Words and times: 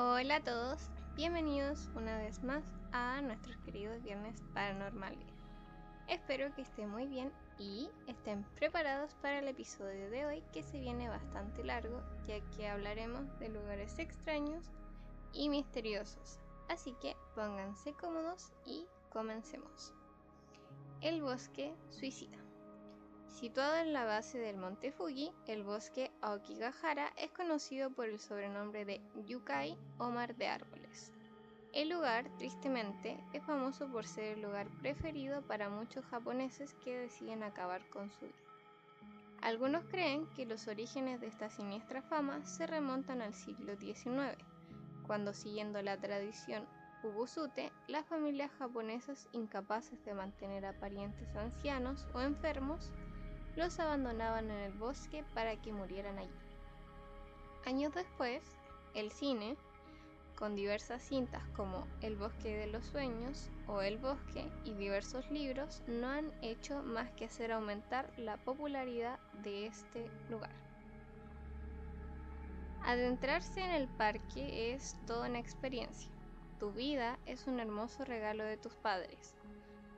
Hola 0.00 0.36
a 0.36 0.44
todos, 0.44 0.78
bienvenidos 1.16 1.90
una 1.96 2.16
vez 2.18 2.44
más 2.44 2.62
a 2.92 3.20
nuestros 3.20 3.56
queridos 3.64 4.00
viernes 4.04 4.40
paranormales. 4.54 5.34
Espero 6.06 6.54
que 6.54 6.62
estén 6.62 6.88
muy 6.88 7.08
bien 7.08 7.32
y 7.58 7.90
estén 8.06 8.44
preparados 8.54 9.16
para 9.16 9.40
el 9.40 9.48
episodio 9.48 10.08
de 10.08 10.24
hoy 10.24 10.44
que 10.52 10.62
se 10.62 10.78
viene 10.78 11.08
bastante 11.08 11.64
largo 11.64 12.00
ya 12.28 12.38
que 12.56 12.68
hablaremos 12.68 13.36
de 13.40 13.48
lugares 13.48 13.98
extraños 13.98 14.66
y 15.32 15.48
misteriosos. 15.48 16.38
Así 16.68 16.94
que 17.02 17.16
pónganse 17.34 17.92
cómodos 17.94 18.52
y 18.64 18.86
comencemos. 19.10 19.92
El 21.00 21.22
bosque 21.22 21.74
suicida. 21.90 22.38
Situado 23.38 23.76
en 23.76 23.92
la 23.92 24.04
base 24.04 24.36
del 24.36 24.56
monte 24.56 24.90
Fuji, 24.90 25.30
el 25.46 25.62
bosque 25.62 26.10
Aokigahara 26.22 27.12
es 27.16 27.30
conocido 27.30 27.88
por 27.88 28.06
el 28.06 28.18
sobrenombre 28.18 28.84
de 28.84 29.00
Yukai 29.28 29.78
o 29.98 30.10
Mar 30.10 30.34
de 30.34 30.48
Árboles. 30.48 31.12
El 31.72 31.90
lugar, 31.90 32.28
tristemente, 32.36 33.16
es 33.32 33.44
famoso 33.44 33.86
por 33.92 34.06
ser 34.06 34.38
el 34.38 34.42
lugar 34.42 34.66
preferido 34.80 35.40
para 35.42 35.70
muchos 35.70 36.04
japoneses 36.06 36.74
que 36.82 36.98
deciden 36.98 37.44
acabar 37.44 37.88
con 37.90 38.10
su 38.10 38.26
vida. 38.26 38.34
Algunos 39.40 39.84
creen 39.84 40.26
que 40.34 40.44
los 40.44 40.66
orígenes 40.66 41.20
de 41.20 41.28
esta 41.28 41.48
siniestra 41.48 42.02
fama 42.02 42.44
se 42.44 42.66
remontan 42.66 43.22
al 43.22 43.34
siglo 43.34 43.76
XIX, 43.76 44.36
cuando 45.06 45.32
siguiendo 45.32 45.80
la 45.80 45.96
tradición 45.96 46.66
Ubusute, 47.04 47.70
las 47.86 48.04
familias 48.06 48.50
japonesas 48.58 49.28
incapaces 49.30 50.04
de 50.04 50.14
mantener 50.14 50.66
a 50.66 50.72
parientes 50.72 51.36
ancianos 51.36 52.04
o 52.12 52.20
enfermos 52.20 52.90
los 53.58 53.80
abandonaban 53.80 54.52
en 54.52 54.58
el 54.58 54.72
bosque 54.72 55.24
para 55.34 55.56
que 55.60 55.72
murieran 55.72 56.16
allí. 56.16 56.30
Años 57.66 57.92
después, 57.92 58.40
el 58.94 59.10
cine, 59.10 59.56
con 60.36 60.54
diversas 60.54 61.02
cintas 61.02 61.42
como 61.56 61.88
El 62.00 62.14
bosque 62.14 62.56
de 62.56 62.68
los 62.68 62.86
sueños 62.86 63.50
o 63.66 63.82
El 63.82 63.98
bosque 63.98 64.48
y 64.64 64.74
diversos 64.74 65.28
libros, 65.32 65.82
no 65.88 66.08
han 66.08 66.32
hecho 66.40 66.84
más 66.84 67.10
que 67.10 67.24
hacer 67.24 67.50
aumentar 67.50 68.08
la 68.16 68.36
popularidad 68.36 69.18
de 69.42 69.66
este 69.66 70.08
lugar. 70.30 70.54
Adentrarse 72.84 73.60
en 73.60 73.72
el 73.72 73.88
parque 73.88 74.72
es 74.72 74.96
toda 75.04 75.28
una 75.28 75.40
experiencia. 75.40 76.12
Tu 76.60 76.70
vida 76.70 77.18
es 77.26 77.48
un 77.48 77.58
hermoso 77.58 78.04
regalo 78.04 78.44
de 78.44 78.56
tus 78.56 78.74
padres, 78.76 79.34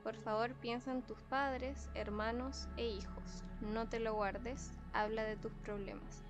por 0.03 0.15
favor 0.15 0.53
piensa 0.55 0.91
en 0.91 1.01
tus 1.01 1.21
padres, 1.23 1.89
hermanos 1.93 2.67
e 2.77 2.87
hijos. 2.87 3.43
No 3.61 3.87
te 3.87 3.99
lo 3.99 4.13
guardes, 4.15 4.71
habla 4.93 5.23
de 5.23 5.35
tus 5.35 5.51
problemas. 5.63 6.23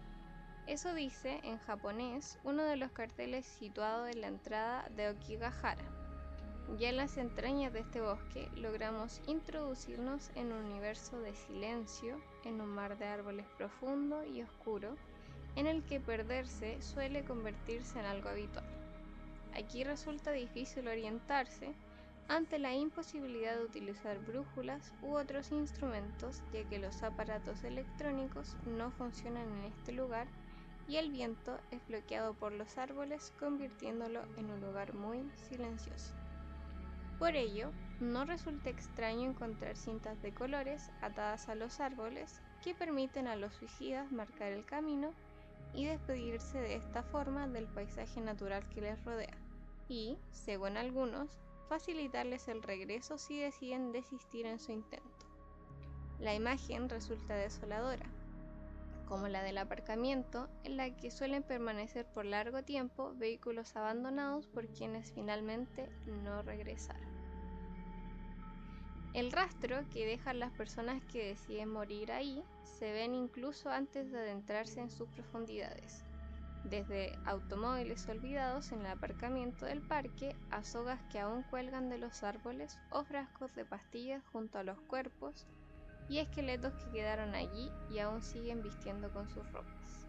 Eso 0.67 0.93
dice 0.93 1.39
en 1.43 1.57
japonés 1.59 2.37
uno 2.43 2.63
de 2.63 2.75
los 2.75 2.91
carteles 2.91 3.45
situado 3.45 4.07
en 4.07 4.21
la 4.21 4.27
entrada 4.27 4.87
de 4.95 5.09
Okigahara. 5.09 5.83
Ya 6.77 6.89
en 6.89 6.97
las 6.97 7.17
entrañas 7.17 7.73
de 7.73 7.79
este 7.79 7.99
bosque 7.99 8.49
logramos 8.55 9.19
introducirnos 9.27 10.31
en 10.35 10.53
un 10.53 10.65
universo 10.65 11.19
de 11.19 11.35
silencio, 11.35 12.21
en 12.45 12.61
un 12.61 12.69
mar 12.69 12.97
de 12.97 13.05
árboles 13.05 13.45
profundo 13.57 14.23
y 14.23 14.41
oscuro, 14.41 14.95
en 15.55 15.67
el 15.67 15.83
que 15.83 15.99
perderse 15.99 16.81
suele 16.81 17.25
convertirse 17.25 17.99
en 17.99 18.05
algo 18.05 18.29
habitual. 18.29 18.65
Aquí 19.53 19.83
resulta 19.83 20.31
difícil 20.31 20.87
orientarse, 20.87 21.73
ante 22.31 22.59
la 22.59 22.73
imposibilidad 22.73 23.57
de 23.57 23.65
utilizar 23.65 24.17
brújulas 24.25 24.93
u 25.01 25.15
otros 25.15 25.51
instrumentos 25.51 26.41
ya 26.53 26.63
que 26.63 26.79
los 26.79 27.03
aparatos 27.03 27.61
electrónicos 27.65 28.55
no 28.65 28.89
funcionan 28.91 29.51
en 29.51 29.65
este 29.65 29.91
lugar 29.91 30.27
y 30.87 30.95
el 30.95 31.11
viento 31.11 31.59
es 31.71 31.85
bloqueado 31.87 32.33
por 32.33 32.53
los 32.53 32.77
árboles 32.77 33.33
convirtiéndolo 33.37 34.21
en 34.37 34.49
un 34.49 34.61
lugar 34.61 34.93
muy 34.93 35.29
silencioso. 35.49 36.13
Por 37.19 37.35
ello, 37.35 37.73
no 37.99 38.23
resulta 38.23 38.69
extraño 38.69 39.29
encontrar 39.29 39.75
cintas 39.75 40.21
de 40.21 40.33
colores 40.33 40.89
atadas 41.01 41.49
a 41.49 41.55
los 41.55 41.81
árboles 41.81 42.39
que 42.63 42.73
permiten 42.73 43.27
a 43.27 43.35
los 43.35 43.53
suicidas 43.55 44.09
marcar 44.09 44.53
el 44.53 44.63
camino 44.63 45.11
y 45.73 45.85
despedirse 45.85 46.59
de 46.61 46.75
esta 46.75 47.03
forma 47.03 47.49
del 47.49 47.65
paisaje 47.67 48.21
natural 48.21 48.63
que 48.69 48.79
les 48.79 49.03
rodea. 49.03 49.37
Y, 49.89 50.17
según 50.31 50.77
algunos, 50.77 51.37
facilitarles 51.71 52.49
el 52.49 52.61
regreso 52.61 53.17
si 53.17 53.39
deciden 53.39 53.93
desistir 53.93 54.45
en 54.45 54.59
su 54.59 54.73
intento. 54.73 55.25
La 56.19 56.35
imagen 56.35 56.89
resulta 56.89 57.33
desoladora, 57.33 58.07
como 59.05 59.29
la 59.29 59.41
del 59.41 59.57
aparcamiento, 59.57 60.49
en 60.65 60.75
la 60.75 60.93
que 60.97 61.11
suelen 61.11 61.43
permanecer 61.43 62.05
por 62.07 62.25
largo 62.25 62.61
tiempo 62.63 63.13
vehículos 63.15 63.73
abandonados 63.77 64.47
por 64.47 64.67
quienes 64.67 65.13
finalmente 65.13 65.87
no 66.05 66.41
regresaron. 66.41 67.09
El 69.13 69.31
rastro 69.31 69.87
que 69.93 70.05
dejan 70.05 70.39
las 70.39 70.51
personas 70.51 71.01
que 71.05 71.25
deciden 71.25 71.69
morir 71.69 72.11
ahí 72.11 72.43
se 72.65 72.91
ven 72.91 73.15
incluso 73.15 73.69
antes 73.69 74.11
de 74.11 74.19
adentrarse 74.19 74.81
en 74.81 74.89
sus 74.89 75.07
profundidades 75.07 76.03
desde 76.63 77.17
automóviles 77.25 78.07
olvidados 78.07 78.71
en 78.71 78.81
el 78.81 78.87
aparcamiento 78.87 79.65
del 79.65 79.81
parque 79.81 80.35
a 80.51 80.63
sogas 80.63 81.01
que 81.11 81.19
aún 81.19 81.43
cuelgan 81.43 81.89
de 81.89 81.97
los 81.97 82.23
árboles 82.23 82.79
o 82.91 83.03
frascos 83.03 83.53
de 83.55 83.65
pastillas 83.65 84.23
junto 84.31 84.59
a 84.59 84.63
los 84.63 84.79
cuerpos 84.81 85.47
y 86.07 86.19
esqueletos 86.19 86.73
que 86.73 86.91
quedaron 86.91 87.35
allí 87.35 87.71
y 87.89 87.99
aún 87.99 88.21
siguen 88.21 88.61
vistiendo 88.61 89.11
con 89.11 89.29
sus 89.29 89.49
ropas. 89.51 90.07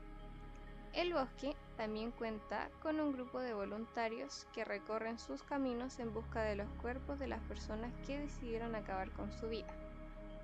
El 0.92 1.14
bosque 1.14 1.56
también 1.76 2.10
cuenta 2.10 2.68
con 2.82 3.00
un 3.00 3.12
grupo 3.12 3.40
de 3.40 3.54
voluntarios 3.54 4.46
que 4.52 4.64
recorren 4.64 5.18
sus 5.18 5.42
caminos 5.42 5.98
en 5.98 6.12
busca 6.12 6.42
de 6.42 6.56
los 6.56 6.68
cuerpos 6.74 7.18
de 7.18 7.28
las 7.28 7.40
personas 7.44 7.92
que 8.06 8.18
decidieron 8.18 8.74
acabar 8.74 9.10
con 9.12 9.32
su 9.32 9.48
vida, 9.48 9.72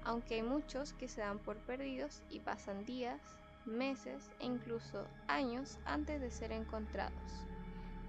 aunque 0.04 0.37
hay 0.37 0.43
muchos 0.43 0.94
que 0.94 1.06
se 1.06 1.20
dan 1.20 1.38
por 1.38 1.58
perdidos 1.58 2.22
y 2.31 2.40
pasan 2.40 2.87
días, 2.87 3.20
meses 3.69 4.31
e 4.41 4.47
incluso 4.47 5.06
años 5.26 5.79
antes 5.85 6.20
de 6.20 6.31
ser 6.31 6.53
encontrados. 6.53 7.47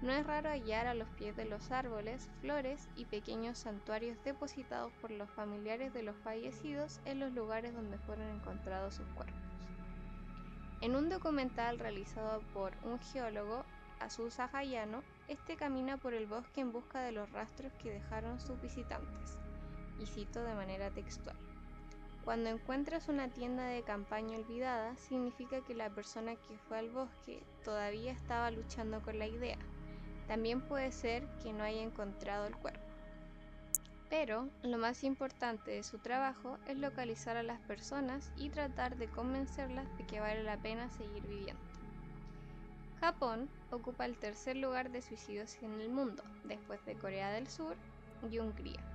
No 0.02 0.12
es 0.12 0.26
raro 0.26 0.48
hallar 0.48 0.86
a 0.86 0.94
los 0.94 1.08
pies 1.10 1.36
de 1.36 1.44
los 1.44 1.70
árboles 1.70 2.30
flores 2.40 2.88
y 2.96 3.04
pequeños 3.04 3.58
santuarios 3.58 4.16
depositados 4.24 4.92
por 5.00 5.10
los 5.10 5.30
familiares 5.30 5.92
de 5.92 6.02
los 6.02 6.16
fallecidos 6.16 7.00
en 7.04 7.20
los 7.20 7.32
lugares 7.34 7.74
donde 7.74 7.98
fueron 7.98 8.28
encontrados 8.30 8.94
sus 8.94 9.06
cuerpos. 9.08 9.36
En 10.80 10.96
un 10.96 11.10
documental 11.10 11.78
realizado 11.78 12.40
por 12.54 12.72
un 12.84 12.98
geólogo, 12.98 13.64
Azusa 14.00 14.48
Hayano, 14.50 15.02
este 15.28 15.56
camina 15.56 15.98
por 15.98 16.14
el 16.14 16.26
bosque 16.26 16.62
en 16.62 16.72
busca 16.72 17.02
de 17.02 17.12
los 17.12 17.30
rastros 17.32 17.74
que 17.74 17.90
dejaron 17.90 18.40
sus 18.40 18.58
visitantes, 18.62 19.38
y 19.98 20.06
cito 20.06 20.42
de 20.42 20.54
manera 20.54 20.90
textual. 20.90 21.36
Cuando 22.24 22.50
encuentras 22.50 23.08
una 23.08 23.28
tienda 23.28 23.64
de 23.64 23.82
campaña 23.82 24.38
olvidada, 24.38 24.94
significa 24.96 25.62
que 25.62 25.74
la 25.74 25.90
persona 25.90 26.36
que 26.36 26.58
fue 26.68 26.78
al 26.78 26.90
bosque 26.90 27.42
todavía 27.64 28.12
estaba 28.12 28.50
luchando 28.50 29.00
con 29.02 29.18
la 29.18 29.26
idea. 29.26 29.58
También 30.28 30.60
puede 30.60 30.92
ser 30.92 31.26
que 31.42 31.52
no 31.52 31.64
haya 31.64 31.82
encontrado 31.82 32.46
el 32.46 32.56
cuerpo. 32.56 32.80
Pero 34.10 34.48
lo 34.62 34.76
más 34.76 35.02
importante 35.04 35.70
de 35.70 35.82
su 35.82 35.98
trabajo 35.98 36.58
es 36.66 36.76
localizar 36.76 37.36
a 37.36 37.42
las 37.42 37.60
personas 37.60 38.32
y 38.36 38.50
tratar 38.50 38.96
de 38.96 39.08
convencerlas 39.08 39.86
de 39.96 40.06
que 40.06 40.20
vale 40.20 40.42
la 40.42 40.56
pena 40.56 40.90
seguir 40.90 41.22
viviendo. 41.26 41.62
Japón 43.00 43.48
ocupa 43.70 44.04
el 44.04 44.18
tercer 44.18 44.56
lugar 44.56 44.90
de 44.90 45.00
suicidios 45.00 45.56
en 45.62 45.80
el 45.80 45.88
mundo, 45.88 46.22
después 46.44 46.84
de 46.84 46.96
Corea 46.96 47.30
del 47.30 47.48
Sur 47.48 47.76
y 48.30 48.38
Hungría. 48.38 48.89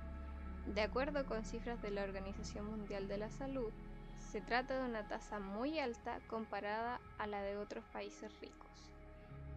De 0.66 0.82
acuerdo 0.82 1.24
con 1.26 1.44
cifras 1.44 1.80
de 1.80 1.92
la 1.92 2.02
Organización 2.02 2.66
Mundial 2.66 3.06
de 3.06 3.18
la 3.18 3.30
Salud, 3.30 3.72
se 4.18 4.40
trata 4.40 4.80
de 4.80 4.84
una 4.84 5.06
tasa 5.06 5.38
muy 5.38 5.78
alta 5.78 6.18
comparada 6.26 7.00
a 7.18 7.26
la 7.28 7.40
de 7.40 7.56
otros 7.56 7.84
países 7.92 8.32
ricos. 8.40 8.90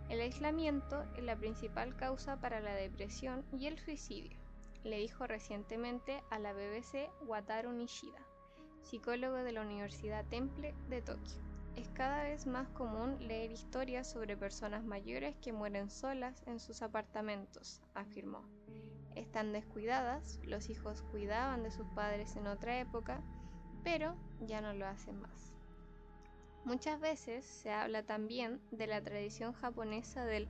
El 0.10 0.22
aislamiento 0.22 1.04
es 1.18 1.24
la 1.24 1.36
principal 1.36 1.96
causa 1.96 2.38
para 2.40 2.60
la 2.60 2.76
depresión 2.76 3.44
y 3.52 3.66
el 3.66 3.80
suicidio, 3.80 4.38
le 4.84 5.00
dijo 5.00 5.26
recientemente 5.26 6.22
a 6.30 6.38
la 6.38 6.54
BBC 6.54 7.10
Wataru 7.26 7.72
Nishida, 7.72 8.22
psicólogo 8.84 9.38
de 9.38 9.52
la 9.52 9.62
Universidad 9.62 10.26
Temple 10.26 10.76
de 10.90 11.02
Tokio. 11.02 11.42
Es 11.76 11.90
cada 11.90 12.24
vez 12.24 12.46
más 12.46 12.68
común 12.70 13.18
leer 13.28 13.52
historias 13.52 14.10
sobre 14.10 14.38
personas 14.38 14.84
mayores 14.84 15.36
que 15.38 15.54
mueren 15.54 15.90
solas 15.90 16.44
en 16.46 16.60
sus 16.60 16.82
apartamentos, 16.84 17.82
afirmó 17.96 18.44
están 19.20 19.52
descuidadas, 19.52 20.40
los 20.44 20.70
hijos 20.70 21.02
cuidaban 21.12 21.64
de 21.64 21.72
sus 21.72 21.88
padres 21.90 22.36
en 22.36 22.48
otra 22.48 22.80
época, 22.80 23.22
pero 23.84 24.16
ya 24.42 24.62
no 24.62 24.74
lo 24.74 24.88
hacen 24.88 25.20
más. 25.22 25.54
Muchas 26.66 27.00
veces 27.00 27.46
se 27.46 27.72
habla 27.72 28.04
también 28.04 28.62
de 28.72 28.88
la 28.88 29.02
tradición 29.02 29.54
japonesa 29.54 30.26
del 30.26 30.48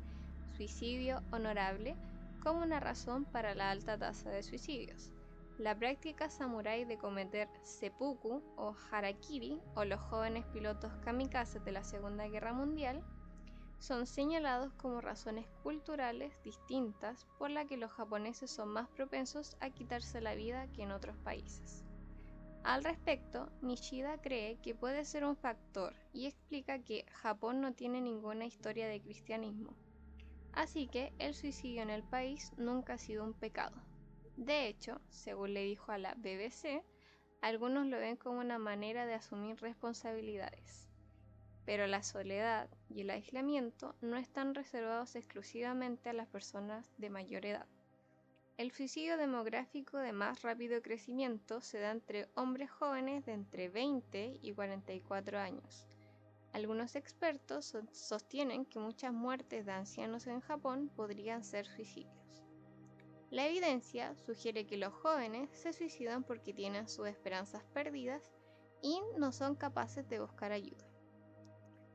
suicidio 0.55 1.21
honorable 1.31 1.95
como 2.43 2.61
una 2.61 2.79
razón 2.79 3.25
para 3.25 3.55
la 3.55 3.71
alta 3.71 3.97
tasa 3.97 4.29
de 4.29 4.43
suicidios. 4.43 5.11
La 5.57 5.77
práctica 5.77 6.29
samurái 6.29 6.85
de 6.85 6.97
cometer 6.97 7.49
seppuku 7.63 8.41
o 8.55 8.75
harakiri, 8.91 9.59
o 9.75 9.83
los 9.83 9.99
jóvenes 9.99 10.45
pilotos 10.53 10.93
kamikazes 11.03 11.63
de 11.65 11.73
la 11.73 11.83
Segunda 11.83 12.27
Guerra 12.27 12.53
Mundial, 12.53 13.03
son 13.79 14.05
señalados 14.05 14.73
como 14.73 15.01
razones 15.01 15.47
culturales 15.63 16.33
distintas 16.43 17.25
por 17.37 17.49
las 17.49 17.65
que 17.65 17.77
los 17.77 17.91
japoneses 17.91 18.51
son 18.51 18.69
más 18.69 18.89
propensos 18.89 19.57
a 19.61 19.69
quitarse 19.69 20.21
la 20.21 20.35
vida 20.35 20.67
que 20.73 20.83
en 20.83 20.91
otros 20.91 21.17
países. 21.17 21.83
Al 22.63 22.83
respecto, 22.83 23.49
Nishida 23.61 24.21
cree 24.21 24.57
que 24.57 24.75
puede 24.75 25.05
ser 25.05 25.23
un 25.23 25.37
factor 25.37 25.95
y 26.13 26.27
explica 26.27 26.79
que 26.79 27.05
Japón 27.11 27.61
no 27.61 27.73
tiene 27.73 28.01
ninguna 28.01 28.45
historia 28.45 28.87
de 28.87 29.01
cristianismo, 29.01 29.73
así 30.51 30.87
que 30.87 31.13
el 31.19 31.33
suicidio 31.33 31.81
en 31.81 31.89
el 31.89 32.03
país 32.03 32.51
nunca 32.57 32.93
ha 32.93 32.97
sido 32.97 33.23
un 33.23 33.33
pecado. 33.33 33.75
De 34.35 34.67
hecho, 34.67 34.99
según 35.09 35.53
le 35.53 35.63
dijo 35.63 35.91
a 35.91 35.97
la 35.97 36.15
BBC, 36.15 36.83
algunos 37.41 37.87
lo 37.87 37.97
ven 37.97 38.17
como 38.17 38.39
una 38.39 38.59
manera 38.59 39.05
de 39.05 39.13
asumir 39.13 39.59
responsabilidades. 39.61 40.88
Pero 41.65 41.87
la 41.87 42.03
soledad 42.03 42.69
y 42.89 43.01
el 43.01 43.09
aislamiento 43.09 43.95
no 44.01 44.17
están 44.17 44.55
reservados 44.55 45.15
exclusivamente 45.15 46.09
a 46.09 46.13
las 46.13 46.27
personas 46.27 46.91
de 46.97 47.09
mayor 47.09 47.45
edad. 47.45 47.67
El 48.57 48.71
suicidio 48.71 49.15
demográfico 49.15 49.97
de 49.99 50.11
más 50.11 50.41
rápido 50.41 50.81
crecimiento 50.81 51.61
se 51.61 51.79
da 51.79 51.91
entre 51.91 52.27
hombres 52.35 52.69
jóvenes 52.69 53.25
de 53.25 53.31
entre 53.31 53.69
20 53.69 54.39
y 54.41 54.51
44 54.51 55.39
años. 55.39 55.87
Algunos 56.51 56.95
expertos 56.95 57.73
sostienen 57.93 58.65
que 58.65 58.79
muchas 58.79 59.13
muertes 59.13 59.65
de 59.65 59.71
ancianos 59.71 60.27
en 60.27 60.41
Japón 60.41 60.91
podrían 60.93 61.43
ser 61.43 61.67
suicidios. 61.67 62.43
La 63.29 63.45
evidencia 63.45 64.15
sugiere 64.25 64.65
que 64.65 64.75
los 64.75 64.91
jóvenes 64.91 65.49
se 65.53 65.71
suicidan 65.71 66.23
porque 66.23 66.51
tienen 66.51 66.89
sus 66.89 67.07
esperanzas 67.07 67.63
perdidas 67.73 68.31
y 68.81 68.99
no 69.17 69.31
son 69.31 69.55
capaces 69.55 70.09
de 70.09 70.19
buscar 70.19 70.51
ayuda. 70.51 70.88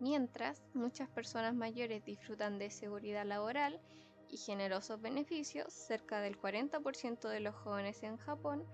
Mientras 0.00 0.62
muchas 0.74 1.08
personas 1.08 1.54
mayores 1.54 2.04
disfrutan 2.04 2.58
de 2.58 2.70
seguridad 2.70 3.24
laboral 3.24 3.80
y 4.28 4.36
generosos 4.36 5.00
beneficios, 5.00 5.72
cerca 5.72 6.20
del 6.20 6.38
40% 6.38 7.28
de 7.28 7.40
los 7.40 7.54
jóvenes 7.54 8.02
en 8.02 8.16
Japón 8.16 8.64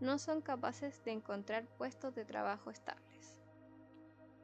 no 0.00 0.18
son 0.18 0.40
capaces 0.40 1.04
de 1.04 1.12
encontrar 1.12 1.66
puestos 1.76 2.14
de 2.14 2.24
trabajo 2.24 2.70
estables. 2.70 3.40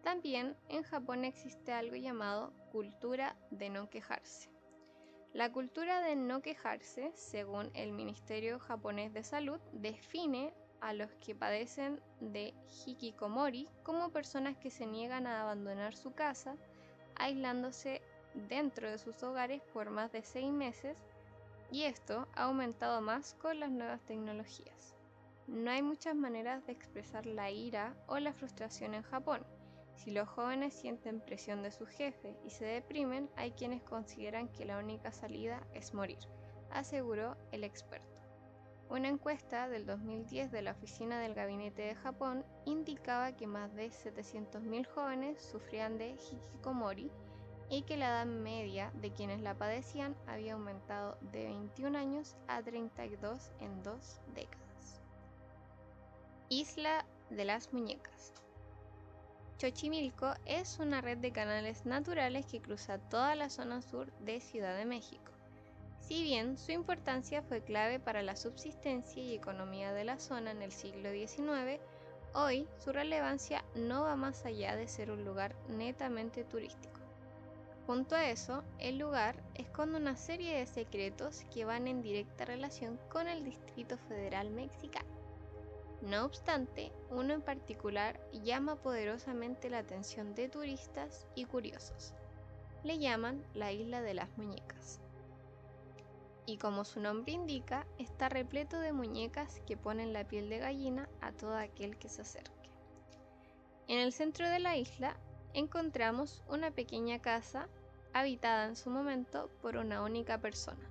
También 0.02 0.56
en 0.68 0.82
Japón 0.82 1.24
existe 1.24 1.72
algo 1.72 1.96
llamado 1.96 2.52
cultura 2.70 3.36
de 3.50 3.70
no 3.70 3.88
quejarse. 3.88 4.50
La 5.32 5.50
cultura 5.50 6.00
de 6.00 6.14
no 6.14 6.42
quejarse, 6.42 7.10
según 7.14 7.70
el 7.74 7.92
Ministerio 7.92 8.58
japonés 8.58 9.12
de 9.12 9.24
Salud, 9.24 9.60
define 9.72 10.54
a 10.80 10.92
los 10.92 11.10
que 11.24 11.34
padecen 11.34 12.00
de 12.20 12.54
hikikomori 12.86 13.68
como 13.82 14.10
personas 14.10 14.56
que 14.56 14.70
se 14.70 14.86
niegan 14.86 15.26
a 15.26 15.42
abandonar 15.42 15.94
su 15.94 16.12
casa, 16.12 16.56
aislándose 17.16 18.02
dentro 18.48 18.90
de 18.90 18.98
sus 18.98 19.22
hogares 19.22 19.62
por 19.72 19.90
más 19.90 20.12
de 20.12 20.22
seis 20.22 20.50
meses, 20.50 20.98
y 21.70 21.82
esto 21.82 22.28
ha 22.34 22.44
aumentado 22.44 23.00
más 23.00 23.34
con 23.34 23.58
las 23.60 23.70
nuevas 23.70 24.00
tecnologías. 24.02 24.94
No 25.46 25.70
hay 25.70 25.82
muchas 25.82 26.14
maneras 26.14 26.66
de 26.66 26.72
expresar 26.72 27.24
la 27.26 27.50
ira 27.50 27.94
o 28.06 28.18
la 28.18 28.32
frustración 28.32 28.94
en 28.94 29.02
Japón. 29.02 29.44
Si 29.94 30.10
los 30.10 30.28
jóvenes 30.28 30.74
sienten 30.74 31.20
presión 31.20 31.62
de 31.62 31.70
su 31.70 31.86
jefe 31.86 32.36
y 32.44 32.50
se 32.50 32.64
deprimen, 32.64 33.30
hay 33.36 33.52
quienes 33.52 33.82
consideran 33.82 34.48
que 34.48 34.64
la 34.64 34.78
única 34.78 35.12
salida 35.12 35.66
es 35.72 35.94
morir, 35.94 36.18
aseguró 36.70 37.36
el 37.52 37.64
experto. 37.64 38.15
Una 38.88 39.08
encuesta 39.08 39.68
del 39.68 39.84
2010 39.84 40.52
de 40.52 40.62
la 40.62 40.70
Oficina 40.70 41.18
del 41.18 41.34
Gabinete 41.34 41.82
de 41.82 41.94
Japón 41.96 42.44
indicaba 42.66 43.36
que 43.36 43.48
más 43.48 43.74
de 43.74 43.90
700.000 43.90 44.86
jóvenes 44.86 45.42
sufrían 45.42 45.98
de 45.98 46.10
hikikomori 46.10 47.10
y 47.68 47.82
que 47.82 47.96
la 47.96 48.08
edad 48.08 48.26
media 48.26 48.92
de 49.00 49.10
quienes 49.10 49.40
la 49.40 49.54
padecían 49.54 50.14
había 50.28 50.52
aumentado 50.52 51.18
de 51.32 51.46
21 51.46 51.98
años 51.98 52.36
a 52.46 52.62
32 52.62 53.50
en 53.60 53.82
dos 53.82 54.20
décadas. 54.34 55.00
Isla 56.48 57.04
de 57.30 57.44
las 57.44 57.72
Muñecas. 57.72 58.32
Xochimilco 59.58 60.34
es 60.44 60.78
una 60.78 61.00
red 61.00 61.18
de 61.18 61.32
canales 61.32 61.86
naturales 61.86 62.46
que 62.46 62.60
cruza 62.60 62.98
toda 62.98 63.34
la 63.34 63.50
zona 63.50 63.82
sur 63.82 64.12
de 64.20 64.40
Ciudad 64.40 64.76
de 64.76 64.84
México. 64.84 65.35
Si 66.06 66.22
bien 66.22 66.56
su 66.56 66.70
importancia 66.70 67.42
fue 67.42 67.62
clave 67.62 67.98
para 67.98 68.22
la 68.22 68.36
subsistencia 68.36 69.20
y 69.20 69.34
economía 69.34 69.92
de 69.92 70.04
la 70.04 70.20
zona 70.20 70.52
en 70.52 70.62
el 70.62 70.70
siglo 70.70 71.10
XIX, 71.10 71.80
hoy 72.32 72.68
su 72.78 72.92
relevancia 72.92 73.64
no 73.74 74.04
va 74.04 74.14
más 74.14 74.44
allá 74.44 74.76
de 74.76 74.86
ser 74.86 75.10
un 75.10 75.24
lugar 75.24 75.56
netamente 75.68 76.44
turístico. 76.44 77.00
Junto 77.88 78.14
a 78.14 78.30
eso, 78.30 78.62
el 78.78 78.98
lugar 78.98 79.42
esconde 79.56 79.98
una 79.98 80.14
serie 80.14 80.56
de 80.56 80.66
secretos 80.66 81.44
que 81.52 81.64
van 81.64 81.88
en 81.88 82.02
directa 82.02 82.44
relación 82.44 83.00
con 83.10 83.26
el 83.26 83.42
Distrito 83.42 83.98
Federal 83.98 84.50
mexicano. 84.50 85.10
No 86.02 86.24
obstante, 86.24 86.92
uno 87.10 87.34
en 87.34 87.42
particular 87.42 88.20
llama 88.44 88.76
poderosamente 88.76 89.70
la 89.70 89.78
atención 89.78 90.36
de 90.36 90.48
turistas 90.48 91.26
y 91.34 91.46
curiosos. 91.46 92.12
Le 92.84 93.00
llaman 93.00 93.44
la 93.54 93.72
Isla 93.72 94.02
de 94.02 94.14
las 94.14 94.28
Muñecas 94.38 95.00
y 96.46 96.58
como 96.58 96.84
su 96.84 97.00
nombre 97.00 97.32
indica, 97.32 97.86
está 97.98 98.28
repleto 98.28 98.78
de 98.78 98.92
muñecas 98.92 99.60
que 99.66 99.76
ponen 99.76 100.12
la 100.12 100.26
piel 100.26 100.48
de 100.48 100.58
gallina 100.58 101.08
a 101.20 101.32
todo 101.32 101.56
aquel 101.56 101.98
que 101.98 102.08
se 102.08 102.22
acerque. 102.22 102.70
En 103.88 103.98
el 103.98 104.12
centro 104.12 104.48
de 104.48 104.60
la 104.60 104.76
isla 104.76 105.16
encontramos 105.54 106.42
una 106.48 106.70
pequeña 106.70 107.20
casa 107.20 107.68
habitada 108.12 108.66
en 108.66 108.76
su 108.76 108.90
momento 108.90 109.50
por 109.60 109.76
una 109.76 110.02
única 110.02 110.38
persona, 110.38 110.88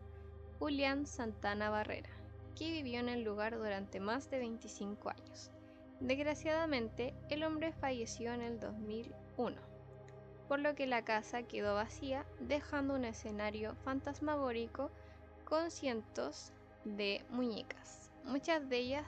Julián 0.60 1.06
Santana 1.06 1.70
Barrera, 1.70 2.10
que 2.56 2.72
vivió 2.72 3.00
en 3.00 3.10
el 3.10 3.24
lugar 3.24 3.58
durante 3.58 4.00
más 4.00 4.30
de 4.30 4.40
25 4.40 5.10
años. 5.10 5.52
Desgraciadamente, 6.00 7.14
el 7.30 7.44
hombre 7.44 7.72
falleció 7.72 8.34
en 8.34 8.42
el 8.42 8.60
2001, 8.60 9.56
por 10.48 10.60
lo 10.60 10.76
que 10.76 10.88
la 10.88 11.04
casa 11.04 11.44
quedó 11.44 11.76
vacía, 11.76 12.26
dejando 12.40 12.94
un 12.96 13.06
escenario 13.06 13.76
fantasmagórico 13.84 14.92
con 15.46 15.72
cientos 15.72 16.52
de 16.84 17.24
muñecas, 17.30 18.12
muchas 18.24 18.68
de 18.68 18.78
ellas 18.78 19.06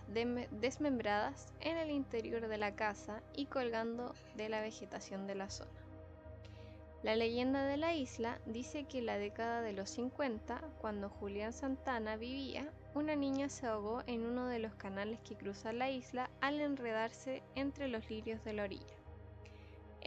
desmembradas 0.51 1.51
en 1.59 1.77
el 1.77 1.91
interior 1.91 2.47
de 2.47 2.57
la 2.57 2.75
casa 2.75 3.21
y 3.35 3.47
colgando 3.47 4.13
de 4.35 4.47
la 4.47 4.61
vegetación 4.61 5.27
de 5.27 5.35
la 5.35 5.49
zona. 5.49 5.71
La 7.03 7.15
leyenda 7.15 7.63
de 7.65 7.77
la 7.77 7.93
isla 7.93 8.39
dice 8.45 8.85
que 8.85 8.99
en 8.99 9.05
la 9.05 9.17
década 9.17 9.61
de 9.61 9.73
los 9.73 9.89
50, 9.91 10.61
cuando 10.79 11.09
Julián 11.09 11.53
Santana 11.53 12.15
vivía, 12.17 12.71
una 12.95 13.15
niña 13.15 13.49
se 13.49 13.67
ahogó 13.67 14.01
en 14.07 14.25
uno 14.25 14.47
de 14.47 14.59
los 14.59 14.73
canales 14.75 15.19
que 15.21 15.35
cruzan 15.35 15.77
la 15.77 15.91
isla 15.91 16.29
al 16.41 16.59
enredarse 16.59 17.43
entre 17.55 17.87
los 17.87 18.09
lirios 18.09 18.43
de 18.43 18.53
la 18.53 18.63
orilla. 18.63 18.96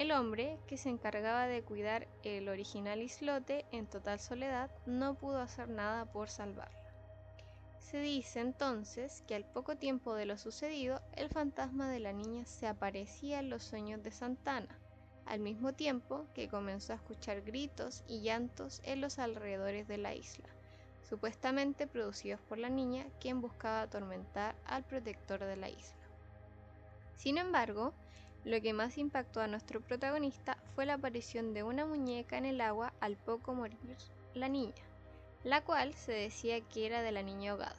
El 0.01 0.13
hombre, 0.13 0.59
que 0.67 0.79
se 0.79 0.89
encargaba 0.89 1.47
de 1.47 1.63
cuidar 1.63 2.09
el 2.23 2.49
original 2.49 3.03
islote 3.03 3.67
en 3.71 3.87
total 3.87 4.19
soledad, 4.19 4.71
no 4.87 5.13
pudo 5.13 5.43
hacer 5.43 5.69
nada 5.69 6.07
por 6.07 6.31
salvarla. 6.31 6.81
Se 7.81 8.01
dice 8.01 8.41
entonces 8.41 9.23
que 9.29 9.35
al 9.35 9.45
poco 9.45 9.77
tiempo 9.77 10.15
de 10.15 10.25
lo 10.25 10.39
sucedido, 10.39 11.03
el 11.17 11.29
fantasma 11.29 11.91
de 11.91 12.01
la 12.01 12.15
niña 12.15 12.47
se 12.47 12.67
aparecía 12.67 13.41
en 13.41 13.51
los 13.51 13.63
sueños 13.63 14.03
de 14.03 14.11
Santana, 14.11 14.75
al 15.27 15.41
mismo 15.41 15.75
tiempo 15.75 16.25
que 16.33 16.49
comenzó 16.49 16.95
a 16.95 16.97
escuchar 16.97 17.43
gritos 17.43 18.03
y 18.09 18.23
llantos 18.23 18.81
en 18.85 19.03
los 19.03 19.19
alrededores 19.19 19.87
de 19.87 19.99
la 19.99 20.15
isla, 20.15 20.49
supuestamente 21.11 21.87
producidos 21.87 22.41
por 22.41 22.57
la 22.57 22.71
niña, 22.71 23.05
quien 23.21 23.43
buscaba 23.43 23.83
atormentar 23.83 24.57
al 24.65 24.83
protector 24.83 25.45
de 25.45 25.57
la 25.57 25.69
isla. 25.69 26.09
Sin 27.17 27.37
embargo, 27.37 27.93
lo 28.45 28.61
que 28.61 28.73
más 28.73 28.97
impactó 28.99 29.41
a 29.41 29.47
nuestro 29.47 29.81
protagonista 29.81 30.57
fue 30.75 30.87
la 30.87 30.95
aparición 30.95 31.53
de 31.53 31.63
una 31.63 31.85
muñeca 31.85 32.39
en 32.39 32.47
el 32.47 32.61
agua 32.61 32.93
al 33.01 33.17
poco 33.17 33.55
morir 33.55 33.97
la 34.35 34.49
niña, 34.49 34.73
la 35.45 35.63
cual 35.63 35.95
se 35.95 36.13
decía 36.13 36.61
que 36.61 36.87
era 36.87 37.03
de 37.03 37.13
la 37.13 37.23
niña 37.23 37.53
ahogada. 37.53 37.77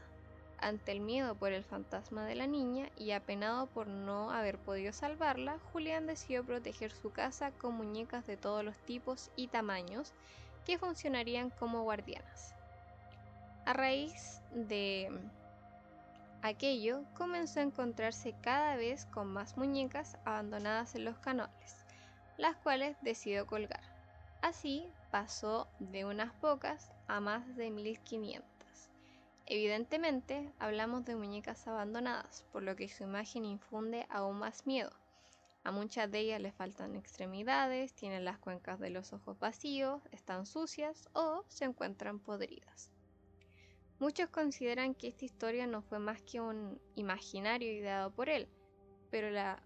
Ante 0.59 0.91
el 0.91 0.99
miedo 0.99 1.33
por 1.33 1.53
el 1.53 1.63
fantasma 1.63 2.25
de 2.25 2.35
la 2.35 2.45
niña 2.45 2.89
y 2.95 3.11
apenado 3.11 3.65
por 3.65 3.87
no 3.87 4.29
haber 4.29 4.59
podido 4.59 4.93
salvarla, 4.93 5.57
Julián 5.73 6.05
decidió 6.05 6.43
proteger 6.45 6.91
su 6.91 7.11
casa 7.11 7.51
con 7.51 7.73
muñecas 7.73 8.27
de 8.27 8.37
todos 8.37 8.63
los 8.63 8.77
tipos 8.77 9.31
y 9.35 9.47
tamaños 9.47 10.13
que 10.65 10.77
funcionarían 10.77 11.49
como 11.49 11.81
guardianas. 11.81 12.53
A 13.65 13.73
raíz 13.73 14.39
de 14.53 15.09
Aquello 16.43 17.03
comenzó 17.13 17.59
a 17.59 17.63
encontrarse 17.63 18.35
cada 18.41 18.75
vez 18.75 19.05
con 19.05 19.27
más 19.27 19.57
muñecas 19.57 20.17
abandonadas 20.25 20.95
en 20.95 21.05
los 21.05 21.19
canales, 21.19 21.85
las 22.37 22.55
cuales 22.57 22.97
decidió 23.01 23.45
colgar. 23.45 23.83
Así 24.41 24.91
pasó 25.11 25.67
de 25.77 26.03
unas 26.03 26.33
pocas 26.33 26.91
a 27.07 27.19
más 27.19 27.55
de 27.55 27.69
1500. 27.69 28.49
Evidentemente 29.45 30.51
hablamos 30.57 31.05
de 31.05 31.15
muñecas 31.15 31.67
abandonadas, 31.67 32.43
por 32.51 32.63
lo 32.63 32.75
que 32.75 32.89
su 32.89 33.03
imagen 33.03 33.45
infunde 33.45 34.07
aún 34.09 34.39
más 34.39 34.65
miedo. 34.65 34.91
A 35.63 35.71
muchas 35.71 36.09
de 36.09 36.21
ellas 36.21 36.41
les 36.41 36.55
faltan 36.55 36.95
extremidades, 36.95 37.93
tienen 37.93 38.25
las 38.25 38.39
cuencas 38.39 38.79
de 38.79 38.89
los 38.89 39.13
ojos 39.13 39.37
vacíos, 39.37 40.01
están 40.11 40.47
sucias 40.47 41.07
o 41.13 41.45
se 41.49 41.65
encuentran 41.65 42.17
podridas. 42.17 42.89
Muchos 44.01 44.31
consideran 44.31 44.95
que 44.95 45.09
esta 45.09 45.25
historia 45.25 45.67
no 45.67 45.83
fue 45.83 45.99
más 45.99 46.23
que 46.23 46.41
un 46.41 46.81
imaginario 46.95 47.71
ideado 47.71 48.09
por 48.09 48.29
él, 48.29 48.49
pero 49.11 49.29
la 49.29 49.61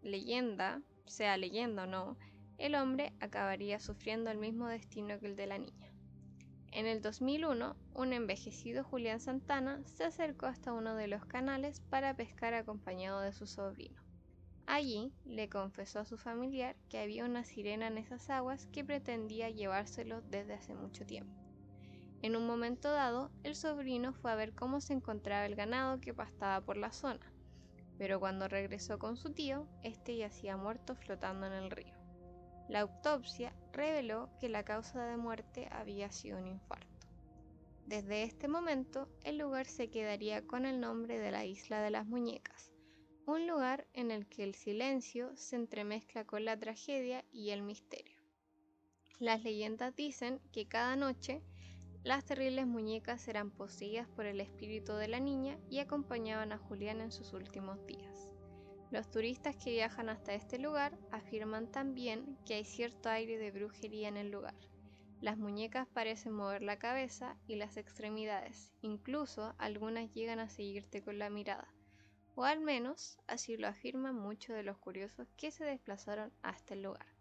leyenda, 0.00 0.80
sea 1.06 1.36
leyenda 1.36 1.82
o 1.82 1.86
no, 1.88 2.16
el 2.56 2.76
hombre 2.76 3.12
acabaría 3.18 3.80
sufriendo 3.80 4.30
el 4.30 4.38
mismo 4.38 4.68
destino 4.68 5.18
que 5.18 5.26
el 5.26 5.34
de 5.34 5.48
la 5.48 5.58
niña. 5.58 5.92
En 6.70 6.86
el 6.86 7.02
2001, 7.02 7.74
un 7.92 8.12
envejecido 8.12 8.84
Julián 8.84 9.18
Santana 9.18 9.82
se 9.86 10.04
acercó 10.04 10.46
hasta 10.46 10.72
uno 10.72 10.94
de 10.94 11.08
los 11.08 11.26
canales 11.26 11.80
para 11.80 12.14
pescar 12.14 12.54
acompañado 12.54 13.20
de 13.22 13.32
su 13.32 13.48
sobrino. 13.48 14.00
Allí 14.66 15.12
le 15.24 15.48
confesó 15.48 15.98
a 15.98 16.04
su 16.04 16.16
familiar 16.16 16.76
que 16.88 16.98
había 17.00 17.24
una 17.24 17.42
sirena 17.42 17.88
en 17.88 17.98
esas 17.98 18.30
aguas 18.30 18.66
que 18.66 18.84
pretendía 18.84 19.50
llevárselo 19.50 20.22
desde 20.22 20.54
hace 20.54 20.74
mucho 20.74 21.04
tiempo. 21.04 21.39
En 22.22 22.36
un 22.36 22.46
momento 22.46 22.90
dado, 22.90 23.30
el 23.44 23.56
sobrino 23.56 24.12
fue 24.12 24.30
a 24.30 24.34
ver 24.34 24.54
cómo 24.54 24.80
se 24.80 24.92
encontraba 24.92 25.46
el 25.46 25.54
ganado 25.54 26.00
que 26.00 26.12
pastaba 26.12 26.60
por 26.60 26.76
la 26.76 26.92
zona, 26.92 27.32
pero 27.96 28.20
cuando 28.20 28.46
regresó 28.46 28.98
con 28.98 29.16
su 29.16 29.32
tío, 29.32 29.66
este 29.82 30.16
yacía 30.16 30.56
muerto 30.58 30.94
flotando 30.96 31.46
en 31.46 31.54
el 31.54 31.70
río. 31.70 31.94
La 32.68 32.80
autopsia 32.80 33.54
reveló 33.72 34.30
que 34.38 34.48
la 34.48 34.64
causa 34.64 35.02
de 35.04 35.16
muerte 35.16 35.68
había 35.72 36.12
sido 36.12 36.38
un 36.38 36.46
infarto. 36.46 37.08
Desde 37.86 38.22
este 38.22 38.48
momento, 38.48 39.08
el 39.24 39.38
lugar 39.38 39.66
se 39.66 39.90
quedaría 39.90 40.46
con 40.46 40.66
el 40.66 40.78
nombre 40.78 41.18
de 41.18 41.30
la 41.30 41.44
Isla 41.44 41.80
de 41.80 41.90
las 41.90 42.06
Muñecas, 42.06 42.70
un 43.26 43.46
lugar 43.46 43.86
en 43.94 44.10
el 44.10 44.28
que 44.28 44.44
el 44.44 44.54
silencio 44.54 45.34
se 45.36 45.56
entremezcla 45.56 46.24
con 46.24 46.44
la 46.44 46.58
tragedia 46.58 47.24
y 47.32 47.50
el 47.50 47.62
misterio. 47.62 48.18
Las 49.18 49.42
leyendas 49.42 49.96
dicen 49.96 50.40
que 50.52 50.68
cada 50.68 50.96
noche 50.96 51.42
las 52.02 52.24
terribles 52.24 52.66
muñecas 52.66 53.28
eran 53.28 53.50
poseídas 53.50 54.08
por 54.08 54.24
el 54.24 54.40
espíritu 54.40 54.94
de 54.94 55.08
la 55.08 55.20
niña 55.20 55.58
y 55.68 55.80
acompañaban 55.80 56.52
a 56.52 56.58
Julián 56.58 57.02
en 57.02 57.12
sus 57.12 57.34
últimos 57.34 57.84
días. 57.86 58.32
Los 58.90 59.10
turistas 59.10 59.54
que 59.56 59.70
viajan 59.70 60.08
hasta 60.08 60.32
este 60.32 60.58
lugar 60.58 60.98
afirman 61.12 61.70
también 61.70 62.38
que 62.46 62.54
hay 62.54 62.64
cierto 62.64 63.10
aire 63.10 63.36
de 63.38 63.50
brujería 63.50 64.08
en 64.08 64.16
el 64.16 64.30
lugar. 64.30 64.56
Las 65.20 65.36
muñecas 65.36 65.86
parecen 65.88 66.32
mover 66.32 66.62
la 66.62 66.78
cabeza 66.78 67.36
y 67.46 67.56
las 67.56 67.76
extremidades, 67.76 68.72
incluso 68.80 69.54
algunas 69.58 70.10
llegan 70.14 70.40
a 70.40 70.48
seguirte 70.48 71.02
con 71.02 71.18
la 71.18 71.28
mirada, 71.28 71.68
o 72.34 72.44
al 72.44 72.60
menos 72.60 73.18
así 73.26 73.58
lo 73.58 73.68
afirman 73.68 74.14
muchos 74.14 74.56
de 74.56 74.62
los 74.62 74.78
curiosos 74.78 75.28
que 75.36 75.50
se 75.50 75.64
desplazaron 75.64 76.32
hasta 76.42 76.72
el 76.72 76.82
lugar. 76.82 77.19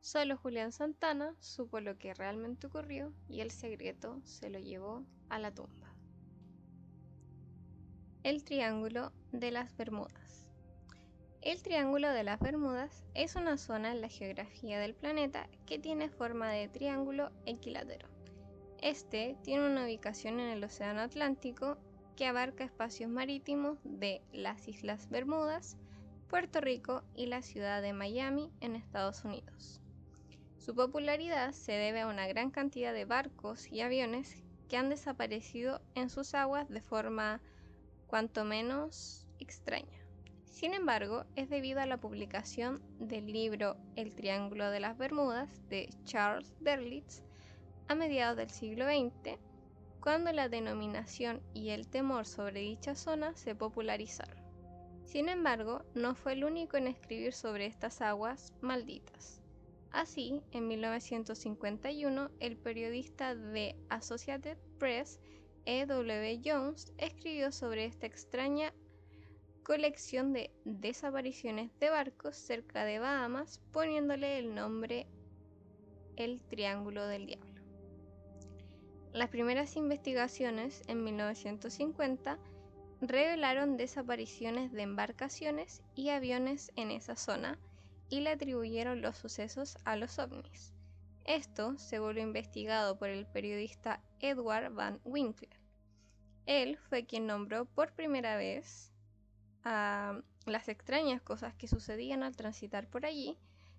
Solo 0.00 0.38
Julián 0.38 0.72
Santana 0.72 1.34
supo 1.38 1.80
lo 1.80 1.98
que 1.98 2.14
realmente 2.14 2.66
ocurrió 2.66 3.12
y 3.28 3.40
el 3.40 3.50
secreto 3.50 4.20
se 4.24 4.48
lo 4.48 4.58
llevó 4.58 5.04
a 5.28 5.38
la 5.38 5.52
tumba. 5.52 5.94
El 8.22 8.42
Triángulo 8.42 9.12
de 9.32 9.50
las 9.50 9.76
Bermudas. 9.76 10.48
El 11.42 11.62
Triángulo 11.62 12.10
de 12.10 12.24
las 12.24 12.40
Bermudas 12.40 13.04
es 13.14 13.36
una 13.36 13.58
zona 13.58 13.92
en 13.92 14.00
la 14.00 14.08
geografía 14.08 14.78
del 14.80 14.94
planeta 14.94 15.48
que 15.66 15.78
tiene 15.78 16.08
forma 16.08 16.50
de 16.50 16.68
triángulo 16.68 17.30
equilátero. 17.44 18.08
Este 18.80 19.36
tiene 19.42 19.66
una 19.66 19.84
ubicación 19.84 20.40
en 20.40 20.48
el 20.48 20.64
Océano 20.64 21.00
Atlántico 21.00 21.76
que 22.16 22.26
abarca 22.26 22.64
espacios 22.64 23.10
marítimos 23.10 23.78
de 23.84 24.22
las 24.32 24.68
Islas 24.68 25.08
Bermudas, 25.10 25.76
Puerto 26.28 26.60
Rico 26.60 27.02
y 27.14 27.26
la 27.26 27.42
ciudad 27.42 27.82
de 27.82 27.92
Miami 27.92 28.50
en 28.60 28.74
Estados 28.74 29.24
Unidos. 29.24 29.80
Su 30.68 30.74
popularidad 30.74 31.52
se 31.52 31.72
debe 31.72 32.02
a 32.02 32.08
una 32.08 32.26
gran 32.26 32.50
cantidad 32.50 32.92
de 32.92 33.06
barcos 33.06 33.72
y 33.72 33.80
aviones 33.80 34.44
que 34.68 34.76
han 34.76 34.90
desaparecido 34.90 35.80
en 35.94 36.10
sus 36.10 36.34
aguas 36.34 36.68
de 36.68 36.82
forma 36.82 37.40
cuanto 38.06 38.44
menos 38.44 39.26
extraña. 39.38 39.98
Sin 40.44 40.74
embargo, 40.74 41.24
es 41.36 41.48
debido 41.48 41.80
a 41.80 41.86
la 41.86 41.96
publicación 41.96 42.82
del 42.98 43.32
libro 43.32 43.78
El 43.96 44.14
Triángulo 44.14 44.70
de 44.70 44.80
las 44.80 44.98
Bermudas 44.98 45.48
de 45.70 45.88
Charles 46.04 46.54
Berlitz 46.60 47.22
a 47.88 47.94
mediados 47.94 48.36
del 48.36 48.50
siglo 48.50 48.84
XX, 48.84 49.38
cuando 50.02 50.32
la 50.32 50.50
denominación 50.50 51.40
y 51.54 51.70
el 51.70 51.88
temor 51.88 52.26
sobre 52.26 52.60
dicha 52.60 52.94
zona 52.94 53.34
se 53.36 53.54
popularizaron. 53.54 54.36
Sin 55.06 55.30
embargo, 55.30 55.82
no 55.94 56.14
fue 56.14 56.34
el 56.34 56.44
único 56.44 56.76
en 56.76 56.88
escribir 56.88 57.32
sobre 57.32 57.64
estas 57.64 58.02
aguas 58.02 58.52
malditas. 58.60 59.37
Así, 59.90 60.42
en 60.52 60.68
1951, 60.68 62.30
el 62.40 62.56
periodista 62.56 63.34
de 63.34 63.74
Associated 63.88 64.58
Press, 64.78 65.18
E. 65.64 65.86
W. 65.86 66.40
Jones, 66.44 66.92
escribió 66.98 67.52
sobre 67.52 67.86
esta 67.86 68.06
extraña 68.06 68.72
colección 69.62 70.32
de 70.32 70.50
desapariciones 70.64 71.70
de 71.78 71.90
barcos 71.90 72.36
cerca 72.36 72.84
de 72.84 72.98
Bahamas, 72.98 73.60
poniéndole 73.72 74.38
el 74.38 74.54
nombre 74.54 75.06
El 76.16 76.40
Triángulo 76.40 77.06
del 77.06 77.26
Diablo. 77.26 77.62
Las 79.12 79.30
primeras 79.30 79.76
investigaciones, 79.76 80.82
en 80.86 81.02
1950, 81.02 82.38
revelaron 83.00 83.76
desapariciones 83.76 84.72
de 84.72 84.82
embarcaciones 84.82 85.82
y 85.94 86.10
aviones 86.10 86.72
en 86.76 86.90
esa 86.90 87.16
zona, 87.16 87.58
y 88.08 88.20
le 88.20 88.30
atribuyeron 88.30 89.02
los 89.02 89.16
sucesos 89.16 89.78
a 89.84 89.96
los 89.96 90.18
ovnis. 90.18 90.72
Esto 91.24 91.76
se 91.76 91.98
volvió 91.98 92.22
investigado 92.22 92.98
por 92.98 93.10
el 93.10 93.26
periodista 93.26 94.02
Edward 94.20 94.72
Van 94.72 95.00
Winkler. 95.04 95.60
Él 96.46 96.78
fue 96.88 97.04
quien 97.04 97.26
nombró 97.26 97.66
por 97.66 97.92
primera 97.92 98.36
vez 98.36 98.90
a 99.64 100.22
las 100.46 100.68
extrañas 100.68 101.20
cosas 101.20 101.54
que 101.54 101.68
sucedían 101.68 102.22
al 102.22 102.36
transitar 102.36 102.88
por 102.88 103.04
allí, 103.04 103.36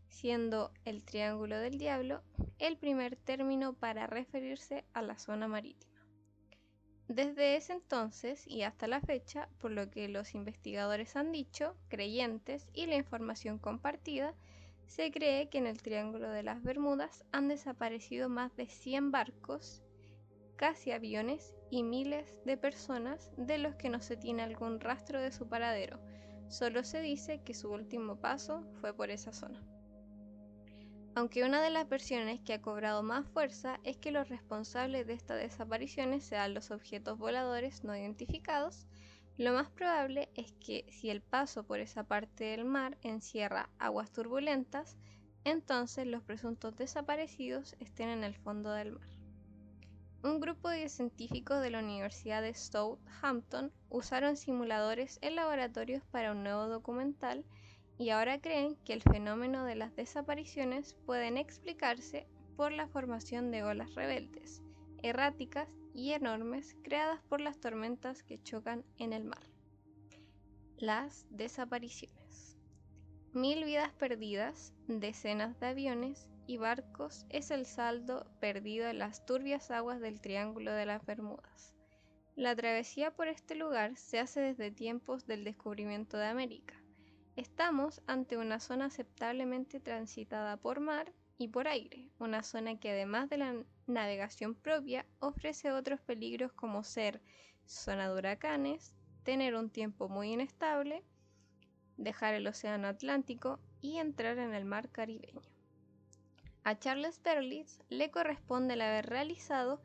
siendo 0.10 0.72
el 0.86 1.04
Triángulo 1.04 1.60
del 1.60 1.80
Diablo 1.80 2.22
el 2.60 2.78
primer 2.78 3.16
término 3.16 3.74
para 3.74 4.06
referirse 4.06 4.86
a 4.94 5.02
la 5.02 5.18
zona 5.18 5.48
marítima. 5.48 5.89
Desde 7.10 7.56
ese 7.56 7.74
entonces 7.74 8.46
y 8.46 8.62
hasta 8.62 8.88
la 8.88 9.02
fecha, 9.02 9.50
por 9.58 9.72
lo 9.72 9.90
que 9.90 10.08
los 10.10 10.36
investigadores 10.36 11.16
han 11.16 11.32
dicho, 11.32 11.76
creyentes 11.88 12.68
y 12.72 12.86
la 12.86 12.98
información 12.98 13.58
compartida, 13.58 14.36
se 14.86 15.10
cree 15.10 15.50
que 15.50 15.58
en 15.58 15.66
el 15.66 15.82
Triángulo 15.82 16.30
de 16.30 16.44
las 16.44 16.62
Bermudas 16.62 17.26
han 17.32 17.48
desaparecido 17.48 18.30
más 18.30 18.56
de 18.56 18.68
100 18.68 19.10
barcos, 19.10 19.82
casi 20.56 20.92
aviones 20.92 21.56
y 21.72 21.82
miles 21.82 22.38
de 22.46 22.58
personas 22.58 23.32
de 23.38 23.58
los 23.58 23.74
que 23.74 23.90
no 23.90 24.02
se 24.02 24.16
tiene 24.16 24.44
algún 24.44 24.80
rastro 24.80 25.20
de 25.20 25.32
su 25.32 25.50
paradero. 25.50 26.00
Solo 26.48 26.84
se 26.84 27.02
dice 27.02 27.42
que 27.44 27.56
su 27.56 27.72
último 27.72 28.18
paso 28.18 28.64
fue 28.82 28.94
por 28.94 29.10
esa 29.10 29.34
zona. 29.34 29.64
Aunque 31.20 31.44
una 31.44 31.62
de 31.62 31.70
las 31.70 31.90
versiones 31.90 32.40
que 32.40 32.54
ha 32.54 32.62
cobrado 32.62 33.04
más 33.04 33.28
fuerza 33.28 33.82
es 33.84 33.98
que 33.98 34.14
los 34.14 34.30
responsables 34.30 35.06
de 35.06 35.12
estas 35.12 35.38
desapariciones 35.38 36.24
sean 36.24 36.54
los 36.54 36.72
objetos 36.72 37.18
voladores 37.18 37.84
no 37.84 37.94
identificados, 37.94 38.88
lo 39.36 39.52
más 39.52 39.70
probable 39.70 40.30
es 40.36 40.54
que 40.66 40.86
si 40.90 41.10
el 41.10 41.22
paso 41.22 41.66
por 41.66 41.82
esa 41.82 42.06
parte 42.06 42.46
del 42.46 42.64
mar 42.64 42.98
encierra 43.02 43.70
aguas 43.80 44.14
turbulentas, 44.14 44.96
entonces 45.44 46.08
los 46.08 46.24
presuntos 46.24 46.78
desaparecidos 46.78 47.76
estén 47.82 48.08
en 48.08 48.24
el 48.24 48.36
fondo 48.36 48.72
del 48.72 48.94
mar. 48.94 49.10
Un 50.24 50.40
grupo 50.40 50.70
de 50.70 50.88
científicos 50.88 51.62
de 51.62 51.72
la 51.72 51.80
Universidad 51.80 52.42
de 52.42 52.54
Southampton 52.54 53.74
usaron 53.90 54.38
simuladores 54.38 55.20
en 55.22 55.36
laboratorios 55.36 56.02
para 56.12 56.32
un 56.32 56.44
nuevo 56.44 56.68
documental 56.68 57.44
y 58.00 58.12
ahora 58.12 58.40
creen 58.40 58.78
que 58.86 58.94
el 58.94 59.04
fenómeno 59.04 59.66
de 59.66 59.76
las 59.76 59.94
desapariciones 59.94 60.96
pueden 61.06 61.38
explicarse 61.38 62.26
por 62.56 62.72
la 62.72 62.88
formación 62.88 63.52
de 63.52 63.64
olas 63.64 63.94
rebeldes, 63.94 64.64
erráticas 65.04 65.68
y 65.94 66.14
enormes 66.14 66.78
creadas 66.82 67.22
por 67.28 67.42
las 67.42 67.60
tormentas 67.60 68.24
que 68.24 68.42
chocan 68.42 68.86
en 69.00 69.12
el 69.12 69.26
mar. 69.26 69.44
Las 70.78 71.28
desapariciones. 71.30 72.58
Mil 73.34 73.66
vidas 73.66 73.92
perdidas, 73.92 74.74
decenas 74.88 75.60
de 75.60 75.68
aviones 75.68 76.26
y 76.48 76.56
barcos 76.56 77.26
es 77.30 77.52
el 77.52 77.66
saldo 77.66 78.26
perdido 78.40 78.88
en 78.88 79.00
las 79.00 79.26
turbias 79.26 79.72
aguas 79.72 80.00
del 80.00 80.22
Triángulo 80.22 80.72
de 80.72 80.86
las 80.86 81.06
Bermudas. 81.06 81.76
La 82.38 82.56
travesía 82.56 83.12
por 83.12 83.28
este 83.28 83.56
lugar 83.56 83.98
se 83.98 84.20
hace 84.20 84.40
desde 84.40 84.72
tiempos 84.72 85.28
del 85.28 85.44
descubrimiento 85.44 86.16
de 86.16 86.28
América 86.28 86.79
Estamos 87.40 88.02
ante 88.06 88.36
una 88.36 88.60
zona 88.60 88.88
aceptablemente 88.88 89.80
transitada 89.80 90.58
por 90.58 90.82
mar 90.82 91.14
y 91.38 91.48
por 91.48 91.70
aire, 91.70 92.10
una 92.20 92.44
zona 92.44 92.78
que 92.82 92.92
además 92.92 93.30
de 93.30 93.38
la 93.38 93.64
navegación 93.88 94.56
propia 94.56 95.06
ofrece 95.20 95.72
otros 95.72 96.02
peligros 96.02 96.52
como 96.52 96.84
ser 96.84 97.22
zona 97.66 98.10
de 98.10 98.18
huracanes, 98.18 98.94
tener 99.24 99.56
un 99.56 99.70
tiempo 99.70 100.10
muy 100.10 100.34
inestable, 100.34 101.02
dejar 101.96 102.34
el 102.34 102.46
Océano 102.46 102.90
Atlántico 102.90 103.62
y 103.80 104.00
entrar 104.00 104.38
en 104.38 104.54
el 104.54 104.66
mar 104.66 104.90
caribeño. 104.90 105.42
A 106.66 106.78
Charles 106.78 107.22
Berlitz 107.24 107.80
le 107.88 108.12
corresponde 108.12 108.74
el 108.74 108.82
haber 108.82 109.06
realizado 109.06 109.82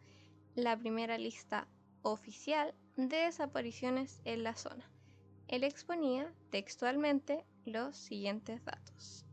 la 0.56 0.76
primera 0.76 1.18
lista 1.18 1.68
oficial 2.02 2.74
de 2.96 3.18
desapariciones 3.18 4.20
en 4.24 4.42
la 4.42 4.56
zona. 4.56 4.90
Él 5.54 5.62
exponía 5.62 6.34
textualmente 6.50 7.44
los 7.64 7.96
siguientes 7.96 8.64
datos. 8.64 9.24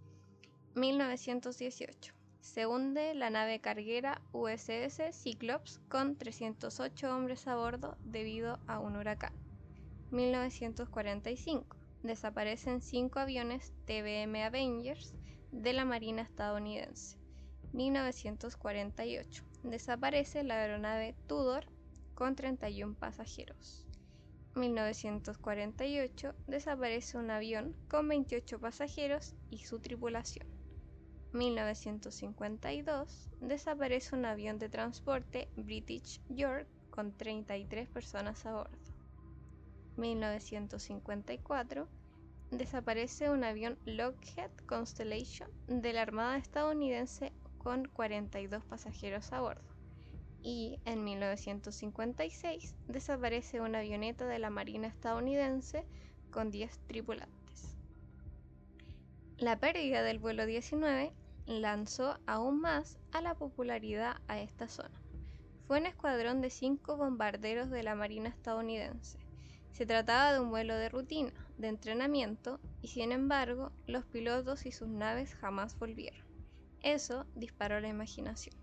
1918. 0.75 2.13
Se 2.41 2.67
hunde 2.67 3.15
la 3.15 3.31
nave 3.31 3.59
carguera 3.59 4.21
USS 4.31 5.01
Cyclops 5.13 5.79
con 5.89 6.15
308 6.15 7.09
hombres 7.09 7.47
a 7.47 7.55
bordo 7.55 7.97
debido 8.03 8.59
a 8.67 8.77
un 8.77 8.97
huracán. 8.97 9.33
1945. 10.11 11.75
Desaparecen 12.03 12.81
cinco 12.81 13.17
aviones 13.17 13.73
TBM 13.87 14.43
Avengers 14.43 15.15
de 15.51 15.73
la 15.73 15.85
Marina 15.85 16.21
estadounidense. 16.21 17.17
1948. 17.73 19.43
Desaparece 19.63 20.43
la 20.43 20.61
aeronave 20.61 21.15
Tudor 21.25 21.65
con 22.13 22.35
31 22.35 22.93
pasajeros. 22.93 23.87
1948 24.55 26.35
desaparece 26.47 27.17
un 27.17 27.31
avión 27.31 27.73
con 27.89 28.07
28 28.07 28.59
pasajeros 28.59 29.33
y 29.49 29.59
su 29.59 29.79
tripulación. 29.79 30.47
1952 31.33 33.29
desaparece 33.39 34.15
un 34.15 34.25
avión 34.25 34.59
de 34.59 34.67
transporte 34.67 35.47
British 35.55 36.21
York 36.27 36.67
con 36.89 37.15
33 37.15 37.87
personas 37.87 38.45
a 38.45 38.53
bordo. 38.53 38.77
1954 39.95 41.87
desaparece 42.51 43.29
un 43.29 43.45
avión 43.45 43.79
Lockheed 43.85 44.51
Constellation 44.65 45.49
de 45.67 45.93
la 45.93 46.01
Armada 46.01 46.37
estadounidense 46.37 47.31
con 47.57 47.85
42 47.85 48.65
pasajeros 48.65 49.31
a 49.31 49.39
bordo. 49.39 49.70
Y 50.43 50.79
en 50.85 51.03
1956 51.03 52.75
desaparece 52.87 53.61
una 53.61 53.79
avioneta 53.79 54.25
de 54.25 54.39
la 54.39 54.49
Marina 54.49 54.87
estadounidense 54.87 55.85
con 56.31 56.49
10 56.49 56.79
tripulantes. 56.87 57.75
La 59.37 59.59
pérdida 59.59 60.03
del 60.03 60.19
vuelo 60.19 60.45
19 60.45 61.13
lanzó 61.47 62.19
aún 62.25 62.61
más 62.61 62.99
a 63.11 63.21
la 63.21 63.35
popularidad 63.35 64.17
a 64.27 64.39
esta 64.39 64.67
zona. 64.67 65.01
Fue 65.65 65.79
un 65.79 65.85
escuadrón 65.85 66.41
de 66.41 66.49
cinco 66.49 66.97
bombarderos 66.97 67.69
de 67.69 67.83
la 67.83 67.95
Marina 67.95 68.29
estadounidense. 68.29 69.19
Se 69.71 69.85
trataba 69.85 70.33
de 70.33 70.39
un 70.39 70.49
vuelo 70.49 70.75
de 70.75 70.89
rutina, 70.89 71.33
de 71.57 71.69
entrenamiento, 71.69 72.59
y 72.81 72.89
sin 72.89 73.11
embargo, 73.11 73.71
los 73.87 74.05
pilotos 74.05 74.65
y 74.65 74.71
sus 74.71 74.89
naves 74.89 75.33
jamás 75.33 75.79
volvieron. 75.79 76.25
Eso 76.81 77.25
disparó 77.35 77.79
la 77.79 77.87
imaginación. 77.87 78.60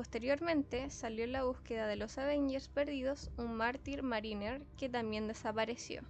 Posteriormente 0.00 0.88
salió 0.88 1.24
en 1.24 1.32
la 1.32 1.44
búsqueda 1.44 1.86
de 1.86 1.96
los 1.96 2.16
Avengers 2.16 2.70
perdidos 2.70 3.30
un 3.36 3.54
mártir 3.54 4.02
mariner 4.02 4.62
que 4.78 4.88
también 4.88 5.28
desapareció. 5.28 6.00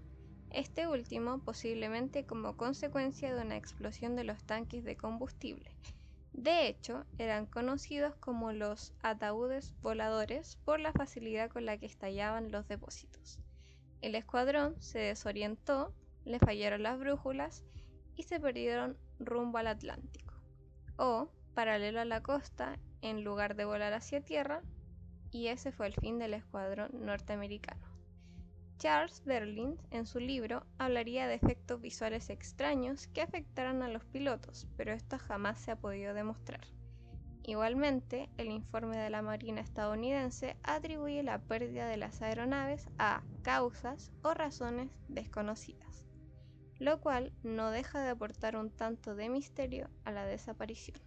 Este 0.51 0.87
último 0.87 1.41
posiblemente 1.41 2.25
como 2.25 2.57
consecuencia 2.57 3.35
de 3.35 3.43
una 3.43 3.57
explosión 3.57 4.15
de 4.15 4.23
los 4.23 4.45
tanques 4.45 4.85
de 4.85 4.97
combustible. 4.97 5.75
De 6.33 6.69
hecho, 6.69 7.05
eran 7.19 7.47
conocidos 7.47 8.15
como 8.15 8.53
los 8.53 8.95
ataúdes 9.03 9.75
voladores 9.83 10.57
por 10.65 10.79
la 10.79 10.93
facilidad 10.93 11.51
con 11.51 11.67
la 11.67 11.77
que 11.77 11.87
estallaban 11.87 12.53
los 12.53 12.69
depósitos. 12.69 13.41
El 14.03 14.15
escuadrón 14.15 14.81
se 14.81 15.01
desorientó, 15.01 15.93
le 16.25 16.39
fallaron 16.39 16.85
las 16.85 16.97
brújulas 16.97 17.65
y 18.15 18.23
se 18.23 18.39
perdieron 18.39 18.97
rumbo 19.19 19.59
al 19.59 19.67
Atlántico 19.67 20.33
o 20.97 21.29
paralelo 21.55 21.99
a 21.99 22.05
la 22.05 22.23
costa 22.23 22.79
en 23.03 23.25
lugar 23.25 23.57
de 23.57 23.65
volar 23.65 23.93
hacia 23.93 24.21
tierra, 24.21 24.63
y 25.31 25.49
ese 25.49 25.73
fue 25.73 25.87
el 25.87 25.95
fin 25.95 26.19
del 26.19 26.35
escuadrón 26.35 26.91
norteamericano. 26.93 27.87
Charles 28.79 29.23
Berlin, 29.25 29.77
en 29.91 30.07
su 30.07 30.19
libro, 30.21 30.65
hablaría 30.79 31.27
de 31.27 31.35
efectos 31.35 31.81
visuales 31.81 32.31
extraños 32.31 33.09
que 33.09 33.21
afectaran 33.21 33.83
a 33.83 33.89
los 33.89 34.05
pilotos, 34.05 34.67
pero 34.77 34.93
esto 34.93 35.19
jamás 35.19 35.61
se 35.61 35.71
ha 35.71 35.77
podido 35.77 36.15
demostrar. 36.15 36.67
Igualmente, 37.43 38.31
el 38.39 38.51
informe 38.51 38.97
de 38.97 39.11
la 39.11 39.23
Marina 39.23 39.61
estadounidense 39.61 40.57
atribuye 40.63 41.23
la 41.23 41.39
pérdida 41.39 41.89
de 41.89 41.97
las 41.97 42.23
aeronaves 42.23 42.89
a 42.99 43.23
causas 43.43 44.13
o 44.23 44.35
razones 44.35 44.91
desconocidas 45.09 45.91
lo 46.81 46.99
cual 46.99 47.33
no 47.43 47.71
deja 47.71 48.03
de 48.03 48.09
aportar 48.09 48.57
un 48.57 48.71
tanto 48.71 49.15
de 49.15 49.29
misterio 49.29 49.91
a 50.05 50.11
la 50.11 50.25
desaparición. 50.25 50.99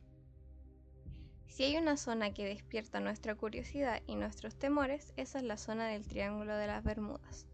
Si 1.53 1.63
hay 1.63 1.77
una 1.77 1.97
zona 1.97 2.33
que 2.33 2.45
despierta 2.45 2.99
nuestra 2.99 3.35
curiosidad 3.35 4.01
y 4.07 4.15
nuestros 4.15 4.55
temores, 4.57 5.13
esa 5.17 5.37
es 5.37 5.43
la 5.43 5.57
zona 5.57 5.87
del 5.87 6.07
Triángulo 6.07 6.55
de 6.55 6.65
las 6.65 6.83
Bermudas, 6.83 7.45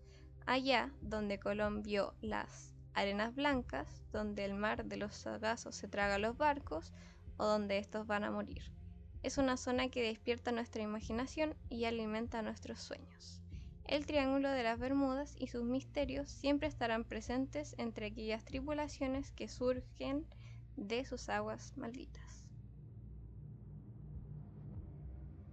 allá 0.45 0.89
donde 1.01 1.37
Colón 1.37 1.83
vio 1.83 2.13
las 2.21 2.73
arenas 2.93 3.35
blancas, 3.35 4.01
donde 4.13 4.45
el 4.45 4.53
mar 4.53 4.85
de 4.85 4.95
los 4.95 5.15
sargazos 5.15 5.75
se 5.75 5.89
traga 5.89 6.17
los 6.17 6.37
barcos 6.37 6.93
o 7.35 7.45
donde 7.45 7.77
estos 7.77 8.07
van 8.07 8.23
a 8.23 8.31
morir. 8.31 8.71
Es 9.21 9.37
una 9.37 9.57
zona 9.57 9.89
que 9.89 10.01
despierta 10.01 10.53
nuestra 10.53 10.81
imaginación 10.81 11.53
y 11.69 11.83
alimenta 11.83 12.41
nuestros 12.41 12.79
sueños 12.79 13.41
el 13.89 14.05
Triángulo 14.05 14.51
de 14.51 14.61
las 14.61 14.77
Bermudas 14.77 15.35
y 15.39 15.47
sus 15.47 15.63
misterios 15.63 16.29
siempre 16.29 16.67
estarán 16.67 17.03
presentes 17.03 17.73
entre 17.79 18.05
aquellas 18.05 18.45
tripulaciones 18.45 19.31
que 19.31 19.47
surgen 19.47 20.27
de 20.77 21.05
sus 21.05 21.27
aguas 21.27 21.75
malditas. 21.75 22.28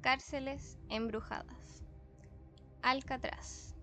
Cárceles 0.06 0.78
embrujadas. 0.88 1.82
Alcatraz. 2.80 3.74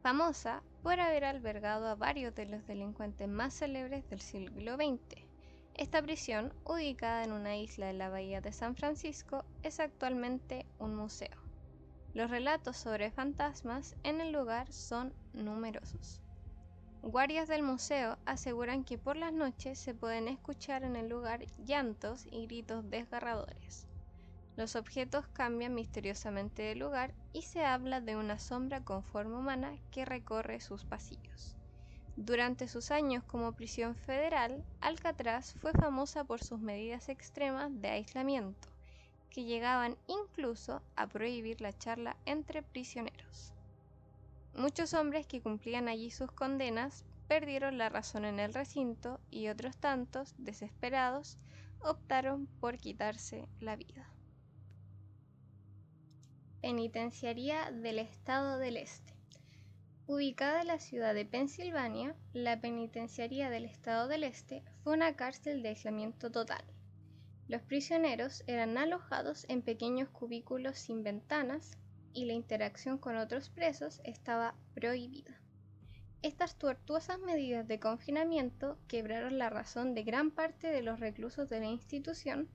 Famosa 0.00 0.62
por 0.84 1.00
haber 1.00 1.24
albergado 1.24 1.88
a 1.88 1.96
varios 1.96 2.36
de 2.36 2.46
los 2.46 2.64
delincuentes 2.68 3.28
más 3.28 3.52
célebres 3.52 4.08
del 4.08 4.20
siglo 4.20 4.76
XX. 4.76 5.26
Esta 5.74 6.00
prisión, 6.00 6.54
ubicada 6.64 7.24
en 7.24 7.32
una 7.32 7.56
isla 7.56 7.86
de 7.88 7.94
la 7.94 8.10
bahía 8.10 8.40
de 8.40 8.52
San 8.52 8.76
Francisco, 8.76 9.44
es 9.64 9.80
actualmente 9.80 10.66
un 10.78 10.94
museo. 10.94 11.36
Los 12.12 12.30
relatos 12.30 12.76
sobre 12.76 13.10
fantasmas 13.10 13.96
en 14.04 14.20
el 14.20 14.30
lugar 14.30 14.72
son 14.72 15.12
numerosos. 15.32 16.22
Guardias 17.02 17.48
del 17.48 17.64
museo 17.64 18.18
aseguran 18.24 18.84
que 18.84 18.98
por 18.98 19.16
las 19.16 19.32
noches 19.32 19.80
se 19.80 19.94
pueden 19.94 20.28
escuchar 20.28 20.84
en 20.84 20.94
el 20.94 21.08
lugar 21.08 21.44
llantos 21.58 22.24
y 22.30 22.46
gritos 22.46 22.88
desgarradores. 22.88 23.88
Los 24.56 24.76
objetos 24.76 25.26
cambian 25.28 25.74
misteriosamente 25.74 26.62
de 26.62 26.76
lugar 26.76 27.12
y 27.32 27.42
se 27.42 27.64
habla 27.64 28.00
de 28.00 28.16
una 28.16 28.38
sombra 28.38 28.82
con 28.82 29.02
forma 29.02 29.38
humana 29.38 29.76
que 29.90 30.04
recorre 30.04 30.60
sus 30.60 30.84
pasillos. 30.84 31.56
Durante 32.16 32.68
sus 32.68 32.92
años 32.92 33.24
como 33.24 33.52
prisión 33.52 33.96
federal, 33.96 34.64
Alcatraz 34.80 35.54
fue 35.54 35.72
famosa 35.72 36.22
por 36.22 36.42
sus 36.42 36.60
medidas 36.60 37.08
extremas 37.08 37.70
de 37.80 37.88
aislamiento 37.88 38.68
que 39.30 39.42
llegaban 39.42 39.96
incluso 40.06 40.80
a 40.94 41.08
prohibir 41.08 41.60
la 41.60 41.76
charla 41.76 42.16
entre 42.24 42.62
prisioneros. 42.62 43.52
Muchos 44.54 44.94
hombres 44.94 45.26
que 45.26 45.42
cumplían 45.42 45.88
allí 45.88 46.12
sus 46.12 46.30
condenas 46.30 47.04
perdieron 47.26 47.76
la 47.76 47.88
razón 47.88 48.24
en 48.24 48.38
el 48.38 48.54
recinto 48.54 49.18
y 49.32 49.48
otros 49.48 49.76
tantos, 49.76 50.34
desesperados, 50.38 51.36
optaron 51.80 52.46
por 52.60 52.78
quitarse 52.78 53.48
la 53.58 53.74
vida. 53.74 54.13
Penitenciaría 56.64 57.70
del 57.70 57.98
Estado 57.98 58.58
del 58.58 58.78
Este. 58.78 59.12
Ubicada 60.06 60.62
en 60.62 60.68
la 60.68 60.78
ciudad 60.78 61.12
de 61.12 61.26
Pensilvania, 61.26 62.16
la 62.32 62.58
Penitenciaría 62.60 63.50
del 63.50 63.66
Estado 63.66 64.08
del 64.08 64.24
Este 64.24 64.64
fue 64.82 64.94
una 64.94 65.14
cárcel 65.14 65.62
de 65.62 65.68
aislamiento 65.68 66.30
total 66.30 66.64
los 67.46 67.60
prisioneros 67.60 68.42
eran 68.46 68.78
alojados 68.78 69.44
en 69.48 69.60
pequeños 69.60 70.08
cubículos 70.08 70.78
sin 70.78 71.02
ventanas 71.02 71.76
y 72.14 72.24
la 72.24 72.32
interacción 72.32 72.96
con 72.96 73.16
otros 73.16 73.50
presos 73.50 74.00
estaba 74.04 74.54
prohibida. 74.74 75.38
Estas 76.22 76.56
tortuosas 76.56 77.18
medidas 77.18 77.68
de 77.68 77.78
confinamiento 77.78 78.78
quebraron 78.88 79.36
la 79.36 79.50
razón 79.50 79.94
de 79.94 80.04
gran 80.04 80.30
parte 80.30 80.68
de 80.68 80.80
los 80.80 81.00
reclusos 81.00 81.50
de 81.50 81.60
la 81.60 81.66
institución, 81.66 82.48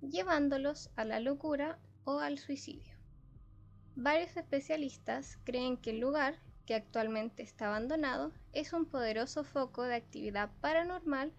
llevándolos 0.00 0.90
a 0.96 1.04
la 1.04 1.20
locura 1.20 1.78
o 2.02 2.18
al 2.18 2.38
suicidio. 2.38 2.93
Varios 3.96 4.36
especialistas 4.36 5.38
creen 5.44 5.76
que 5.76 5.90
el 5.90 6.00
lugar, 6.00 6.40
que 6.66 6.74
actualmente 6.74 7.44
está 7.44 7.66
abandonado, 7.68 8.32
es 8.52 8.72
un 8.72 8.86
poderoso 8.86 9.44
foco 9.44 9.84
de 9.84 9.94
actividad 9.94 10.50
paranormal 10.60 11.32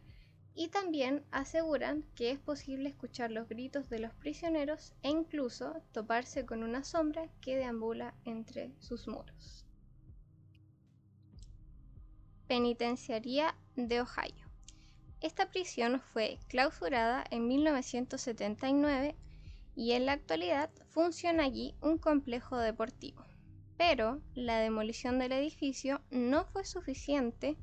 y 0.53 0.69
también 0.69 1.25
aseguran 1.31 2.05
que 2.15 2.31
es 2.31 2.39
posible 2.39 2.87
escuchar 2.87 3.29
los 3.29 3.49
gritos 3.49 3.89
de 3.89 3.99
los 3.99 4.13
prisioneros 4.13 4.93
e 5.03 5.09
incluso 5.09 5.81
toparse 5.91 6.45
con 6.45 6.63
una 6.63 6.85
sombra 6.85 7.27
que 7.41 7.57
deambula 7.57 8.13
entre 8.23 8.71
sus 8.79 9.05
muros. 9.05 9.65
Penitenciaría 12.47 13.53
de 13.75 13.99
Ohio. 13.99 14.45
Esta 15.19 15.49
prisión 15.49 15.99
fue 15.99 16.39
clausurada 16.47 17.25
en 17.31 17.47
1979 17.47 19.15
y 19.75 19.91
en 19.91 20.05
la 20.05 20.13
actualidad 20.13 20.69
funciona 20.89 21.43
allí 21.43 21.75
un 21.81 21.97
complejo 21.97 22.57
deportivo. 22.57 23.23
Pero 23.77 24.21
la 24.33 24.59
demolición 24.59 25.19
del 25.19 25.33
edificio 25.33 26.01
no 26.09 26.45
fue 26.45 26.65
suficiente 26.65 27.57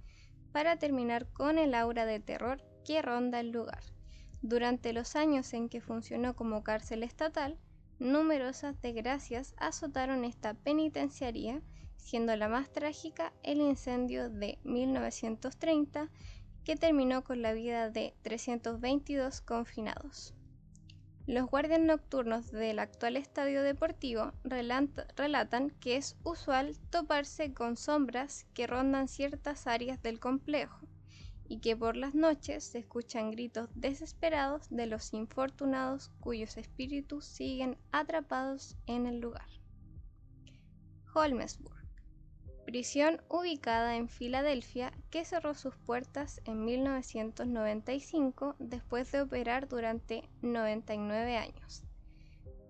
para 0.53 0.77
terminar 0.77 1.27
con 1.33 1.59
el 1.59 1.75
aura 1.75 2.05
de 2.05 2.21
terror 2.21 2.63
que 2.85 3.01
ronda 3.01 3.41
el 3.41 3.51
lugar. 3.51 3.83
Durante 4.43 4.93
los 4.93 5.17
años 5.17 5.53
en 5.55 5.69
que 5.69 5.81
funcionó 5.81 6.37
como 6.37 6.63
cárcel 6.63 7.03
estatal, 7.03 7.59
numerosas 7.99 8.81
desgracias 8.83 9.55
azotaron 9.57 10.25
esta 10.25 10.55
penitenciaría, 10.55 11.63
siendo 11.97 12.35
la 12.37 12.49
más 12.49 12.71
trágica 12.73 13.33
el 13.43 13.61
incendio 13.61 14.29
de 14.29 14.59
1930 14.65 16.11
que 16.65 16.77
terminó 16.77 17.25
con 17.25 17.41
la 17.41 17.53
vida 17.53 17.91
de 17.91 18.15
322 18.23 19.41
confinados. 19.41 20.35
Los 21.27 21.49
guardias 21.49 21.81
nocturnos 21.81 22.51
del 22.51 22.81
actual 22.81 23.17
estadio 23.17 23.63
deportivo 23.63 24.33
relatan 24.43 25.71
que 25.79 25.97
es 25.97 26.17
usual 26.25 26.77
toparse 26.91 27.55
con 27.55 27.77
sombras 27.77 28.45
que 28.55 28.67
rondan 28.67 29.07
ciertas 29.07 29.69
áreas 29.69 30.03
del 30.03 30.19
complejo 30.19 30.81
y 31.47 31.61
que 31.61 31.77
por 31.77 31.97
las 31.97 32.17
noches 32.17 32.65
se 32.65 32.79
escuchan 32.79 33.31
gritos 33.31 33.69
desesperados 33.77 34.69
de 34.71 34.87
los 34.87 35.13
infortunados 35.13 36.11
cuyos 36.19 36.57
espíritus 36.57 37.25
siguen 37.25 37.79
atrapados 37.93 38.77
en 38.87 39.07
el 39.07 39.21
lugar. 39.21 39.47
Holmesburg 41.15 41.82
prisión 42.73 43.21
ubicada 43.29 43.97
en 43.97 44.09
Filadelfia 44.09 44.95
que 45.11 45.27
cerró 45.27 45.53
sus 45.53 45.77
puertas 45.77 46.41
en 46.47 46.65
1995 46.65 48.57
después 48.59 49.13
de 49.13 49.21
operar 49.21 49.69
durante 49.69 50.27
99 50.41 51.37
años. 51.37 51.83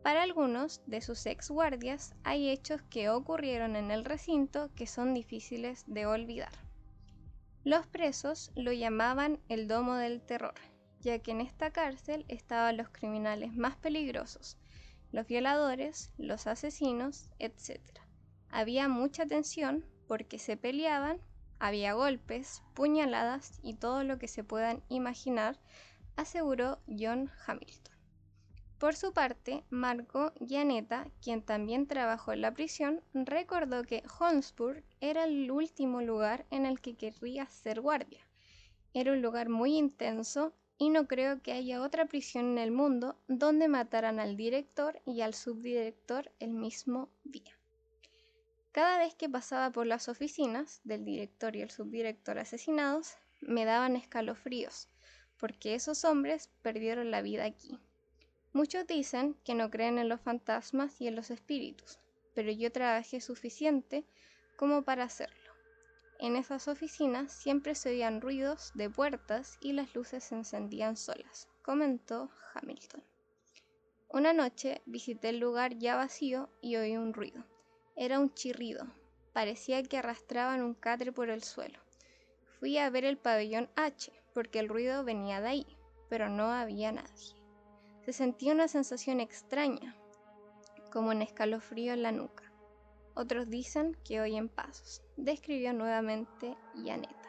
Para 0.02 0.24
algunos 0.24 0.82
de 0.88 1.02
sus 1.02 1.24
ex 1.26 1.50
guardias 1.50 2.16
hay 2.24 2.50
hechos 2.50 2.82
que 2.90 3.10
ocurrieron 3.10 3.76
en 3.76 3.92
el 3.92 4.04
recinto 4.04 4.72
que 4.74 4.88
son 4.88 5.14
difíciles 5.14 5.84
de 5.86 6.04
olvidar. 6.04 6.50
Los 7.62 7.86
presos 7.86 8.50
lo 8.56 8.72
llamaban 8.72 9.38
el 9.48 9.68
Domo 9.68 9.94
del 9.94 10.20
Terror, 10.20 10.54
ya 10.98 11.20
que 11.20 11.30
en 11.30 11.40
esta 11.40 11.70
cárcel 11.70 12.24
estaban 12.26 12.76
los 12.76 12.88
criminales 12.88 13.54
más 13.54 13.76
peligrosos, 13.76 14.58
los 15.12 15.28
violadores, 15.28 16.12
los 16.18 16.48
asesinos, 16.48 17.30
etc. 17.38 17.78
Había 18.50 18.88
mucha 18.88 19.26
tensión 19.26 19.91
porque 20.12 20.38
se 20.38 20.58
peleaban, 20.58 21.22
había 21.58 21.94
golpes, 21.94 22.62
puñaladas 22.74 23.58
y 23.62 23.72
todo 23.72 24.04
lo 24.04 24.18
que 24.18 24.28
se 24.28 24.44
puedan 24.44 24.82
imaginar, 24.90 25.58
aseguró 26.16 26.80
John 26.86 27.30
Hamilton. 27.46 27.94
Por 28.76 28.94
su 28.94 29.14
parte, 29.14 29.64
Marco 29.70 30.34
Gianetta, 30.38 31.08
quien 31.22 31.40
también 31.40 31.86
trabajó 31.86 32.34
en 32.34 32.42
la 32.42 32.52
prisión, 32.52 33.00
recordó 33.14 33.84
que 33.84 34.02
Holmesburg 34.20 34.84
era 35.00 35.24
el 35.24 35.50
último 35.50 36.02
lugar 36.02 36.44
en 36.50 36.66
el 36.66 36.82
que 36.82 36.94
querría 36.94 37.46
ser 37.46 37.80
guardia. 37.80 38.20
Era 38.92 39.12
un 39.12 39.22
lugar 39.22 39.48
muy 39.48 39.78
intenso 39.78 40.52
y 40.76 40.90
no 40.90 41.08
creo 41.08 41.40
que 41.40 41.52
haya 41.52 41.80
otra 41.80 42.04
prisión 42.04 42.50
en 42.50 42.58
el 42.58 42.70
mundo 42.70 43.16
donde 43.28 43.66
mataran 43.66 44.20
al 44.20 44.36
director 44.36 45.00
y 45.06 45.22
al 45.22 45.32
subdirector 45.32 46.30
el 46.38 46.50
mismo 46.50 47.08
día. 47.24 47.61
Cada 48.72 48.96
vez 48.96 49.14
que 49.14 49.28
pasaba 49.28 49.70
por 49.70 49.86
las 49.86 50.08
oficinas 50.08 50.80
del 50.84 51.04
director 51.04 51.54
y 51.54 51.60
el 51.60 51.70
subdirector 51.70 52.38
asesinados, 52.38 53.18
me 53.42 53.66
daban 53.66 53.96
escalofríos, 53.96 54.88
porque 55.36 55.74
esos 55.74 56.06
hombres 56.06 56.48
perdieron 56.62 57.10
la 57.10 57.20
vida 57.20 57.44
aquí. 57.44 57.78
Muchos 58.54 58.86
dicen 58.86 59.36
que 59.44 59.54
no 59.54 59.70
creen 59.70 59.98
en 59.98 60.08
los 60.08 60.22
fantasmas 60.22 60.98
y 61.02 61.06
en 61.06 61.16
los 61.16 61.30
espíritus, 61.30 61.98
pero 62.34 62.50
yo 62.50 62.72
trabajé 62.72 63.20
suficiente 63.20 64.06
como 64.56 64.82
para 64.82 65.04
hacerlo. 65.04 65.52
En 66.18 66.36
esas 66.36 66.66
oficinas 66.66 67.30
siempre 67.30 67.74
se 67.74 67.90
oían 67.90 68.22
ruidos 68.22 68.72
de 68.74 68.88
puertas 68.88 69.58
y 69.60 69.74
las 69.74 69.94
luces 69.94 70.24
se 70.24 70.36
encendían 70.36 70.96
solas, 70.96 71.46
comentó 71.62 72.30
Hamilton. 72.54 73.04
Una 74.08 74.32
noche 74.32 74.80
visité 74.86 75.28
el 75.28 75.40
lugar 75.40 75.76
ya 75.76 75.96
vacío 75.96 76.48
y 76.62 76.76
oí 76.76 76.96
un 76.96 77.12
ruido. 77.12 77.51
Era 77.94 78.18
un 78.18 78.32
chirrido. 78.32 78.86
Parecía 79.32 79.82
que 79.82 79.98
arrastraban 79.98 80.62
un 80.62 80.74
catre 80.74 81.12
por 81.12 81.28
el 81.28 81.42
suelo. 81.42 81.78
Fui 82.58 82.78
a 82.78 82.88
ver 82.88 83.04
el 83.04 83.18
pabellón 83.18 83.68
H, 83.76 84.12
porque 84.32 84.60
el 84.60 84.68
ruido 84.68 85.04
venía 85.04 85.40
de 85.40 85.48
ahí, 85.48 85.66
pero 86.08 86.28
no 86.28 86.50
había 86.50 86.92
nadie. 86.92 87.34
Se 88.04 88.12
sentía 88.12 88.52
una 88.52 88.68
sensación 88.68 89.20
extraña, 89.20 89.94
como 90.90 91.10
un 91.10 91.22
escalofrío 91.22 91.92
en 91.92 92.02
la 92.02 92.12
nuca. 92.12 92.50
Otros 93.14 93.50
dicen 93.50 93.96
que 94.04 94.20
oyen 94.20 94.48
pasos, 94.48 95.02
describió 95.16 95.74
nuevamente 95.74 96.56
Yaneta. 96.74 97.28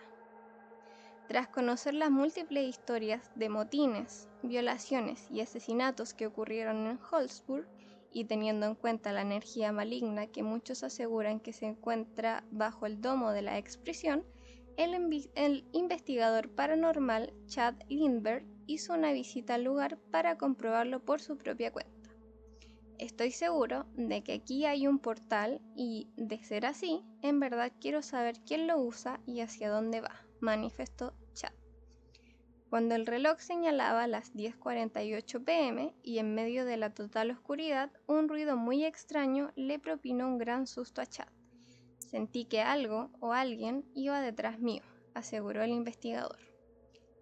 Tras 1.27 1.47
conocer 1.49 1.93
las 1.93 2.09
múltiples 2.09 2.69
historias 2.69 3.31
de 3.35 3.49
motines, 3.49 4.29
violaciones 4.43 5.29
y 5.29 5.41
asesinatos 5.41 6.13
que 6.13 6.27
ocurrieron 6.27 6.87
en 6.87 6.99
Holzburg, 7.11 7.67
y 8.13 8.25
teniendo 8.25 8.67
en 8.67 8.75
cuenta 8.75 9.11
la 9.11 9.21
energía 9.21 9.71
maligna 9.71 10.27
que 10.27 10.43
muchos 10.43 10.83
aseguran 10.83 11.39
que 11.39 11.51
se 11.51 11.65
encuentra 11.65 12.43
bajo 12.51 12.85
el 12.85 13.01
domo 13.01 13.31
de 13.31 13.41
la 13.41 13.57
expresión, 13.57 14.23
el, 14.77 15.67
investigador 15.71 16.49
paranormal 16.49 17.33
Chad 17.47 17.75
Lindbergh 17.89 18.45
hizo 18.65 18.93
una 18.93 19.11
visita 19.11 19.55
al 19.55 19.63
lugar 19.63 19.97
para 20.11 20.37
comprobarlo 20.37 21.03
por 21.03 21.21
su 21.21 21.37
propia 21.37 21.71
cuenta. 21.71 21.91
Estoy 22.97 23.31
seguro 23.31 23.85
de 23.95 24.23
que 24.23 24.33
aquí 24.33 24.65
hay 24.65 24.87
un 24.87 24.99
portal 24.99 25.61
y, 25.75 26.09
de 26.15 26.41
ser 26.41 26.65
así, 26.65 27.03
en 27.21 27.39
verdad 27.39 27.71
quiero 27.79 28.01
saber 28.01 28.39
quién 28.45 28.67
lo 28.67 28.79
usa 28.79 29.19
y 29.25 29.41
hacia 29.41 29.69
dónde 29.69 30.01
va, 30.01 30.25
manifestó. 30.39 31.13
Cuando 32.73 32.95
el 32.95 33.05
reloj 33.05 33.39
señalaba 33.39 34.07
las 34.07 34.33
10:48 34.33 35.45
pm 35.45 35.93
y 36.01 36.17
en 36.17 36.33
medio 36.33 36.65
de 36.65 36.75
la 36.75 36.91
total 36.91 37.29
oscuridad, 37.29 37.91
un 38.07 38.27
ruido 38.27 38.57
muy 38.57 38.83
extraño 38.83 39.51
le 39.55 39.77
propinó 39.77 40.27
un 40.27 40.39
gran 40.39 40.65
susto 40.65 40.99
a 40.99 41.05
Chad. 41.05 41.27
Sentí 41.99 42.45
que 42.45 42.61
algo 42.61 43.11
o 43.19 43.31
alguien 43.31 43.85
iba 43.93 44.21
detrás 44.21 44.57
mío, 44.57 44.81
aseguró 45.13 45.61
el 45.61 45.69
investigador. 45.69 46.39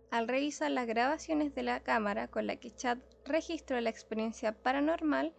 Al 0.09 0.29
revisar 0.29 0.71
las 0.71 0.87
grabaciones 0.87 1.53
de 1.53 1.63
la 1.63 1.81
cámara 1.81 2.29
con 2.29 2.47
la 2.47 2.55
que 2.55 2.73
Chad 2.73 2.99
registró 3.25 3.81
la 3.81 3.89
experiencia 3.89 4.53
paranormal, 4.53 5.35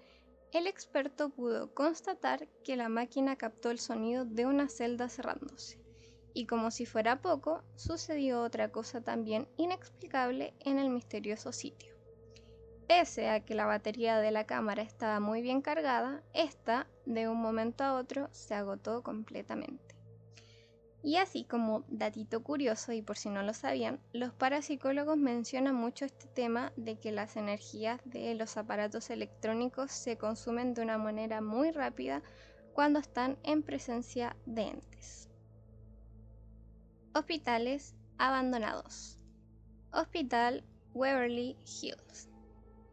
el 0.52 0.66
experto 0.66 1.30
pudo 1.30 1.72
constatar 1.72 2.48
que 2.64 2.76
la 2.76 2.90
máquina 2.90 3.36
captó 3.36 3.70
el 3.70 3.78
sonido 3.78 4.26
de 4.26 4.44
una 4.44 4.68
celda 4.68 5.08
cerrándose. 5.08 5.81
Y 6.34 6.46
como 6.46 6.70
si 6.70 6.86
fuera 6.86 7.20
poco, 7.20 7.62
sucedió 7.76 8.42
otra 8.42 8.70
cosa 8.70 9.00
también 9.00 9.48
inexplicable 9.56 10.54
en 10.60 10.78
el 10.78 10.90
misterioso 10.90 11.52
sitio. 11.52 11.94
Pese 12.88 13.28
a 13.28 13.40
que 13.40 13.54
la 13.54 13.66
batería 13.66 14.18
de 14.18 14.30
la 14.30 14.44
cámara 14.44 14.82
estaba 14.82 15.20
muy 15.20 15.42
bien 15.42 15.62
cargada, 15.62 16.22
esta, 16.34 16.86
de 17.06 17.28
un 17.28 17.40
momento 17.40 17.84
a 17.84 17.94
otro, 17.94 18.28
se 18.32 18.54
agotó 18.54 19.02
completamente. 19.02 19.92
Y 21.02 21.16
así 21.16 21.44
como 21.44 21.84
datito 21.88 22.42
curioso, 22.44 22.92
y 22.92 23.02
por 23.02 23.16
si 23.16 23.28
no 23.28 23.42
lo 23.42 23.54
sabían, 23.54 23.98
los 24.12 24.32
parapsicólogos 24.32 25.16
mencionan 25.16 25.74
mucho 25.74 26.04
este 26.04 26.28
tema 26.28 26.72
de 26.76 26.96
que 26.96 27.10
las 27.10 27.36
energías 27.36 28.00
de 28.04 28.34
los 28.34 28.56
aparatos 28.56 29.10
electrónicos 29.10 29.90
se 29.90 30.16
consumen 30.16 30.74
de 30.74 30.82
una 30.82 30.98
manera 30.98 31.40
muy 31.40 31.72
rápida 31.72 32.22
cuando 32.72 33.00
están 33.00 33.36
en 33.42 33.62
presencia 33.62 34.36
de 34.46 34.62
entes. 34.62 35.28
Hospitales 37.14 37.94
abandonados. 38.16 39.18
Hospital 39.92 40.64
Waverly 40.94 41.58
Hills. 41.66 42.30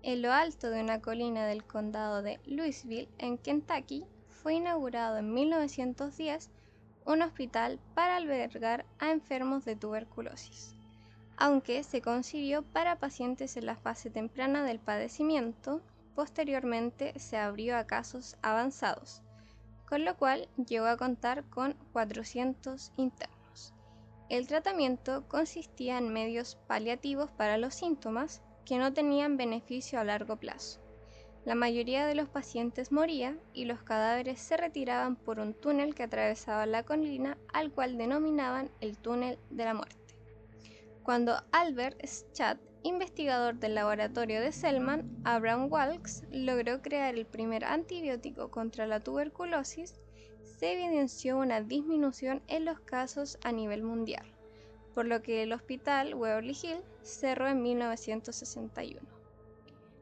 En 0.03 0.21
lo 0.21 0.33
alto 0.33 0.69
de 0.69 0.81
una 0.81 0.99
colina 0.99 1.45
del 1.45 1.63
condado 1.63 2.21
de 2.21 2.37
Louisville, 2.45 3.07
en 3.17 3.37
Kentucky, 3.37 4.05
fue 4.27 4.55
inaugurado 4.55 5.19
en 5.19 5.33
1910 5.33 6.49
un 7.05 7.21
hospital 7.21 7.79
para 7.95 8.17
albergar 8.17 8.85
a 8.99 9.11
enfermos 9.11 9.63
de 9.63 9.77
tuberculosis, 9.77 10.75
aunque 11.37 11.83
se 11.83 12.01
concibió 12.01 12.63
para 12.63 12.97
pacientes 12.97 13.55
en 13.55 13.67
la 13.67 13.77
fase 13.77 14.09
temprana 14.09 14.63
del 14.63 14.79
padecimiento, 14.79 15.81
posteriormente 16.13 17.17
se 17.17 17.37
abrió 17.37 17.77
a 17.77 17.87
casos 17.87 18.35
avanzados, 18.41 19.21
con 19.87 20.03
lo 20.03 20.17
cual 20.17 20.49
llegó 20.57 20.87
a 20.87 20.97
contar 20.97 21.45
con 21.45 21.73
400 21.93 22.91
internos. 22.97 23.38
El 24.29 24.45
tratamiento 24.45 25.27
consistía 25.27 25.97
en 25.97 26.13
medios 26.13 26.55
paliativos 26.67 27.31
para 27.31 27.57
los 27.57 27.73
síntomas 27.73 28.43
que 28.63 28.77
no 28.77 28.93
tenían 28.93 29.37
beneficio 29.37 29.99
a 29.99 30.03
largo 30.03 30.35
plazo. 30.37 30.79
la 31.45 31.55
mayoría 31.55 32.05
de 32.05 32.13
los 32.13 32.29
pacientes 32.29 32.91
moría 32.91 33.35
y 33.53 33.65
los 33.65 33.81
cadáveres 33.81 34.39
se 34.39 34.55
retiraban 34.55 35.15
por 35.15 35.39
un 35.39 35.55
túnel 35.55 35.95
que 35.95 36.03
atravesaba 36.03 36.67
la 36.67 36.83
colina 36.83 37.39
al 37.51 37.71
cual 37.71 37.97
denominaban 37.97 38.69
el 38.81 38.99
túnel 38.99 39.39
de 39.49 39.65
la 39.65 39.73
muerte. 39.73 40.15
Cuando 41.01 41.33
Albert 41.51 42.05
Schat, 42.05 42.59
investigador 42.83 43.55
del 43.55 43.73
laboratorio 43.73 44.41
de 44.41 44.51
Selman, 44.51 45.09
Abraham 45.23 45.71
Walks, 45.71 46.23
logró 46.29 46.83
crear 46.83 47.15
el 47.15 47.25
primer 47.25 47.65
antibiótico 47.65 48.51
contra 48.51 48.85
la 48.85 48.99
tuberculosis, 48.99 49.95
se 50.59 50.73
evidenció 50.73 51.37
una 51.37 51.61
disminución 51.61 52.41
en 52.49 52.65
los 52.65 52.81
casos 52.81 53.39
a 53.43 53.53
nivel 53.53 53.81
mundial, 53.81 54.25
por 54.93 55.05
lo 55.05 55.21
que 55.21 55.41
el 55.41 55.53
hospital 55.53 56.15
Waverly 56.15 56.57
Hill 56.61 56.81
cerró 57.01 57.47
en 57.47 57.61
1961. 57.63 58.99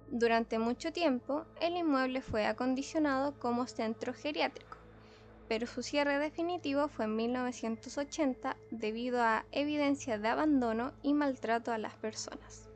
Durante 0.09 0.57
mucho 0.57 0.91
tiempo, 0.91 1.45
el 1.61 1.77
inmueble 1.77 2.21
fue 2.21 2.47
acondicionado 2.47 3.37
como 3.37 3.67
centro 3.67 4.15
geriátrico, 4.15 4.77
pero 5.47 5.67
su 5.67 5.83
cierre 5.83 6.17
definitivo 6.17 6.87
fue 6.87 7.05
en 7.05 7.15
1980 7.15 8.57
debido 8.71 9.21
a 9.21 9.45
evidencia 9.51 10.17
de 10.17 10.27
abandono 10.27 10.91
y 11.03 11.13
maltrato 11.13 11.71
a 11.71 11.77
las 11.77 11.93
personas. 11.93 12.67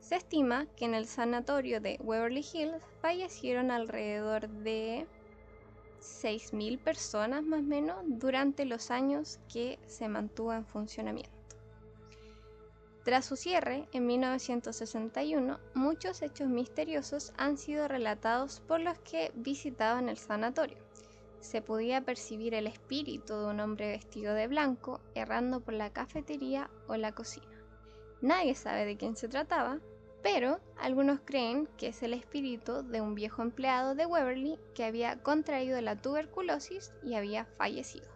Se 0.00 0.16
estima 0.16 0.66
que 0.76 0.84
en 0.84 0.94
el 0.94 1.06
sanatorio 1.06 1.80
de 1.80 1.96
Waverly 2.02 2.44
Hills 2.52 2.82
fallecieron 3.00 3.70
alrededor 3.70 4.48
de 4.48 5.06
6.000 6.04 6.78
personas 6.78 7.42
más 7.42 7.60
o 7.60 7.62
menos 7.62 7.96
durante 8.06 8.66
los 8.66 8.90
años 8.90 9.40
que 9.52 9.78
se 9.86 10.08
mantuvo 10.08 10.52
en 10.52 10.66
funcionamiento. 10.66 11.32
Tras 13.04 13.26
su 13.26 13.36
cierre, 13.36 13.88
en 13.92 14.06
1961, 14.06 15.58
muchos 15.74 16.22
hechos 16.22 16.48
misteriosos 16.48 17.32
han 17.36 17.58
sido 17.58 17.88
relatados 17.88 18.60
por 18.60 18.80
los 18.80 18.98
que 18.98 19.32
visitaban 19.34 20.08
el 20.08 20.16
sanatorio. 20.16 20.78
Se 21.40 21.60
podía 21.60 22.00
percibir 22.00 22.54
el 22.54 22.66
espíritu 22.66 23.34
de 23.34 23.46
un 23.46 23.60
hombre 23.60 23.88
vestido 23.88 24.32
de 24.34 24.48
blanco 24.48 25.00
errando 25.14 25.60
por 25.60 25.74
la 25.74 25.90
cafetería 25.90 26.70
o 26.86 26.96
la 26.96 27.12
cocina. 27.12 27.60
Nadie 28.22 28.54
sabe 28.54 28.86
de 28.86 28.96
quién 28.96 29.16
se 29.16 29.28
trataba, 29.28 29.80
pero 30.24 30.58
algunos 30.78 31.20
creen 31.22 31.68
que 31.76 31.88
es 31.88 32.02
el 32.02 32.14
espíritu 32.14 32.82
de 32.82 33.02
un 33.02 33.14
viejo 33.14 33.42
empleado 33.42 33.94
de 33.94 34.06
Waverly 34.06 34.58
que 34.74 34.86
había 34.86 35.22
contraído 35.22 35.78
la 35.82 36.00
tuberculosis 36.00 36.94
y 37.02 37.14
había 37.14 37.44
fallecido. 37.44 38.08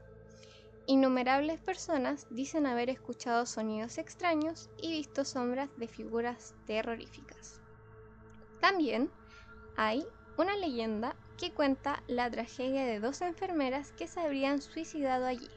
Innumerables 0.86 1.60
personas 1.60 2.26
dicen 2.30 2.64
haber 2.64 2.88
escuchado 2.88 3.44
sonidos 3.44 3.98
extraños 3.98 4.70
y 4.78 4.90
visto 4.90 5.26
sombras 5.26 5.68
de 5.76 5.86
figuras 5.86 6.54
terroríficas. 6.66 7.60
También 8.58 9.10
hay 9.76 10.02
una 10.38 10.56
leyenda 10.56 11.14
que 11.36 11.52
cuenta 11.52 12.02
la 12.06 12.30
tragedia 12.30 12.86
de 12.86 13.00
dos 13.00 13.20
enfermeras 13.20 13.92
que 13.92 14.08
se 14.08 14.20
habrían 14.20 14.62
suicidado 14.62 15.26
allí. 15.26 15.50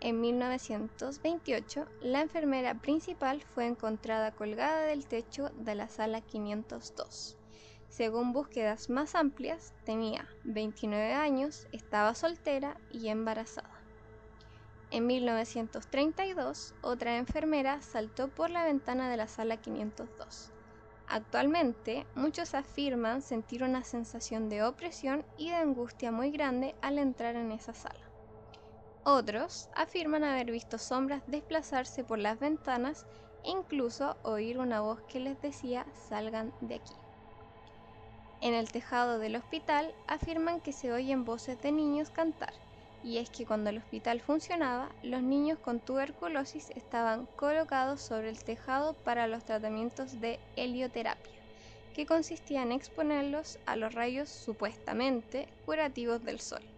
En 0.00 0.20
1928, 0.20 1.86
la 2.02 2.20
enfermera 2.20 2.74
principal 2.74 3.42
fue 3.42 3.66
encontrada 3.66 4.30
colgada 4.30 4.82
del 4.82 5.06
techo 5.06 5.50
de 5.56 5.74
la 5.74 5.88
sala 5.88 6.20
502. 6.20 7.38
Según 7.88 8.32
búsquedas 8.34 8.90
más 8.90 9.14
amplias, 9.14 9.72
tenía 9.84 10.28
29 10.44 11.14
años, 11.14 11.66
estaba 11.72 12.14
soltera 12.14 12.76
y 12.90 13.08
embarazada. 13.08 13.70
En 14.90 15.06
1932, 15.06 16.74
otra 16.82 17.16
enfermera 17.16 17.80
saltó 17.80 18.28
por 18.28 18.50
la 18.50 18.64
ventana 18.64 19.10
de 19.10 19.16
la 19.16 19.28
sala 19.28 19.56
502. 19.56 20.52
Actualmente, 21.08 22.06
muchos 22.14 22.54
afirman 22.54 23.22
sentir 23.22 23.62
una 23.62 23.82
sensación 23.82 24.48
de 24.50 24.62
opresión 24.62 25.24
y 25.38 25.48
de 25.48 25.56
angustia 25.56 26.12
muy 26.12 26.30
grande 26.30 26.74
al 26.82 26.98
entrar 26.98 27.34
en 27.36 27.50
esa 27.50 27.72
sala. 27.72 28.05
Otros 29.08 29.68
afirman 29.76 30.24
haber 30.24 30.50
visto 30.50 30.78
sombras 30.78 31.22
desplazarse 31.28 32.02
por 32.02 32.18
las 32.18 32.40
ventanas 32.40 33.06
e 33.44 33.50
incluso 33.50 34.16
oír 34.24 34.58
una 34.58 34.80
voz 34.80 35.00
que 35.02 35.20
les 35.20 35.40
decía 35.40 35.86
salgan 36.08 36.52
de 36.60 36.74
aquí. 36.74 36.92
En 38.40 38.52
el 38.52 38.72
tejado 38.72 39.20
del 39.20 39.36
hospital 39.36 39.94
afirman 40.08 40.60
que 40.60 40.72
se 40.72 40.92
oyen 40.92 41.24
voces 41.24 41.62
de 41.62 41.70
niños 41.70 42.10
cantar, 42.10 42.52
y 43.04 43.18
es 43.18 43.30
que 43.30 43.46
cuando 43.46 43.70
el 43.70 43.78
hospital 43.78 44.20
funcionaba, 44.20 44.88
los 45.04 45.22
niños 45.22 45.60
con 45.60 45.78
tuberculosis 45.78 46.70
estaban 46.70 47.26
colocados 47.36 48.00
sobre 48.00 48.30
el 48.30 48.42
tejado 48.42 48.94
para 49.04 49.28
los 49.28 49.44
tratamientos 49.44 50.20
de 50.20 50.40
helioterapia, 50.56 51.32
que 51.94 52.06
consistía 52.06 52.62
en 52.62 52.72
exponerlos 52.72 53.60
a 53.66 53.76
los 53.76 53.94
rayos 53.94 54.28
supuestamente 54.28 55.46
curativos 55.64 56.24
del 56.24 56.40
sol. 56.40 56.75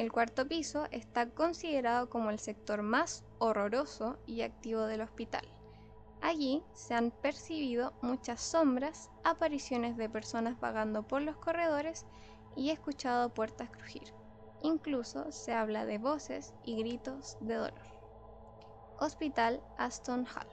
El 0.00 0.10
cuarto 0.10 0.48
piso 0.48 0.86
está 0.92 1.28
considerado 1.28 2.08
como 2.08 2.30
el 2.30 2.38
sector 2.38 2.80
más 2.80 3.22
horroroso 3.38 4.16
y 4.26 4.40
activo 4.40 4.86
del 4.86 5.02
hospital. 5.02 5.46
Allí 6.22 6.62
se 6.72 6.94
han 6.94 7.10
percibido 7.10 7.92
muchas 8.00 8.40
sombras, 8.40 9.10
apariciones 9.24 9.98
de 9.98 10.08
personas 10.08 10.58
vagando 10.58 11.02
por 11.02 11.20
los 11.20 11.36
corredores 11.36 12.06
y 12.56 12.70
escuchado 12.70 13.28
puertas 13.28 13.68
crujir. 13.68 14.14
Incluso 14.62 15.30
se 15.32 15.52
habla 15.52 15.84
de 15.84 15.98
voces 15.98 16.54
y 16.64 16.78
gritos 16.78 17.36
de 17.40 17.56
dolor. 17.56 17.84
Hospital 19.00 19.62
Aston 19.76 20.26
Hall. 20.34 20.48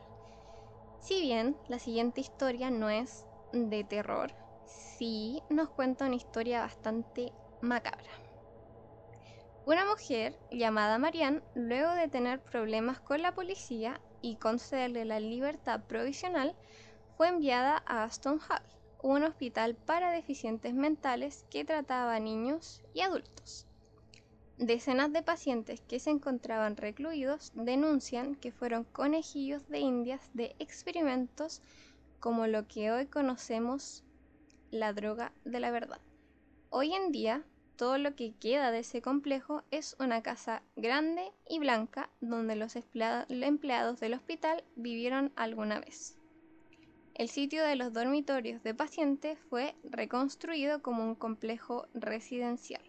Si 1.00 1.22
bien 1.22 1.56
la 1.70 1.80
siguiente 1.80 2.20
historia 2.20 2.70
no 2.70 2.90
es 2.90 3.26
de 3.54 3.86
terror, 3.86 4.34
sí 4.66 5.42
nos 5.50 5.70
cuenta 5.70 6.06
una 6.06 6.16
historia 6.16 6.60
bastante 6.60 7.32
macabra. 7.62 8.27
Una 9.68 9.84
mujer 9.84 10.34
llamada 10.50 10.98
Marianne, 10.98 11.42
luego 11.54 11.92
de 11.92 12.08
tener 12.08 12.40
problemas 12.40 13.02
con 13.02 13.22
la 13.22 13.36
policía 13.36 14.00
y 14.22 14.38
concederle 14.38 15.04
la 15.04 15.20
libertad 15.20 15.84
provisional, 15.90 16.56
fue 17.18 17.28
enviada 17.28 17.84
a 17.86 18.06
Aston 18.06 18.40
Hall, 18.40 18.64
un 19.04 19.24
hospital 19.24 19.76
para 19.76 20.14
deficientes 20.14 20.74
mentales 20.74 21.46
que 21.50 21.66
trataba 21.66 22.16
a 22.16 22.22
niños 22.22 22.82
y 22.94 23.02
adultos. 23.02 23.68
Decenas 24.58 25.12
de 25.12 25.22
pacientes 25.22 25.82
que 25.82 26.00
se 26.00 26.12
encontraban 26.12 26.78
recluidos 26.78 27.52
denuncian 27.54 28.36
que 28.36 28.54
fueron 28.54 28.86
conejillos 28.86 29.68
de 29.68 29.80
indias 29.80 30.30
de 30.34 30.56
experimentos 30.60 31.62
como 32.22 32.48
lo 32.48 32.70
que 32.70 32.90
hoy 32.94 33.08
conocemos 33.08 34.06
la 34.72 34.94
droga 34.94 35.34
de 35.44 35.60
la 35.60 35.72
verdad. 35.72 36.00
Hoy 36.70 36.94
en 36.94 37.12
día, 37.12 37.44
todo 37.78 37.98
lo 37.98 38.16
que 38.16 38.34
queda 38.34 38.72
de 38.72 38.80
ese 38.80 39.02
complejo 39.02 39.64
es 39.72 39.96
una 40.00 40.22
casa 40.24 40.64
grande 40.76 41.32
y 41.48 41.60
blanca 41.60 42.10
donde 42.20 42.56
los 42.56 42.76
empleados 42.76 44.00
del 44.00 44.14
hospital 44.16 44.64
vivieron 44.76 45.32
alguna 45.36 45.80
vez. 45.80 46.18
El 47.14 47.30
sitio 47.30 47.64
de 47.64 47.76
los 47.76 47.94
dormitorios 47.94 48.62
de 48.64 48.76
pacientes 48.76 49.40
fue 49.50 49.76
reconstruido 49.84 50.82
como 50.82 51.04
un 51.04 51.16
complejo 51.16 51.88
residencial. 51.94 52.82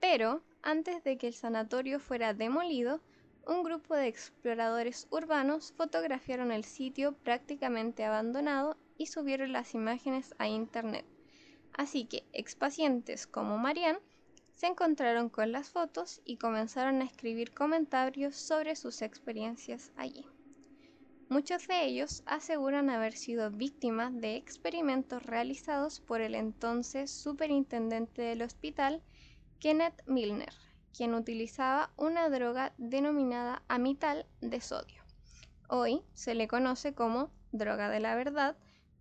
Pero 0.00 0.42
antes 0.62 1.02
de 1.04 1.16
que 1.16 1.28
el 1.28 1.34
sanatorio 1.34 1.98
fuera 1.98 2.34
demolido, 2.34 3.00
un 3.46 3.62
grupo 3.62 3.94
de 3.94 4.08
exploradores 4.08 5.08
urbanos 5.10 5.72
fotografiaron 5.76 6.52
el 6.52 6.64
sitio 6.64 7.14
prácticamente 7.14 8.04
abandonado 8.04 8.76
y 8.96 9.06
subieron 9.06 9.52
las 9.52 9.74
imágenes 9.74 10.34
a 10.38 10.48
internet. 10.48 11.06
Así 11.72 12.04
que 12.04 12.24
expacientes 12.32 13.26
como 13.26 13.58
Marianne 13.58 14.00
se 14.52 14.66
encontraron 14.66 15.28
con 15.28 15.52
las 15.52 15.70
fotos 15.70 16.20
y 16.24 16.36
comenzaron 16.36 17.00
a 17.00 17.04
escribir 17.04 17.54
comentarios 17.54 18.36
sobre 18.36 18.74
sus 18.74 19.02
experiencias 19.02 19.92
allí. 19.96 20.26
Muchos 21.28 21.68
de 21.68 21.84
ellos 21.84 22.22
aseguran 22.26 22.88
haber 22.88 23.12
sido 23.12 23.50
víctimas 23.50 24.18
de 24.18 24.36
experimentos 24.36 25.22
realizados 25.22 26.00
por 26.00 26.22
el 26.22 26.34
entonces 26.34 27.10
superintendente 27.10 28.22
del 28.22 28.42
hospital, 28.42 29.02
Kenneth 29.60 30.02
Milner, 30.06 30.54
quien 30.96 31.14
utilizaba 31.14 31.92
una 31.96 32.30
droga 32.30 32.72
denominada 32.78 33.62
amital 33.68 34.26
de 34.40 34.60
sodio. 34.60 35.02
Hoy 35.68 36.02
se 36.14 36.34
le 36.34 36.48
conoce 36.48 36.94
como 36.94 37.30
droga 37.52 37.90
de 37.90 38.00
la 38.00 38.14
verdad 38.14 38.56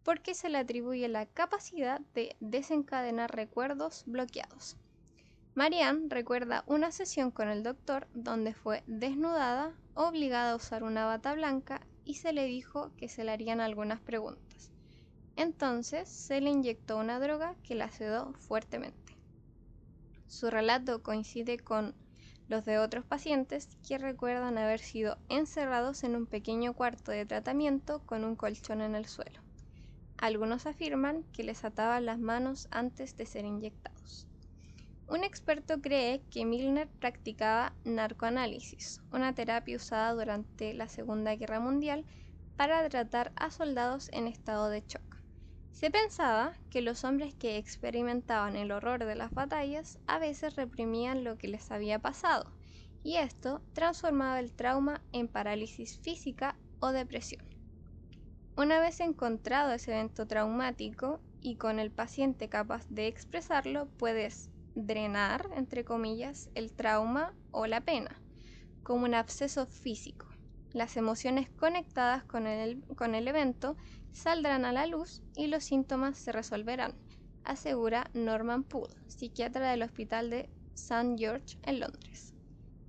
porque 0.07 0.35
se 0.35 0.47
le 0.47 0.57
atribuye 0.57 1.09
la 1.09 1.25
capacidad 1.25 1.99
de 2.13 2.37
desencadenar 2.39 3.35
recuerdos 3.35 4.03
bloqueados. 4.05 4.77
Marianne 5.53 6.07
recuerda 6.07 6.63
una 6.65 6.93
sesión 6.93 7.29
con 7.29 7.49
el 7.49 7.61
doctor 7.61 8.07
donde 8.13 8.53
fue 8.53 8.85
desnudada, 8.87 9.73
obligada 9.95 10.51
a 10.51 10.55
usar 10.55 10.83
una 10.83 11.05
bata 11.05 11.33
blanca 11.33 11.85
y 12.05 12.13
se 12.13 12.31
le 12.31 12.45
dijo 12.45 12.93
que 12.95 13.09
se 13.09 13.25
le 13.25 13.31
harían 13.31 13.59
algunas 13.59 13.99
preguntas. 13.99 14.71
Entonces 15.35 16.07
se 16.07 16.39
le 16.39 16.51
inyectó 16.51 16.95
una 16.95 17.19
droga 17.19 17.55
que 17.61 17.75
la 17.75 17.91
sedó 17.91 18.31
fuertemente. 18.35 19.17
Su 20.27 20.49
relato 20.49 21.03
coincide 21.03 21.59
con 21.59 21.93
los 22.47 22.63
de 22.63 22.77
otros 22.79 23.03
pacientes 23.03 23.67
que 23.85 23.97
recuerdan 23.97 24.57
haber 24.57 24.79
sido 24.79 25.17
encerrados 25.27 26.05
en 26.05 26.15
un 26.15 26.27
pequeño 26.27 26.73
cuarto 26.75 27.11
de 27.11 27.25
tratamiento 27.25 27.99
con 28.05 28.23
un 28.23 28.37
colchón 28.37 28.79
en 28.79 28.95
el 28.95 29.05
suelo. 29.05 29.46
Algunos 30.17 30.65
afirman 30.65 31.23
que 31.33 31.43
les 31.43 31.63
ataban 31.63 32.05
las 32.05 32.19
manos 32.19 32.67
antes 32.71 33.15
de 33.17 33.25
ser 33.25 33.45
inyectados. 33.45 34.27
Un 35.07 35.23
experto 35.23 35.79
cree 35.79 36.21
que 36.29 36.43
Milner 36.43 36.89
practicaba 36.99 37.73
narcoanálisis, 37.85 39.01
una 39.11 39.33
terapia 39.33 39.77
usada 39.77 40.13
durante 40.13 40.73
la 40.73 40.89
Segunda 40.89 41.35
Guerra 41.35 41.61
Mundial 41.61 42.05
para 42.57 42.87
tratar 42.89 43.31
a 43.35 43.49
soldados 43.49 44.09
en 44.11 44.27
estado 44.27 44.69
de 44.69 44.81
shock. 44.81 45.07
Se 45.71 45.91
pensaba 45.91 46.53
que 46.71 46.81
los 46.81 47.03
hombres 47.03 47.35
que 47.35 47.57
experimentaban 47.57 48.55
el 48.55 48.71
horror 48.71 49.05
de 49.05 49.15
las 49.15 49.31
batallas 49.31 49.99
a 50.07 50.17
veces 50.17 50.55
reprimían 50.55 51.23
lo 51.23 51.37
que 51.37 51.47
les 51.47 51.71
había 51.71 51.99
pasado, 51.99 52.51
y 53.03 53.17
esto 53.17 53.61
transformaba 53.73 54.39
el 54.39 54.51
trauma 54.51 55.01
en 55.13 55.27
parálisis 55.27 55.99
física 55.99 56.57
o 56.79 56.91
depresión. 56.91 57.56
Una 58.57 58.79
vez 58.79 59.01
encontrado 59.01 59.71
ese 59.71 59.91
evento 59.91 60.25
traumático 60.25 61.21
y 61.41 61.57
con 61.57 61.77
el 61.77 61.91
paciente 61.91 62.49
capaz 62.49 62.87
de 62.89 63.05
expresarlo, 63.05 63.87
puedes 63.97 64.49
drenar, 64.73 65.47
entre 65.55 65.85
comillas, 65.85 66.49
el 66.55 66.73
trauma 66.73 67.35
o 67.51 67.67
la 67.67 67.81
pena, 67.81 68.19
como 68.81 69.05
un 69.05 69.13
absceso 69.13 69.67
físico. 69.67 70.25
Las 70.73 70.97
emociones 70.97 71.51
conectadas 71.51 72.23
con 72.23 72.47
el, 72.47 72.83
con 72.95 73.13
el 73.13 73.27
evento 73.27 73.77
saldrán 74.11 74.65
a 74.65 74.73
la 74.73 74.87
luz 74.87 75.21
y 75.35 75.45
los 75.45 75.63
síntomas 75.63 76.17
se 76.17 76.31
resolverán, 76.31 76.95
asegura 77.43 78.09
Norman 78.15 78.63
Poole, 78.63 78.95
psiquiatra 79.05 79.69
del 79.69 79.83
Hospital 79.83 80.31
de 80.31 80.49
St. 80.73 81.13
George 81.15 81.59
en 81.61 81.79
Londres. 81.79 82.33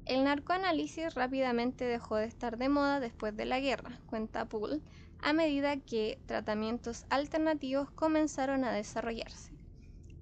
El 0.07 0.25
narcoanálisis 0.25 1.15
rápidamente 1.15 1.85
dejó 1.85 2.17
de 2.17 2.25
estar 2.25 2.57
de 2.57 2.71
moda 2.71 2.99
después 2.99 3.37
de 3.37 3.45
la 3.45 3.61
guerra, 3.61 4.01
cuenta 4.07 4.47
Poole, 4.47 4.81
a 5.21 5.33
medida 5.33 5.77
que 5.77 6.19
tratamientos 6.27 7.05
alternativos 7.11 7.91
comenzaron 7.91 8.65
a 8.65 8.73
desarrollarse. 8.73 9.53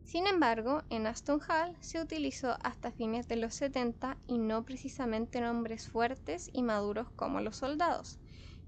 Sin 0.04 0.26
embargo, 0.26 0.82
en 0.88 1.06
Aston 1.06 1.40
Hall 1.48 1.76
se 1.80 2.00
utilizó 2.00 2.56
hasta 2.62 2.92
fines 2.92 3.26
de 3.26 3.36
los 3.36 3.54
70 3.54 4.16
y 4.26 4.38
no 4.38 4.64
precisamente 4.64 5.38
en 5.38 5.44
hombres 5.44 5.88
fuertes 5.88 6.48
y 6.52 6.62
maduros 6.62 7.10
como 7.16 7.40
los 7.40 7.56
soldados, 7.56 8.18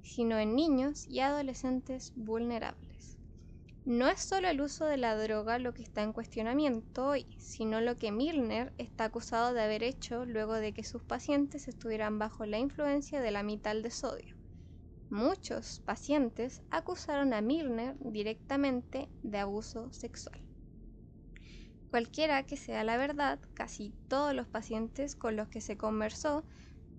sino 0.03 0.37
en 0.39 0.57
niños 0.57 1.07
y 1.07 1.21
adolescentes 1.21 2.13
vulnerables. 2.17 3.19
No 3.85 4.09
es 4.09 4.21
solo 4.21 4.49
el 4.49 4.61
uso 4.61 4.85
de 4.85 4.99
la 4.99 5.17
droga 5.17 5.59
lo 5.59 5.73
que 5.73 5.83
está 5.83 6.03
en 6.03 6.13
cuestionamiento 6.13 7.07
hoy, 7.07 7.27
sino 7.39 7.81
lo 7.81 7.97
que 7.97 8.13
Milner 8.13 8.73
está 8.77 9.05
acusado 9.05 9.55
de 9.55 9.63
haber 9.63 9.83
hecho 9.83 10.27
luego 10.27 10.55
de 10.55 10.75
que 10.75 10.85
sus 10.85 11.03
pacientes 11.03 11.69
estuvieran 11.69 12.19
bajo 12.19 12.45
la 12.45 12.59
influencia 12.59 13.23
de 13.23 13.31
la 13.31 13.43
mital 13.43 13.83
de 13.83 13.91
sodio. 13.91 14.38
Muchos 15.11 15.81
pacientes 15.87 16.63
acusaron 16.71 17.33
a 17.33 17.41
Milner 17.41 17.97
directamente 17.99 19.09
de 19.23 19.39
abuso 19.39 19.91
sexual. 19.91 20.39
Cualquiera 21.91 22.43
que 22.43 22.59
sea 22.59 22.85
la 22.85 22.99
verdad, 22.99 23.41
casi 23.55 23.95
todos 24.09 24.35
los 24.35 24.47
pacientes 24.49 25.17
con 25.17 25.35
los 25.35 25.49
que 25.49 25.63
se 25.63 25.79
conversó 25.79 26.45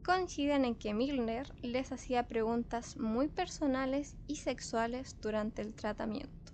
coinciden 0.03 0.65
en 0.65 0.73
que 0.75 0.95
Milner 0.95 1.53
les 1.61 1.91
hacía 1.91 2.27
preguntas 2.27 2.97
muy 2.97 3.27
personales 3.27 4.17
y 4.25 4.37
sexuales 4.37 5.15
durante 5.21 5.61
el 5.61 5.75
tratamiento. 5.75 6.53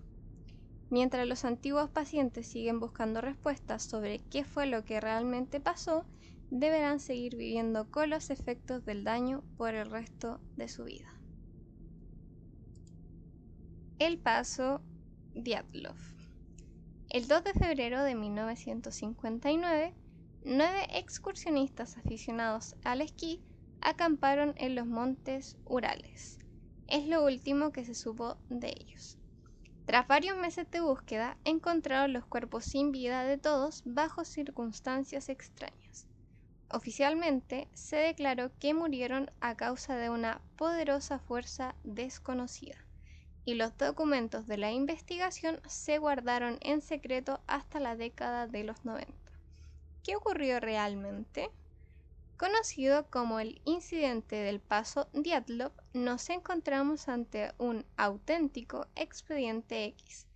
Mientras 0.89 1.25
los 1.25 1.45
antiguos 1.45 1.89
pacientes 1.89 2.47
siguen 2.47 2.81
buscando 2.81 3.21
respuestas 3.21 3.83
sobre 3.83 4.25
qué 4.29 4.43
fue 4.43 4.65
lo 4.65 4.83
que 4.83 4.99
realmente 4.99 5.61
pasó, 5.61 6.05
deberán 6.49 6.99
seguir 6.99 7.37
viviendo 7.37 7.89
con 7.89 8.09
los 8.09 8.29
efectos 8.29 8.83
del 8.83 9.05
daño 9.05 9.45
por 9.55 9.73
el 9.73 9.89
resto 9.89 10.41
de 10.57 10.67
su 10.67 10.83
vida. 10.83 11.14
El 13.97 14.17
paso 14.17 14.81
Diatlov. 15.35 15.95
El 17.09 17.29
2 17.29 17.43
de 17.45 17.53
febrero 17.53 18.03
de 18.03 18.13
1959, 18.13 19.93
nueve 20.43 20.87
excursionistas 20.91 21.95
aficionados 21.97 22.75
al 22.83 22.99
esquí 22.99 23.41
acamparon 23.79 24.53
en 24.57 24.75
los 24.75 24.85
montes 24.85 25.55
Urales. 25.63 26.39
Es 26.89 27.07
lo 27.07 27.23
último 27.23 27.71
que 27.71 27.85
se 27.85 27.95
supo 27.95 28.35
de 28.49 28.75
ellos. 28.77 29.17
Tras 29.85 30.09
varios 30.09 30.37
meses 30.37 30.69
de 30.71 30.81
búsqueda, 30.81 31.37
encontraron 31.45 32.11
los 32.11 32.25
cuerpos 32.25 32.65
sin 32.65 32.91
vida 32.91 33.23
de 33.23 33.37
todos 33.37 33.81
bajo 33.85 34.25
circunstancias 34.25 35.29
extrañas. 35.29 36.05
Oficialmente 36.69 37.69
se 37.73 37.95
declaró 37.95 38.51
que 38.59 38.73
murieron 38.73 39.31
a 39.39 39.55
causa 39.55 39.95
de 39.95 40.09
una 40.09 40.41
poderosa 40.57 41.17
fuerza 41.17 41.75
desconocida 41.85 42.84
y 43.45 43.53
los 43.53 43.77
documentos 43.77 44.47
de 44.47 44.57
la 44.57 44.71
investigación 44.71 45.61
se 45.67 45.99
guardaron 45.99 46.57
en 46.61 46.81
secreto 46.81 47.39
hasta 47.47 47.79
la 47.79 47.95
década 47.95 48.47
de 48.47 48.63
los 48.63 48.83
90. 48.83 49.13
¿Qué 50.03 50.15
ocurrió 50.15 50.59
realmente? 50.59 51.51
Conocido 52.37 53.09
como 53.09 53.39
el 53.39 53.61
incidente 53.63 54.35
del 54.35 54.59
paso 54.59 55.07
Diatlov, 55.13 55.71
nos 55.93 56.29
encontramos 56.29 57.07
ante 57.07 57.53
un 57.59 57.85
auténtico 57.95 58.87
expediente 58.95 59.85
X. 59.85 60.27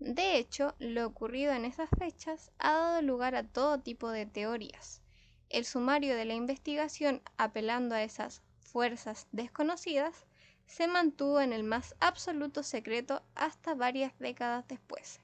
De 0.00 0.36
hecho, 0.36 0.74
lo 0.78 1.06
ocurrido 1.06 1.52
en 1.52 1.64
esas 1.64 1.88
fechas 1.98 2.50
ha 2.58 2.72
dado 2.72 3.02
lugar 3.02 3.36
a 3.36 3.44
todo 3.44 3.78
tipo 3.78 4.10
de 4.10 4.26
teorías. 4.26 5.02
El 5.48 5.64
sumario 5.64 6.16
de 6.16 6.24
la 6.24 6.34
investigación, 6.34 7.22
apelando 7.36 7.94
a 7.94 8.02
esas 8.02 8.42
fuerzas 8.58 9.28
desconocidas, 9.30 10.26
se 10.66 10.88
mantuvo 10.88 11.40
en 11.40 11.52
el 11.52 11.64
más 11.64 11.94
absoluto 12.00 12.62
secreto 12.62 13.22
hasta 13.34 13.74
varias 13.74 14.18
décadas 14.18 14.66
después. 14.68 15.20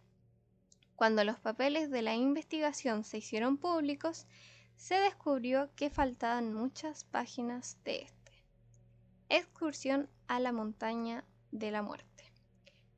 Cuando 0.96 1.24
los 1.24 1.40
papeles 1.40 1.90
de 1.90 2.02
la 2.02 2.14
investigación 2.14 3.04
se 3.04 3.18
hicieron 3.18 3.56
públicos, 3.56 4.26
se 4.76 4.94
descubrió 4.94 5.70
que 5.74 5.90
faltaban 5.90 6.54
muchas 6.54 7.04
páginas 7.04 7.76
de 7.84 8.02
este. 8.02 8.32
Excursión 9.28 10.08
a 10.28 10.40
la 10.40 10.52
montaña 10.52 11.24
de 11.50 11.70
la 11.70 11.82
muerte. 11.82 12.32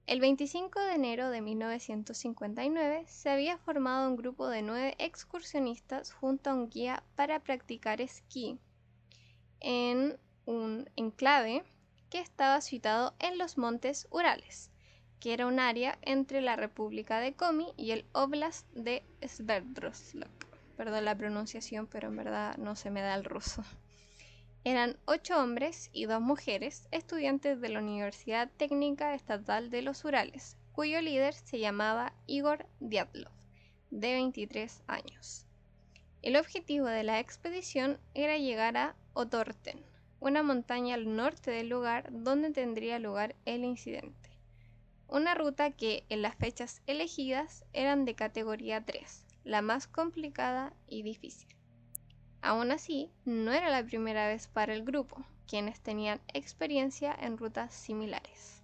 El 0.06 0.20
25 0.20 0.80
de 0.80 0.94
enero 0.94 1.30
de 1.30 1.40
1959 1.40 3.04
se 3.06 3.30
había 3.30 3.56
formado 3.56 4.06
un 4.06 4.16
grupo 4.16 4.48
de 4.48 4.60
nueve 4.60 4.94
excursionistas 4.98 6.12
junto 6.12 6.50
a 6.50 6.54
un 6.54 6.68
guía 6.68 7.02
para 7.16 7.40
practicar 7.40 8.02
esquí 8.02 8.58
en 9.60 10.18
un 10.44 10.90
enclave 10.96 11.64
que 12.14 12.20
estaba 12.20 12.60
situado 12.60 13.12
en 13.18 13.38
los 13.38 13.58
montes 13.58 14.06
Urales, 14.12 14.70
que 15.18 15.32
era 15.32 15.48
un 15.48 15.58
área 15.58 15.98
entre 16.02 16.42
la 16.42 16.54
República 16.54 17.18
de 17.18 17.34
Komi 17.34 17.74
y 17.76 17.90
el 17.90 18.06
Oblast 18.12 18.70
de 18.72 19.02
Sverdlovsk. 19.20 20.24
Perdón 20.76 21.06
la 21.06 21.18
pronunciación, 21.18 21.88
pero 21.88 22.06
en 22.06 22.16
verdad 22.16 22.56
no 22.56 22.76
se 22.76 22.92
me 22.92 23.00
da 23.00 23.16
el 23.16 23.24
ruso. 23.24 23.64
Eran 24.62 24.96
ocho 25.06 25.42
hombres 25.42 25.90
y 25.92 26.04
dos 26.04 26.20
mujeres, 26.20 26.86
estudiantes 26.92 27.60
de 27.60 27.70
la 27.70 27.80
Universidad 27.80 28.48
Técnica 28.58 29.16
Estatal 29.16 29.68
de 29.68 29.82
los 29.82 30.04
Urales, 30.04 30.56
cuyo 30.70 31.00
líder 31.00 31.34
se 31.34 31.58
llamaba 31.58 32.12
Igor 32.28 32.68
Dyatlov, 32.78 33.32
de 33.90 34.12
23 34.12 34.84
años. 34.86 35.46
El 36.22 36.36
objetivo 36.36 36.86
de 36.86 37.02
la 37.02 37.18
expedición 37.18 37.98
era 38.14 38.38
llegar 38.38 38.76
a 38.76 38.94
Otorten, 39.14 39.82
una 40.24 40.42
montaña 40.42 40.94
al 40.94 41.14
norte 41.14 41.50
del 41.50 41.68
lugar 41.68 42.08
donde 42.10 42.50
tendría 42.50 42.98
lugar 42.98 43.36
el 43.44 43.62
incidente. 43.62 44.30
Una 45.06 45.34
ruta 45.34 45.70
que 45.70 46.04
en 46.08 46.22
las 46.22 46.34
fechas 46.34 46.80
elegidas 46.86 47.62
eran 47.74 48.06
de 48.06 48.14
categoría 48.14 48.82
3, 48.82 49.26
la 49.44 49.60
más 49.60 49.86
complicada 49.86 50.72
y 50.88 51.02
difícil. 51.02 51.54
Aún 52.40 52.72
así, 52.72 53.10
no 53.26 53.52
era 53.52 53.68
la 53.68 53.84
primera 53.84 54.26
vez 54.26 54.48
para 54.48 54.72
el 54.72 54.82
grupo, 54.82 55.22
quienes 55.46 55.82
tenían 55.82 56.22
experiencia 56.32 57.14
en 57.20 57.36
rutas 57.36 57.74
similares. 57.74 58.62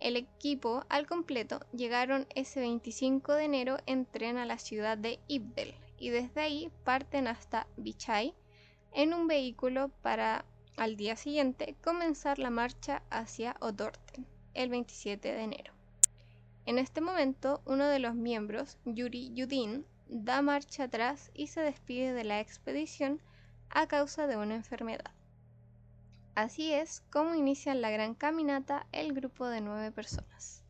El 0.00 0.16
equipo 0.16 0.86
al 0.88 1.06
completo 1.06 1.60
llegaron 1.74 2.26
ese 2.34 2.60
25 2.60 3.34
de 3.34 3.44
enero 3.44 3.76
en 3.84 4.06
tren 4.06 4.38
a 4.38 4.46
la 4.46 4.58
ciudad 4.58 4.96
de 4.96 5.20
Ibdel 5.28 5.74
y 5.98 6.08
desde 6.08 6.40
ahí 6.40 6.70
parten 6.82 7.26
hasta 7.26 7.66
Bichay, 7.76 8.34
en 8.96 9.12
un 9.12 9.26
vehículo 9.26 9.90
para 10.00 10.46
al 10.78 10.96
día 10.96 11.16
siguiente 11.16 11.76
comenzar 11.84 12.38
la 12.38 12.48
marcha 12.48 13.02
hacia 13.10 13.54
Odorten, 13.60 14.26
el 14.54 14.70
27 14.70 15.34
de 15.34 15.42
enero. 15.42 15.74
En 16.64 16.78
este 16.78 17.02
momento, 17.02 17.60
uno 17.66 17.88
de 17.88 17.98
los 17.98 18.14
miembros, 18.14 18.78
Yuri 18.86 19.34
Yudin, 19.34 19.84
da 20.08 20.40
marcha 20.40 20.84
atrás 20.84 21.30
y 21.34 21.48
se 21.48 21.60
despide 21.60 22.14
de 22.14 22.24
la 22.24 22.40
expedición 22.40 23.20
a 23.68 23.86
causa 23.86 24.26
de 24.26 24.38
una 24.38 24.54
enfermedad. 24.54 25.12
Así 26.34 26.72
es 26.72 27.02
como 27.10 27.34
inician 27.34 27.82
la 27.82 27.90
gran 27.90 28.14
caminata 28.14 28.86
el 28.92 29.12
grupo 29.12 29.46
de 29.46 29.60
nueve 29.60 29.92
personas. 29.92 30.62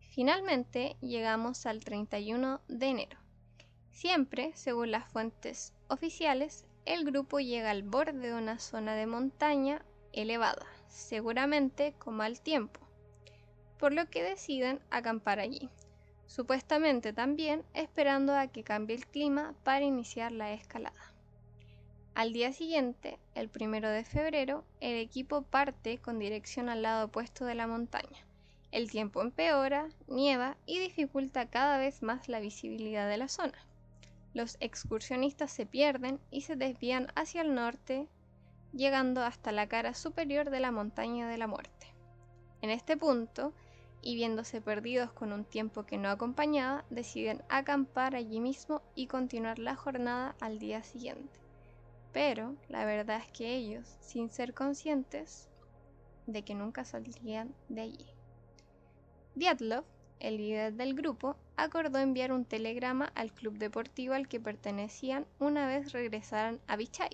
Finalmente 0.00 0.96
llegamos 1.00 1.64
al 1.64 1.82
31 1.82 2.60
de 2.68 2.86
enero. 2.86 3.18
Siempre, 3.90 4.52
según 4.54 4.90
las 4.90 5.10
fuentes 5.10 5.72
oficiales, 5.88 6.67
el 6.88 7.04
grupo 7.04 7.38
llega 7.38 7.70
al 7.70 7.82
borde 7.82 8.30
de 8.30 8.34
una 8.34 8.58
zona 8.58 8.94
de 8.94 9.06
montaña 9.06 9.84
elevada, 10.14 10.66
seguramente 10.88 11.92
con 11.98 12.16
mal 12.16 12.40
tiempo. 12.40 12.80
por 13.78 13.92
lo 13.92 14.10
que 14.10 14.24
deciden 14.24 14.80
acampar 14.90 15.38
allí, 15.38 15.68
supuestamente 16.26 17.12
también 17.12 17.62
esperando 17.74 18.34
a 18.34 18.48
que 18.48 18.64
cambie 18.64 18.96
el 18.96 19.06
clima 19.06 19.54
para 19.62 19.84
iniciar 19.84 20.32
la 20.32 20.52
escalada. 20.52 21.12
Al 22.14 22.32
día 22.32 22.52
siguiente, 22.52 23.20
el 23.36 23.48
primero 23.48 23.88
de 23.88 24.02
febrero, 24.02 24.64
el 24.80 24.96
equipo 24.96 25.42
parte 25.42 25.98
con 25.98 26.18
dirección 26.18 26.68
al 26.68 26.82
lado 26.82 27.06
opuesto 27.06 27.44
de 27.44 27.54
la 27.54 27.68
montaña. 27.68 28.26
El 28.72 28.90
tiempo 28.90 29.22
empeora, 29.22 29.88
nieva 30.08 30.56
y 30.66 30.80
dificulta 30.80 31.48
cada 31.48 31.78
vez 31.78 32.02
más 32.02 32.28
la 32.28 32.40
visibilidad 32.40 33.08
de 33.08 33.18
la 33.18 33.28
zona. 33.28 33.67
Los 34.38 34.56
excursionistas 34.60 35.50
se 35.50 35.66
pierden 35.66 36.20
y 36.30 36.42
se 36.42 36.54
desvían 36.54 37.08
hacia 37.16 37.40
el 37.40 37.56
norte, 37.56 38.06
llegando 38.72 39.20
hasta 39.24 39.50
la 39.50 39.66
cara 39.66 39.94
superior 39.94 40.50
de 40.50 40.60
la 40.60 40.70
montaña 40.70 41.28
de 41.28 41.38
la 41.38 41.48
muerte. 41.48 41.88
En 42.62 42.70
este 42.70 42.96
punto, 42.96 43.52
y 44.00 44.14
viéndose 44.14 44.60
perdidos 44.60 45.10
con 45.10 45.32
un 45.32 45.44
tiempo 45.44 45.86
que 45.86 45.98
no 45.98 46.08
acompañaba, 46.08 46.84
deciden 46.88 47.42
acampar 47.48 48.14
allí 48.14 48.38
mismo 48.38 48.80
y 48.94 49.08
continuar 49.08 49.58
la 49.58 49.74
jornada 49.74 50.36
al 50.38 50.60
día 50.60 50.84
siguiente. 50.84 51.40
Pero 52.12 52.54
la 52.68 52.84
verdad 52.84 53.20
es 53.20 53.32
que 53.32 53.56
ellos, 53.56 53.96
sin 53.98 54.30
ser 54.30 54.54
conscientes 54.54 55.48
de 56.28 56.44
que 56.44 56.54
nunca 56.54 56.84
saldrían 56.84 57.52
de 57.68 57.80
allí. 57.80 58.06
Dyatlov, 59.34 59.82
el 60.20 60.36
líder 60.36 60.74
del 60.74 60.94
grupo, 60.94 61.34
acordó 61.58 61.98
enviar 61.98 62.30
un 62.30 62.44
telegrama 62.44 63.10
al 63.16 63.32
club 63.32 63.58
deportivo 63.58 64.14
al 64.14 64.28
que 64.28 64.38
pertenecían 64.38 65.26
una 65.40 65.66
vez 65.66 65.90
regresaran 65.90 66.60
a 66.68 66.76
Vichay. 66.76 67.10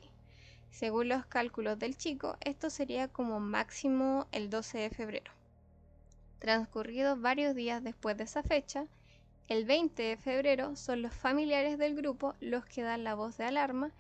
Según 0.70 1.09
los 1.09 1.24
cálculos 1.24 1.78
del 1.78 1.97
chico, 1.97 2.36
esto 2.42 2.68
sería 2.68 3.09
como 3.09 3.40
máximo 3.40 4.26
el 4.32 4.51
12 4.51 4.78
de 4.78 4.90
febrero. 4.90 5.32
Transcurridos 6.40 7.18
varios 7.18 7.55
días 7.55 7.82
después 7.82 8.18
de 8.18 8.24
esa 8.24 8.42
fecha, 8.42 8.86
el 9.49 9.64
20 9.64 10.03
de 10.03 10.16
febrero 10.18 10.76
son 10.76 11.01
los 11.01 11.14
familiares 11.14 11.78
del 11.78 11.95
grupo 11.95 12.34
los 12.40 12.66
que 12.66 12.82
dan 12.82 13.03
la 13.03 13.14
voz 13.14 13.38
de 13.38 13.45
alarma 13.45 13.92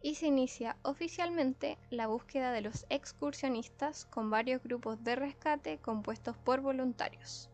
y 0.00 0.14
se 0.14 0.28
inicia 0.28 0.76
oficialmente 0.80 1.76
la 1.90 2.06
búsqueda 2.06 2.52
de 2.52 2.62
los 2.62 2.86
excursionistas 2.88 4.06
con 4.06 4.30
varios 4.30 4.62
grupos 4.62 5.04
de 5.04 5.16
rescate 5.16 5.76
compuestos 5.76 6.38
por 6.38 6.62
voluntarios. 6.62 7.49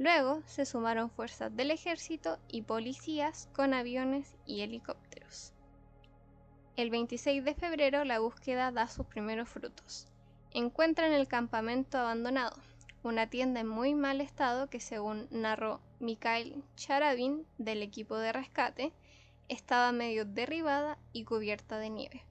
Luego 0.00 0.42
se 0.46 0.64
sumaron 0.64 1.10
fuerzas 1.10 1.54
del 1.54 1.70
ejército 1.70 2.38
y 2.48 2.62
policías 2.62 3.50
con 3.52 3.74
aviones 3.74 4.34
y 4.46 4.62
helicópteros. 4.62 5.52
El 6.76 6.88
26 6.88 7.44
de 7.44 7.54
febrero 7.54 8.06
la 8.06 8.18
búsqueda 8.18 8.72
da 8.72 8.88
sus 8.88 9.04
primeros 9.04 9.50
frutos. 9.50 10.06
Encuentran 10.52 11.12
el 11.12 11.28
campamento 11.28 11.98
abandonado, 11.98 12.56
una 13.02 13.26
tienda 13.26 13.60
en 13.60 13.68
muy 13.68 13.94
mal 13.94 14.22
estado 14.22 14.70
que 14.70 14.80
según 14.80 15.28
narró 15.30 15.82
Mikhail 15.98 16.64
Charabin 16.76 17.46
del 17.58 17.82
equipo 17.82 18.16
de 18.16 18.32
rescate, 18.32 18.94
estaba 19.50 19.92
medio 19.92 20.24
derribada 20.24 20.96
y 21.12 21.24
cubierta 21.24 21.78
de 21.78 21.90
nieve. 21.90 22.24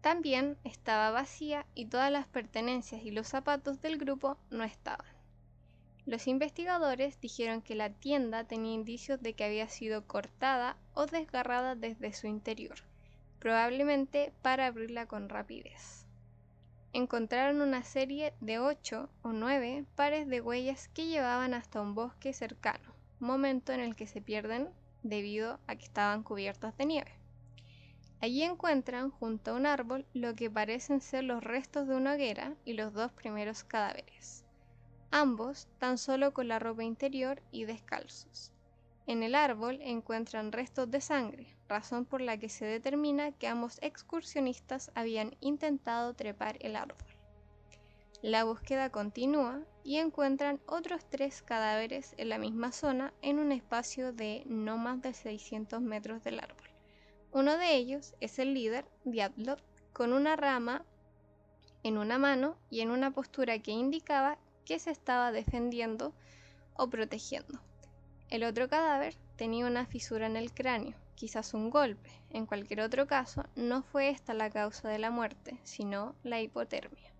También 0.00 0.56
estaba 0.64 1.10
vacía 1.10 1.66
y 1.74 1.84
todas 1.84 2.10
las 2.10 2.26
pertenencias 2.26 3.02
y 3.02 3.10
los 3.10 3.28
zapatos 3.28 3.82
del 3.82 3.98
grupo 3.98 4.38
no 4.48 4.64
estaban. 4.64 5.11
Los 6.04 6.26
investigadores 6.26 7.20
dijeron 7.20 7.62
que 7.62 7.76
la 7.76 7.90
tienda 7.90 8.42
tenía 8.44 8.74
indicios 8.74 9.22
de 9.22 9.34
que 9.34 9.44
había 9.44 9.68
sido 9.68 10.04
cortada 10.06 10.76
o 10.94 11.06
desgarrada 11.06 11.76
desde 11.76 12.12
su 12.12 12.26
interior, 12.26 12.74
probablemente 13.38 14.32
para 14.42 14.66
abrirla 14.66 15.06
con 15.06 15.28
rapidez. 15.28 16.04
Encontraron 16.92 17.60
una 17.62 17.84
serie 17.84 18.34
de 18.40 18.58
ocho 18.58 19.08
o 19.22 19.32
nueve 19.32 19.86
pares 19.94 20.26
de 20.26 20.40
huellas 20.40 20.88
que 20.88 21.06
llevaban 21.06 21.54
hasta 21.54 21.80
un 21.80 21.94
bosque 21.94 22.32
cercano, 22.32 22.92
momento 23.20 23.72
en 23.72 23.78
el 23.78 23.94
que 23.94 24.08
se 24.08 24.20
pierden 24.20 24.68
debido 25.04 25.60
a 25.68 25.76
que 25.76 25.84
estaban 25.84 26.24
cubiertas 26.24 26.76
de 26.76 26.86
nieve. 26.86 27.12
Allí 28.20 28.42
encuentran 28.42 29.10
junto 29.10 29.52
a 29.52 29.54
un 29.54 29.66
árbol 29.66 30.04
lo 30.14 30.34
que 30.34 30.50
parecen 30.50 31.00
ser 31.00 31.24
los 31.24 31.42
restos 31.42 31.86
de 31.86 31.94
una 31.94 32.14
hoguera 32.14 32.54
y 32.64 32.72
los 32.74 32.92
dos 32.92 33.10
primeros 33.12 33.64
cadáveres, 33.64 34.41
ambos 35.12 35.68
tan 35.78 35.98
solo 35.98 36.32
con 36.32 36.48
la 36.48 36.58
ropa 36.58 36.82
interior 36.82 37.42
y 37.52 37.64
descalzos. 37.64 38.50
En 39.06 39.22
el 39.22 39.34
árbol 39.34 39.78
encuentran 39.82 40.52
restos 40.52 40.90
de 40.90 41.00
sangre, 41.00 41.54
razón 41.68 42.06
por 42.06 42.20
la 42.20 42.38
que 42.38 42.48
se 42.48 42.64
determina 42.64 43.32
que 43.32 43.46
ambos 43.46 43.78
excursionistas 43.82 44.90
habían 44.94 45.36
intentado 45.40 46.14
trepar 46.14 46.56
el 46.60 46.76
árbol. 46.76 46.96
La 48.22 48.44
búsqueda 48.44 48.90
continúa 48.90 49.60
y 49.84 49.96
encuentran 49.96 50.60
otros 50.66 51.04
tres 51.10 51.42
cadáveres 51.42 52.14
en 52.16 52.28
la 52.28 52.38
misma 52.38 52.72
zona 52.72 53.12
en 53.20 53.38
un 53.38 53.52
espacio 53.52 54.12
de 54.12 54.44
no 54.46 54.78
más 54.78 55.02
de 55.02 55.12
600 55.12 55.82
metros 55.82 56.22
del 56.22 56.38
árbol. 56.38 56.70
Uno 57.32 57.58
de 57.58 57.74
ellos 57.74 58.14
es 58.20 58.38
el 58.38 58.54
líder, 58.54 58.86
Diablo, 59.04 59.56
con 59.92 60.12
una 60.12 60.36
rama 60.36 60.84
en 61.82 61.98
una 61.98 62.16
mano 62.16 62.56
y 62.70 62.80
en 62.80 62.90
una 62.92 63.10
postura 63.10 63.58
que 63.58 63.72
indicaba 63.72 64.38
que 64.64 64.78
se 64.78 64.90
estaba 64.90 65.32
defendiendo 65.32 66.12
o 66.74 66.88
protegiendo. 66.88 67.60
El 68.30 68.44
otro 68.44 68.68
cadáver 68.68 69.14
tenía 69.36 69.66
una 69.66 69.86
fisura 69.86 70.26
en 70.26 70.36
el 70.36 70.52
cráneo, 70.52 70.96
quizás 71.14 71.54
un 71.54 71.70
golpe. 71.70 72.10
En 72.30 72.46
cualquier 72.46 72.80
otro 72.80 73.06
caso, 73.06 73.44
no 73.56 73.82
fue 73.82 74.08
esta 74.08 74.34
la 74.34 74.50
causa 74.50 74.88
de 74.88 74.98
la 74.98 75.10
muerte, 75.10 75.58
sino 75.64 76.14
la 76.22 76.40
hipotermia. 76.40 77.12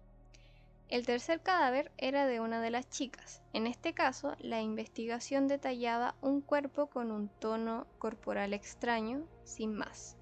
El 0.89 1.07
tercer 1.07 1.41
cadáver 1.41 1.91
era 1.97 2.27
de 2.27 2.41
una 2.41 2.61
de 2.61 2.71
las 2.71 2.91
chicas. 2.91 3.41
En 3.55 3.67
este 3.67 3.95
caso, 3.95 4.37
la 4.41 4.61
investigación 4.61 5.49
detallaba 5.49 6.15
un 6.21 6.43
cuerpo 6.43 6.89
con 6.89 7.11
un 7.11 7.29
tono 7.29 7.87
corporal 7.99 8.53
extraño, 8.53 9.27
sin 9.45 9.75
más. 9.75 10.19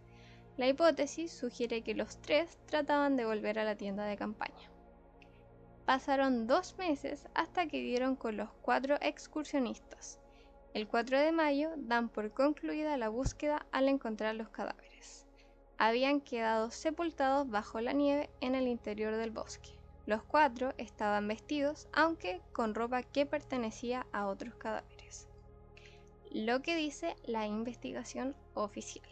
La 0.57 0.69
hipótesis 0.69 1.33
sugiere 1.33 1.83
que 1.83 1.95
los 1.95 2.21
tres 2.23 2.57
trataban 2.67 3.17
de 3.17 3.25
volver 3.25 3.59
a 3.59 3.65
la 3.65 3.75
tienda 3.75 4.05
de 4.05 4.17
campaña. 4.17 4.70
Pasaron 5.91 6.47
dos 6.47 6.79
meses 6.79 7.27
hasta 7.35 7.67
que 7.67 7.83
dieron 7.83 8.15
con 8.15 8.37
los 8.37 8.49
cuatro 8.63 8.97
excursionistas. 9.01 10.21
El 10.73 10.87
4 10.87 11.19
de 11.19 11.33
mayo 11.33 11.71
dan 11.79 12.09
por 12.09 12.33
concluida 12.33 12.97
la 12.97 13.09
búsqueda 13.09 13.67
al 13.73 13.89
encontrar 13.89 14.37
los 14.37 14.51
cadáveres. 14.51 15.27
Habían 15.79 16.21
quedado 16.21 16.71
sepultados 16.71 17.51
bajo 17.51 17.81
la 17.81 17.93
nieve 17.93 18.31
en 18.41 18.55
el 18.55 18.69
interior 18.69 19.17
del 19.17 19.33
bosque. 19.33 19.71
Los 20.07 20.23
cuatro 20.23 20.75
estaban 20.79 21.27
vestidos, 21.27 21.89
aunque 21.93 22.41
con 22.53 22.77
ropa 22.77 23.03
que 23.03 23.27
pertenecía 23.27 24.07
a 24.13 24.29
otros 24.29 24.55
cadáveres. 24.55 25.27
Lo 26.31 26.63
que 26.63 26.77
dice 26.77 27.17
la 27.25 27.49
investigación 27.49 28.37
oficial. 28.55 29.10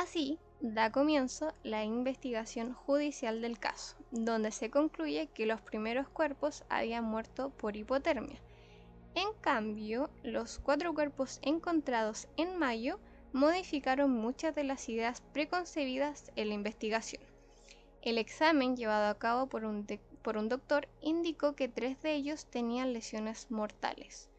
Así, 0.00 0.38
da 0.62 0.90
comienzo 0.90 1.52
la 1.62 1.84
investigación 1.84 2.72
judicial 2.72 3.42
del 3.42 3.58
caso, 3.58 3.98
donde 4.10 4.50
se 4.50 4.70
concluye 4.70 5.26
que 5.26 5.44
los 5.44 5.60
primeros 5.60 6.08
cuerpos 6.08 6.64
habían 6.70 7.04
muerto 7.04 7.50
por 7.50 7.76
hipotermia. 7.76 8.40
En 9.14 9.28
cambio, 9.42 10.08
los 10.22 10.58
cuatro 10.58 10.94
cuerpos 10.94 11.38
encontrados 11.42 12.28
en 12.38 12.56
mayo 12.56 12.98
modificaron 13.34 14.10
muchas 14.10 14.54
de 14.54 14.64
las 14.64 14.88
ideas 14.88 15.20
preconcebidas 15.34 16.32
en 16.34 16.48
la 16.48 16.54
investigación. 16.54 17.22
El 18.00 18.16
examen 18.16 18.78
llevado 18.78 19.10
a 19.10 19.18
cabo 19.18 19.48
por 19.48 19.66
un, 19.66 19.86
por 20.22 20.38
un 20.38 20.48
doctor 20.48 20.88
indicó 21.02 21.54
que 21.54 21.68
tres 21.68 22.00
de 22.00 22.14
ellos 22.14 22.46
tenían 22.46 22.94
lesiones 22.94 23.50
mortales. 23.50 24.30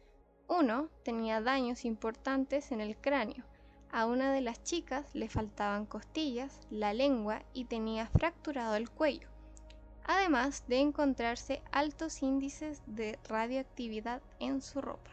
Uno 0.48 0.88
tenía 1.04 1.40
daños 1.40 1.84
importantes 1.84 2.72
en 2.72 2.80
el 2.80 2.96
cráneo. 2.96 3.44
A 3.92 4.06
una 4.06 4.32
de 4.32 4.40
las 4.40 4.62
chicas 4.62 5.04
le 5.14 5.28
faltaban 5.28 5.84
costillas, 5.84 6.58
la 6.70 6.94
lengua 6.94 7.42
y 7.52 7.66
tenía 7.66 8.06
fracturado 8.08 8.74
el 8.74 8.88
cuello, 8.88 9.28
además 10.06 10.64
de 10.66 10.80
encontrarse 10.80 11.62
altos 11.72 12.22
índices 12.22 12.82
de 12.86 13.18
radioactividad 13.28 14.22
en 14.40 14.62
su 14.62 14.80
ropa. 14.80 15.10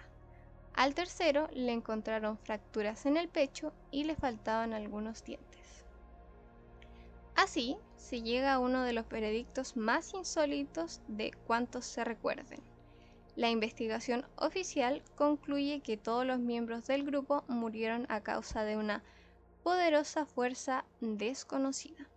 Al 0.74 0.96
tercero 0.96 1.50
le 1.52 1.74
encontraron 1.74 2.38
fracturas 2.38 3.06
en 3.06 3.18
el 3.18 3.28
pecho 3.28 3.74
y 3.92 4.06
le 4.06 4.16
faltaban 4.16 4.72
algunos 4.72 5.26
dientes. 5.26 5.84
Así 7.36 7.76
se 7.98 8.22
llega 8.22 8.54
a 8.54 8.60
uno 8.60 8.84
de 8.84 8.94
los 8.94 9.10
veredictos 9.10 9.76
más 9.76 10.14
insólitos 10.14 11.02
de 11.10 11.32
cuantos 11.48 11.86
se 11.86 12.06
recuerden. 12.06 12.62
La 13.40 13.50
investigación 13.50 14.26
oficial 14.36 15.02
concluye 15.16 15.80
que 15.80 15.96
todos 15.96 16.26
los 16.26 16.40
miembros 16.40 16.88
del 16.88 17.06
grupo 17.06 17.46
murieron 17.48 18.06
a 18.10 18.20
causa 18.20 18.66
de 18.66 18.76
una 18.76 19.02
poderosa 19.64 20.26
fuerza 20.26 20.84
desconocida. 21.00 22.10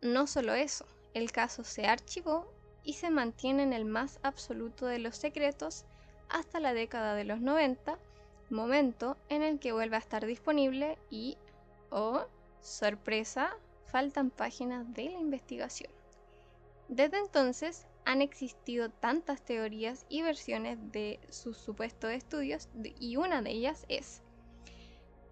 No 0.00 0.26
solo 0.26 0.54
eso, 0.54 0.86
el 1.12 1.30
caso 1.30 1.62
se 1.62 1.86
archivó 1.86 2.50
y 2.84 2.94
se 2.94 3.10
mantiene 3.10 3.64
en 3.64 3.74
el 3.74 3.84
más 3.84 4.18
absoluto 4.22 4.86
de 4.86 4.98
los 4.98 5.18
secretos 5.18 5.84
hasta 6.30 6.58
la 6.58 6.72
década 6.72 7.14
de 7.14 7.24
los 7.24 7.42
90, 7.42 7.98
momento 8.48 9.18
en 9.28 9.42
el 9.42 9.58
que 9.58 9.72
vuelve 9.72 9.96
a 9.96 9.98
estar 9.98 10.24
disponible 10.24 10.96
y, 11.10 11.36
oh, 11.90 12.24
sorpresa, 12.62 13.54
faltan 13.84 14.30
páginas 14.30 14.90
de 14.94 15.10
la 15.10 15.18
investigación. 15.18 15.92
Desde 16.88 17.18
entonces, 17.18 17.86
han 18.06 18.22
existido 18.22 18.88
tantas 18.88 19.44
teorías 19.44 20.06
y 20.08 20.22
versiones 20.22 20.78
de 20.92 21.20
sus 21.28 21.58
supuestos 21.58 22.12
estudios 22.12 22.68
y 23.00 23.16
una 23.16 23.42
de 23.42 23.50
ellas 23.50 23.84
es 23.88 24.22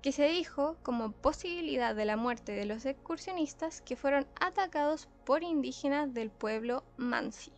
que 0.03 0.13
se 0.13 0.29
dijo 0.29 0.77
como 0.83 1.13
posibilidad 1.13 1.95
de 1.95 2.05
la 2.05 2.19
muerte 2.19 2.53
de 2.53 2.67
los 2.67 2.85
excursionistas 2.85 3.81
que 3.81 3.97
fueron 3.97 4.27
atacados 4.39 5.09
por 5.25 5.43
indígenas 5.43 6.13
del 6.13 6.31
pueblo 6.31 6.85
Mansi. 6.99 7.53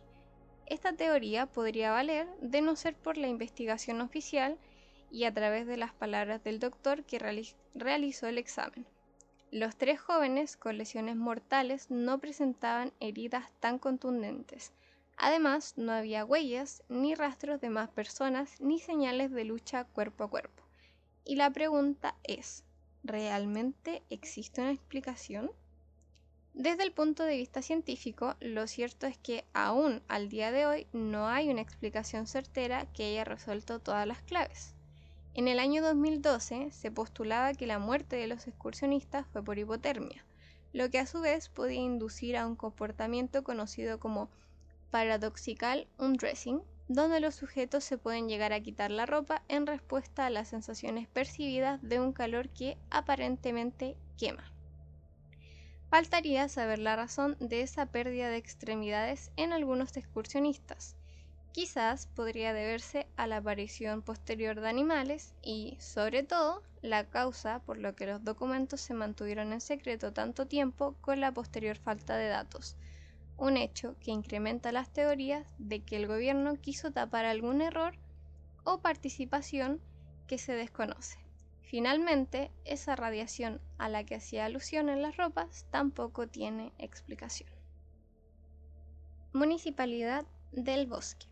Esta 0.65 0.93
teoría 0.93 1.47
podría 1.47 1.91
valer 1.91 2.27
de 2.39 2.61
no 2.61 2.77
ser 2.77 2.95
por 2.95 3.17
la 3.17 3.27
investigación 3.27 3.99
oficial 3.99 4.57
y 5.11 5.25
a 5.25 5.33
través 5.33 5.65
de 5.67 5.77
las 5.77 5.93
palabras 5.93 6.43
del 6.43 6.59
doctor 6.59 7.03
que 7.03 7.19
realizó 7.73 8.27
el 8.27 8.37
examen. 8.37 8.85
Los 9.51 9.77
tres 9.77 9.99
jóvenes 9.99 10.57
con 10.57 10.77
lesiones 10.77 11.15
mortales 11.15 11.89
no 11.89 12.19
presentaban 12.19 12.93
heridas 12.99 13.51
tan 13.59 13.79
contundentes. 13.79 14.73
Además, 15.17 15.73
no 15.77 15.91
había 15.91 16.23
huellas, 16.23 16.83
ni 16.89 17.15
rastros 17.15 17.59
de 17.59 17.71
más 17.71 17.89
personas, 17.89 18.61
ni 18.61 18.79
señales 18.79 19.31
de 19.31 19.45
lucha 19.45 19.83
cuerpo 19.83 20.23
a 20.23 20.29
cuerpo. 20.29 20.63
Y 21.25 21.35
la 21.35 21.49
pregunta 21.49 22.15
es, 22.23 22.63
¿realmente 23.03 24.03
existe 24.11 24.61
una 24.61 24.71
explicación? 24.71 25.51
Desde 26.53 26.83
el 26.83 26.91
punto 26.91 27.23
de 27.23 27.37
vista 27.37 27.61
científico, 27.61 28.35
lo 28.39 28.67
cierto 28.67 29.07
es 29.07 29.17
que 29.17 29.43
aún 29.53 30.03
al 30.07 30.29
día 30.29 30.51
de 30.51 30.65
hoy 30.67 30.87
no 30.93 31.27
hay 31.27 31.49
una 31.49 31.61
explicación 31.61 32.27
certera 32.27 32.85
que 32.93 33.05
haya 33.05 33.23
resuelto 33.23 33.79
todas 33.79 34.07
las 34.07 34.21
claves. 34.21 34.75
En 35.33 35.47
el 35.47 35.59
año 35.59 35.83
2012 35.83 36.71
se 36.71 36.91
postulaba 36.91 37.53
que 37.53 37.67
la 37.67 37.79
muerte 37.79 38.15
de 38.15 38.27
los 38.27 38.47
excursionistas 38.47 39.27
fue 39.27 39.43
por 39.43 39.57
hipotermia, 39.57 40.25
lo 40.73 40.89
que 40.89 40.99
a 40.99 41.05
su 41.05 41.21
vez 41.21 41.49
podía 41.49 41.81
inducir 41.81 42.37
a 42.37 42.47
un 42.47 42.55
comportamiento 42.55 43.43
conocido 43.43 43.99
como 43.99 44.29
paradoxical 44.91 45.87
undressing, 45.97 46.61
donde 46.87 47.19
los 47.19 47.35
sujetos 47.35 47.83
se 47.83 47.97
pueden 47.97 48.29
llegar 48.29 48.53
a 48.53 48.61
quitar 48.61 48.91
la 48.91 49.05
ropa 49.05 49.43
en 49.47 49.67
respuesta 49.67 50.25
a 50.25 50.29
las 50.29 50.47
sensaciones 50.47 51.07
percibidas 51.07 51.81
de 51.81 51.99
un 51.99 52.13
calor 52.13 52.49
que 52.49 52.77
aparentemente 52.89 53.97
quema. 54.17 54.51
Faltaría 55.89 56.49
saber 56.49 56.79
la 56.79 56.95
razón 56.95 57.37
de 57.39 57.61
esa 57.61 57.85
pérdida 57.85 58.29
de 58.29 58.37
extremidades 58.37 59.31
en 59.37 59.53
algunos 59.53 59.95
excursionistas. 59.95 60.95
Quizás 61.53 62.07
podría 62.07 62.53
deberse 62.53 63.07
a 63.15 63.25
la 63.25 63.37
aparición 63.37 64.01
posterior 64.01 64.59
de 64.59 64.67
animales 64.67 65.33
y, 65.41 65.77
sobre 65.79 66.23
todo, 66.23 66.61
la 66.81 67.05
causa 67.09 67.59
por 67.59 67.77
lo 67.77 67.95
que 67.95 68.05
los 68.05 68.23
documentos 68.23 68.81
se 68.81 68.93
mantuvieron 68.93 69.53
en 69.53 69.61
secreto 69.61 70.13
tanto 70.13 70.45
tiempo 70.45 70.95
con 71.01 71.19
la 71.19 71.31
posterior 71.31 71.77
falta 71.77 72.15
de 72.17 72.27
datos, 72.27 72.75
un 73.37 73.55
hecho 73.55 73.95
que 73.99 74.11
incrementa 74.11 74.71
las 74.71 74.91
teorías 74.91 75.47
de 75.59 75.83
que 75.83 75.95
el 75.95 76.07
gobierno 76.07 76.55
quiso 76.55 76.91
tapar 76.91 77.25
algún 77.25 77.61
error 77.61 77.95
o 78.63 78.81
participación 78.81 79.81
que 80.27 80.37
se 80.37 80.53
desconoce. 80.53 81.19
Finalmente, 81.61 82.51
esa 82.65 82.95
radiación 82.95 83.61
a 83.77 83.89
la 83.89 84.03
que 84.05 84.15
hacía 84.15 84.45
alusión 84.45 84.89
en 84.89 85.01
las 85.01 85.17
ropas 85.17 85.67
tampoco 85.69 86.27
tiene 86.27 86.73
explicación. 86.77 87.49
Municipalidad 89.33 90.25
del 90.51 90.87
Bosque. 90.87 91.27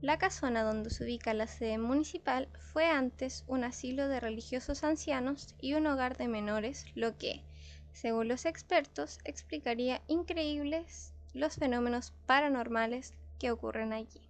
La 0.00 0.18
casona 0.18 0.62
donde 0.62 0.88
se 0.88 1.04
ubica 1.04 1.34
la 1.34 1.46
sede 1.46 1.76
municipal 1.76 2.48
fue 2.72 2.86
antes 2.86 3.44
un 3.48 3.64
asilo 3.64 4.08
de 4.08 4.20
religiosos 4.20 4.82
ancianos 4.82 5.54
y 5.60 5.74
un 5.74 5.86
hogar 5.86 6.16
de 6.16 6.28
menores, 6.28 6.86
lo 6.94 7.18
que, 7.18 7.44
según 7.92 8.28
los 8.28 8.46
expertos, 8.46 9.18
explicaría 9.24 10.02
increíbles 10.06 11.12
los 11.34 11.56
fenómenos 11.56 12.12
paranormales 12.26 13.14
que 13.38 13.50
ocurren 13.50 13.92
allí. 13.92 14.20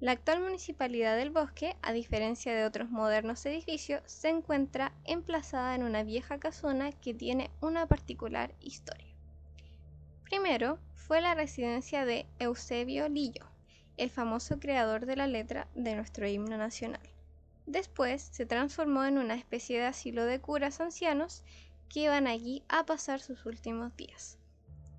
La 0.00 0.12
actual 0.12 0.40
municipalidad 0.40 1.16
del 1.16 1.30
bosque, 1.30 1.76
a 1.82 1.92
diferencia 1.92 2.54
de 2.54 2.64
otros 2.64 2.88
modernos 2.88 3.44
edificios, 3.44 4.00
se 4.06 4.30
encuentra 4.30 4.94
emplazada 5.04 5.74
en 5.74 5.82
una 5.82 6.04
vieja 6.04 6.38
casona 6.38 6.90
que 6.92 7.12
tiene 7.12 7.50
una 7.60 7.86
particular 7.86 8.54
historia. 8.60 9.14
Primero 10.24 10.78
fue 10.94 11.20
la 11.20 11.34
residencia 11.34 12.06
de 12.06 12.24
Eusebio 12.38 13.10
Lillo, 13.10 13.44
el 13.98 14.08
famoso 14.08 14.58
creador 14.58 15.04
de 15.04 15.16
la 15.16 15.26
letra 15.26 15.68
de 15.74 15.94
nuestro 15.94 16.26
himno 16.26 16.56
nacional. 16.56 17.02
Después 17.66 18.22
se 18.22 18.46
transformó 18.46 19.04
en 19.04 19.18
una 19.18 19.34
especie 19.34 19.78
de 19.80 19.86
asilo 19.86 20.24
de 20.24 20.40
curas 20.40 20.80
ancianos 20.80 21.44
que 21.90 22.00
iban 22.00 22.26
allí 22.26 22.62
a 22.68 22.86
pasar 22.86 23.20
sus 23.20 23.44
últimos 23.44 23.94
días. 23.96 24.38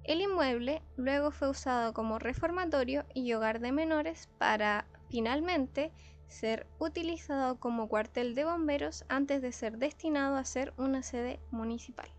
El 0.03 0.21
inmueble 0.21 0.81
luego 0.97 1.31
fue 1.31 1.49
usado 1.49 1.93
como 1.93 2.19
reformatorio 2.19 3.05
y 3.13 3.33
hogar 3.33 3.59
de 3.59 3.71
menores 3.71 4.29
para 4.37 4.85
finalmente 5.09 5.91
ser 6.27 6.67
utilizado 6.79 7.59
como 7.59 7.87
cuartel 7.87 8.35
de 8.35 8.45
bomberos 8.45 9.05
antes 9.09 9.41
de 9.41 9.51
ser 9.51 9.77
destinado 9.77 10.35
a 10.35 10.45
ser 10.45 10.73
una 10.77 11.03
sede 11.03 11.39
municipal. 11.51 12.09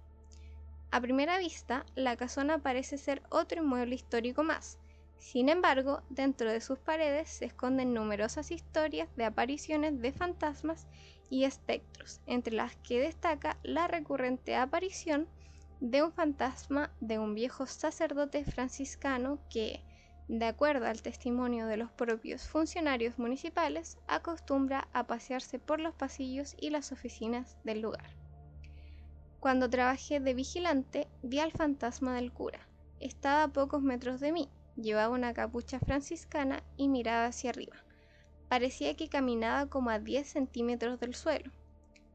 A 0.90 1.00
primera 1.00 1.38
vista, 1.38 1.86
la 1.94 2.16
casona 2.16 2.58
parece 2.58 2.98
ser 2.98 3.22
otro 3.30 3.62
inmueble 3.62 3.94
histórico 3.94 4.42
más. 4.42 4.78
Sin 5.18 5.48
embargo, 5.48 6.02
dentro 6.10 6.50
de 6.50 6.60
sus 6.60 6.78
paredes 6.78 7.30
se 7.30 7.46
esconden 7.46 7.94
numerosas 7.94 8.50
historias 8.50 9.08
de 9.16 9.24
apariciones 9.24 10.00
de 10.00 10.12
fantasmas 10.12 10.86
y 11.32 11.44
espectros, 11.44 12.20
entre 12.26 12.52
las 12.54 12.76
que 12.76 13.00
destaca 13.00 13.56
la 13.62 13.88
recurrente 13.88 14.54
aparición 14.54 15.26
de 15.80 16.02
un 16.02 16.12
fantasma 16.12 16.92
de 17.00 17.18
un 17.18 17.34
viejo 17.34 17.66
sacerdote 17.66 18.44
franciscano 18.44 19.38
que, 19.48 19.80
de 20.28 20.44
acuerdo 20.44 20.84
al 20.84 21.00
testimonio 21.00 21.66
de 21.66 21.78
los 21.78 21.90
propios 21.90 22.46
funcionarios 22.46 23.18
municipales, 23.18 23.96
acostumbra 24.08 24.88
a 24.92 25.06
pasearse 25.06 25.58
por 25.58 25.80
los 25.80 25.94
pasillos 25.94 26.54
y 26.60 26.68
las 26.68 26.92
oficinas 26.92 27.56
del 27.64 27.80
lugar. 27.80 28.14
Cuando 29.40 29.70
trabajé 29.70 30.20
de 30.20 30.34
vigilante, 30.34 31.08
vi 31.22 31.38
al 31.38 31.52
fantasma 31.52 32.14
del 32.14 32.30
cura. 32.30 32.60
Estaba 33.00 33.44
a 33.44 33.48
pocos 33.48 33.82
metros 33.82 34.20
de 34.20 34.32
mí, 34.32 34.50
llevaba 34.76 35.14
una 35.14 35.32
capucha 35.32 35.80
franciscana 35.80 36.62
y 36.76 36.88
miraba 36.88 37.24
hacia 37.24 37.48
arriba. 37.48 37.76
Parecía 38.52 38.94
que 38.96 39.08
caminaba 39.08 39.70
como 39.70 39.88
a 39.88 39.98
10 39.98 40.28
centímetros 40.28 41.00
del 41.00 41.14
suelo. 41.14 41.50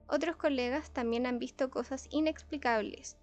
Otros 0.07 0.35
colegas 0.35 0.91
también 0.91 1.25
han 1.25 1.39
visto 1.39 1.71
cosas 1.71 2.07
inexplicables, 2.11 3.17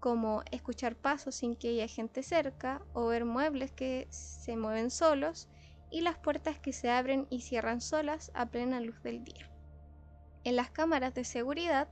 como 0.00 0.42
escuchar 0.50 0.96
pasos 0.96 1.36
sin 1.36 1.54
que 1.54 1.68
haya 1.68 1.86
gente 1.86 2.24
cerca 2.24 2.82
o 2.92 3.06
ver 3.06 3.24
muebles 3.24 3.70
que 3.70 4.08
se 4.10 4.56
mueven 4.56 4.90
solos 4.90 5.48
y 5.92 6.00
las 6.00 6.18
puertas 6.18 6.58
que 6.58 6.72
se 6.72 6.90
abren 6.90 7.28
y 7.30 7.42
cierran 7.42 7.80
solas 7.80 8.32
a 8.34 8.46
plena 8.46 8.80
luz 8.80 9.00
del 9.04 9.22
día. 9.22 9.48
En 10.42 10.56
las 10.56 10.68
cámaras 10.68 11.14
de 11.14 11.22
seguridad, 11.22 11.86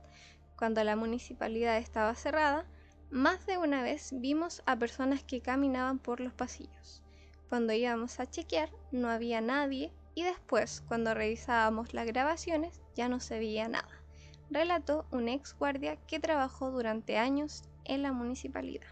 cuando 0.57 0.83
la 0.83 0.97
municipalidad 0.97 1.77
estaba 1.77 2.15
cerrada, 2.15 2.65
más 3.09 3.45
de 3.45 3.57
una 3.57 3.81
vez 3.81 4.09
vimos 4.11 4.61
a 4.65 4.75
personas 4.75 5.23
que 5.23 5.39
caminaban 5.39 5.99
por 5.99 6.19
los 6.19 6.33
pasillos. 6.33 7.01
Cuando 7.47 7.71
íbamos 7.71 8.19
a 8.19 8.29
chequear 8.29 8.71
no 8.91 9.07
había 9.07 9.39
nadie 9.39 9.93
y 10.15 10.23
después, 10.23 10.81
cuando 10.87 11.13
revisábamos 11.13 11.93
las 11.93 12.07
grabaciones, 12.07 12.81
ya 12.95 13.09
no 13.09 13.19
se 13.19 13.37
veía 13.37 13.67
nada, 13.67 14.01
relató 14.49 15.05
un 15.11 15.27
ex 15.27 15.53
guardia 15.53 15.97
que 16.07 16.19
trabajó 16.19 16.71
durante 16.71 17.17
años 17.17 17.63
en 17.83 18.01
la 18.01 18.13
municipalidad. 18.13 18.87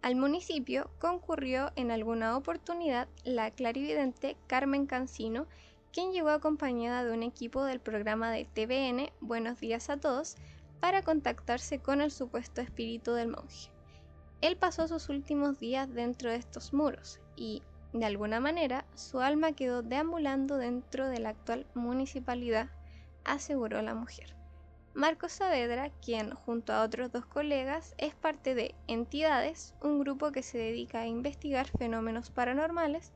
Al 0.00 0.16
municipio 0.16 0.90
concurrió 1.00 1.72
en 1.76 1.90
alguna 1.90 2.36
oportunidad 2.36 3.08
la 3.24 3.50
clarividente 3.50 4.36
Carmen 4.46 4.86
Cancino, 4.86 5.46
quien 5.92 6.12
llegó 6.12 6.28
acompañada 6.28 7.04
de 7.04 7.12
un 7.12 7.22
equipo 7.22 7.64
del 7.64 7.80
programa 7.80 8.30
de 8.30 8.44
TVN 8.44 9.10
Buenos 9.20 9.60
días 9.60 9.88
a 9.90 9.96
todos 9.96 10.36
para 10.80 11.02
contactarse 11.02 11.78
con 11.78 12.02
el 12.02 12.10
supuesto 12.10 12.60
espíritu 12.60 13.12
del 13.12 13.28
monje. 13.28 13.70
Él 14.42 14.58
pasó 14.58 14.86
sus 14.88 15.08
últimos 15.08 15.58
días 15.58 15.90
dentro 15.94 16.30
de 16.30 16.36
estos 16.36 16.74
muros 16.74 17.18
y, 17.34 17.62
de 17.94 18.06
alguna 18.06 18.40
manera, 18.40 18.84
su 18.96 19.20
alma 19.20 19.52
quedó 19.52 19.82
deambulando 19.82 20.58
dentro 20.58 21.08
de 21.08 21.20
la 21.20 21.28
actual 21.28 21.64
municipalidad, 21.74 22.68
aseguró 23.24 23.80
la 23.82 23.94
mujer. 23.94 24.34
Marcos 24.94 25.30
Saavedra, 25.30 25.90
quien 26.04 26.34
junto 26.34 26.72
a 26.72 26.82
otros 26.82 27.12
dos 27.12 27.24
colegas 27.24 27.94
es 27.96 28.16
parte 28.16 28.56
de 28.56 28.74
Entidades, 28.88 29.74
un 29.80 30.00
grupo 30.00 30.32
que 30.32 30.42
se 30.42 30.58
dedica 30.58 31.02
a 31.02 31.06
investigar 31.06 31.68
fenómenos 31.78 32.30
paranormales, 32.30 33.12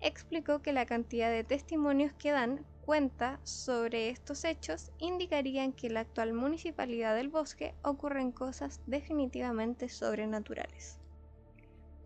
explicó 0.00 0.62
que 0.62 0.72
la 0.72 0.86
cantidad 0.86 1.28
de 1.28 1.42
testimonios 1.42 2.12
que 2.12 2.30
dan 2.30 2.64
cuenta 2.82 3.40
sobre 3.42 4.10
estos 4.10 4.44
hechos 4.44 4.92
indicarían 4.98 5.72
que 5.72 5.88
en 5.88 5.94
la 5.94 6.00
actual 6.00 6.34
municipalidad 6.34 7.16
del 7.16 7.30
bosque 7.30 7.74
ocurren 7.82 8.30
cosas 8.30 8.80
definitivamente 8.86 9.88
sobrenaturales. 9.88 10.99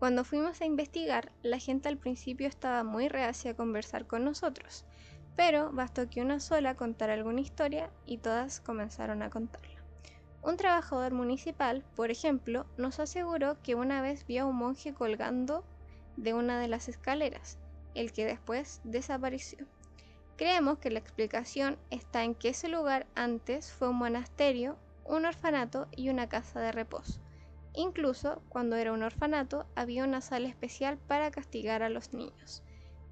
Cuando 0.05 0.23
fuimos 0.23 0.61
a 0.61 0.65
investigar, 0.65 1.31
la 1.41 1.57
gente 1.57 1.89
al 1.89 1.97
principio 1.97 2.47
estaba 2.47 2.83
muy 2.83 3.07
reacia 3.07 3.49
a 3.49 3.55
conversar 3.55 4.05
con 4.05 4.23
nosotros, 4.23 4.85
pero 5.35 5.71
bastó 5.71 6.07
que 6.11 6.21
una 6.21 6.39
sola 6.39 6.75
contara 6.75 7.15
alguna 7.15 7.41
historia 7.41 7.89
y 8.05 8.19
todas 8.19 8.59
comenzaron 8.59 9.23
a 9.23 9.31
contarla. 9.31 9.81
Un 10.43 10.57
trabajador 10.57 11.11
municipal, 11.11 11.83
por 11.95 12.11
ejemplo, 12.11 12.67
nos 12.77 12.99
aseguró 12.99 13.59
que 13.63 13.73
una 13.73 14.03
vez 14.03 14.27
vio 14.27 14.43
a 14.43 14.45
un 14.45 14.57
monje 14.57 14.93
colgando 14.93 15.65
de 16.17 16.35
una 16.35 16.59
de 16.59 16.67
las 16.67 16.87
escaleras, 16.87 17.57
el 17.95 18.13
que 18.13 18.27
después 18.27 18.81
desapareció. 18.83 19.65
Creemos 20.37 20.77
que 20.77 20.91
la 20.91 20.99
explicación 20.99 21.79
está 21.89 22.23
en 22.23 22.35
que 22.35 22.49
ese 22.49 22.69
lugar 22.69 23.07
antes 23.15 23.73
fue 23.73 23.89
un 23.89 23.95
monasterio, 23.95 24.77
un 25.03 25.25
orfanato 25.25 25.87
y 25.95 26.09
una 26.09 26.29
casa 26.29 26.59
de 26.59 26.71
reposo. 26.71 27.24
Incluso 27.75 28.41
cuando 28.49 28.77
era 28.77 28.93
un 28.93 29.03
orfanato 29.03 29.65
había 29.75 30.03
una 30.03 30.21
sala 30.21 30.47
especial 30.47 30.97
para 30.97 31.31
castigar 31.31 31.83
a 31.83 31.89
los 31.89 32.13
niños. 32.13 32.63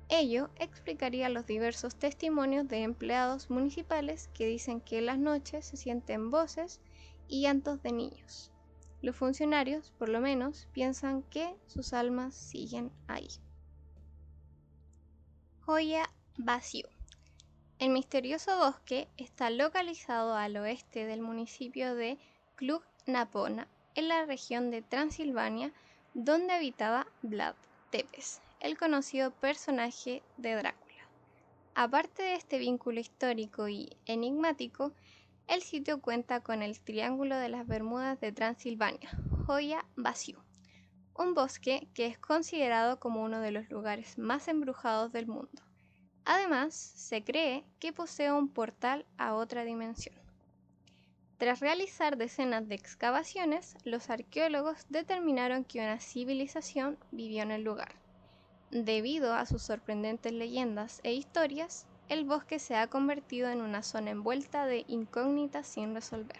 Ello 0.09 0.49
explicaría 0.57 1.29
los 1.29 1.45
diversos 1.45 1.95
testimonios 1.95 2.67
de 2.67 2.83
empleados 2.83 3.49
municipales 3.49 4.29
que 4.33 4.45
dicen 4.47 4.79
que 4.79 4.99
en 4.99 5.07
las 5.07 5.17
noches 5.17 5.65
se 5.65 5.77
sienten 5.77 6.31
voces 6.31 6.81
y 7.27 7.41
llantos 7.41 7.81
de 7.81 7.91
niños. 7.91 8.51
Los 9.01 9.15
funcionarios, 9.17 9.91
por 9.97 10.07
lo 10.09 10.21
menos, 10.21 10.67
piensan 10.71 11.23
que 11.23 11.55
sus 11.67 11.93
almas 11.93 12.35
siguen 12.35 12.91
ahí. 13.07 13.27
Joya 15.65 16.09
vacío. 16.37 16.87
El 17.79 17.89
misterioso 17.89 18.57
bosque 18.59 19.09
está 19.17 19.49
localizado 19.49 20.35
al 20.35 20.55
oeste 20.55 21.05
del 21.05 21.21
municipio 21.21 21.95
de 21.95 22.17
Cluj-Napona, 22.55 23.67
en 23.95 24.07
la 24.07 24.25
región 24.25 24.71
de 24.71 24.81
Transilvania, 24.81 25.71
donde 26.13 26.53
habitaba 26.53 27.07
Vlad 27.21 27.55
Tepes, 27.89 28.41
el 28.59 28.77
conocido 28.77 29.31
personaje 29.31 30.23
de 30.37 30.55
Drácula. 30.55 30.83
Aparte 31.75 32.23
de 32.23 32.35
este 32.35 32.59
vínculo 32.59 32.99
histórico 32.99 33.67
y 33.67 33.97
enigmático, 34.05 34.91
el 35.47 35.61
sitio 35.61 36.01
cuenta 36.01 36.39
con 36.39 36.61
el 36.61 36.79
Triángulo 36.79 37.35
de 37.37 37.49
las 37.49 37.67
Bermudas 37.67 38.19
de 38.19 38.31
Transilvania, 38.31 39.09
joya 39.45 39.85
vacío, 39.95 40.43
un 41.15 41.33
bosque 41.33 41.87
que 41.93 42.05
es 42.05 42.17
considerado 42.17 42.99
como 42.99 43.23
uno 43.23 43.39
de 43.41 43.51
los 43.51 43.69
lugares 43.69 44.17
más 44.17 44.47
embrujados 44.47 45.11
del 45.11 45.27
mundo. 45.27 45.61
Además, 46.25 46.73
se 46.73 47.23
cree 47.23 47.65
que 47.79 47.91
posee 47.91 48.31
un 48.31 48.47
portal 48.47 49.05
a 49.17 49.33
otra 49.35 49.65
dimensión. 49.65 50.22
Tras 51.43 51.59
realizar 51.59 52.15
decenas 52.15 52.69
de 52.69 52.75
excavaciones, 52.75 53.75
los 53.83 54.09
arqueólogos 54.09 54.85
determinaron 54.87 55.65
que 55.65 55.79
una 55.79 55.99
civilización 55.99 56.97
vivió 57.11 57.43
en 57.43 57.51
el 57.51 57.65
lugar. 57.65 57.95
Debido 58.71 59.33
a 59.33 59.45
sus 59.45 59.61
sorprendentes 59.61 60.31
leyendas 60.31 61.01
e 61.03 61.11
historias, 61.11 61.85
el 62.07 62.23
bosque 62.23 62.59
se 62.59 62.77
ha 62.77 62.87
convertido 62.87 63.49
en 63.49 63.59
una 63.59 63.83
zona 63.83 64.11
envuelta 64.11 64.65
de 64.67 64.85
incógnitas 64.87 65.67
sin 65.67 65.93
resolver. 65.93 66.39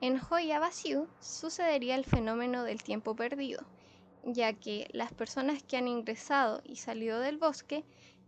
En 0.00 0.20
Joya 0.20 0.60
Vacío 0.60 1.08
sucedería 1.18 1.96
el 1.96 2.04
fenómeno 2.04 2.62
del 2.62 2.84
tiempo 2.84 3.16
perdido, 3.16 3.64
ya 4.22 4.52
que 4.52 4.86
las 4.92 5.12
personas 5.12 5.64
que 5.64 5.76
han 5.76 5.88
ingresado 5.88 6.62
y 6.64 6.76
salido 6.76 7.18
del 7.18 7.38
bosque, 7.38 7.82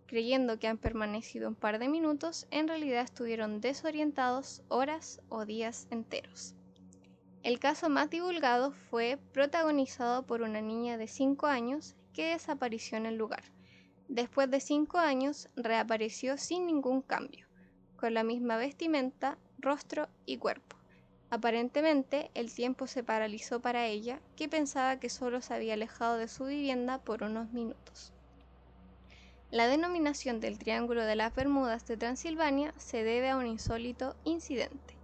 creyendo 0.07 0.59
que 0.59 0.69
han 0.69 0.79
permanecido 0.79 1.49
un 1.49 1.55
par 1.55 1.79
de 1.79 1.89
minutos, 1.89 2.47
en 2.51 2.69
realidad 2.69 3.03
estuvieron 3.03 3.61
desorientados 3.61 4.63
horas 4.69 5.21
o 5.29 5.45
días 5.45 5.87
enteros. 5.91 6.55
El 7.43 7.59
caso 7.59 7.89
más 7.89 8.11
divulgado 8.11 8.73
fue 8.73 9.19
protagonizado 9.33 10.27
por 10.27 10.43
una 10.43 10.61
niña 10.61 10.97
de 10.99 11.07
5 11.07 11.47
años 11.47 11.95
que 12.13 12.31
desapareció 12.31 12.97
en 12.97 13.07
el 13.07 13.17
lugar. 13.17 13.45
Después 14.09 14.51
de 14.51 14.61
cinco 14.61 14.99
años 14.99 15.49
reapareció 15.57 16.39
sin 16.39 16.67
ningún 16.67 17.03
cambio, 17.03 17.47
con 17.97 18.15
la 18.15 18.23
misma 18.23 18.57
vestimenta, 18.57 19.37
rostro 19.59 20.09
y 20.25 20.39
cuerpo. 20.39 20.77
Aparentemente 21.29 22.31
el 22.35 22.55
tiempo 22.55 22.87
se 22.87 23.03
paralizó 23.03 23.61
para 23.61 23.87
ella, 23.87 24.21
que 24.37 24.49
pensaba 24.49 25.01
que 25.01 25.11
solo 25.11 25.41
se 25.41 25.55
había 25.55 25.75
alejado 25.75 26.17
de 26.17 26.29
su 26.29 26.45
vivienda 26.45 26.99
por 26.99 27.25
unos 27.25 27.53
minutos. 27.53 28.13
La 29.53 29.69
denominación 29.69 30.41
del 30.41 30.59
Triángulo 30.59 31.05
de 31.05 31.15
las 31.15 31.33
Bermudas 31.33 31.87
de 31.87 31.97
Transilvania 31.97 32.75
se 32.79 33.05
debe 33.05 33.31
a 33.31 33.37
un 33.37 33.47
insólito 33.47 34.17
incidente. 34.25 34.97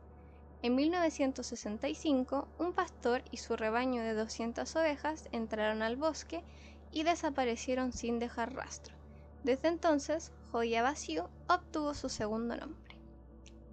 En 0.62 0.74
1965, 0.74 2.48
un 2.58 2.72
pastor 2.72 3.22
y 3.30 3.36
su 3.36 3.54
rebaño 3.54 4.02
de 4.02 4.14
200 4.14 4.74
ovejas 4.74 5.28
entraron 5.30 5.80
al 5.82 5.96
bosque 5.96 6.42
y 6.90 7.04
desaparecieron 7.04 7.92
sin 7.92 8.18
dejar 8.18 8.52
rastro. 8.52 8.96
Desde 9.44 9.68
entonces, 9.68 10.32
Joya 10.50 10.82
Vacío 10.82 11.30
obtuvo 11.48 11.94
su 11.94 12.08
segundo 12.08 12.56
nombre. 12.56 12.96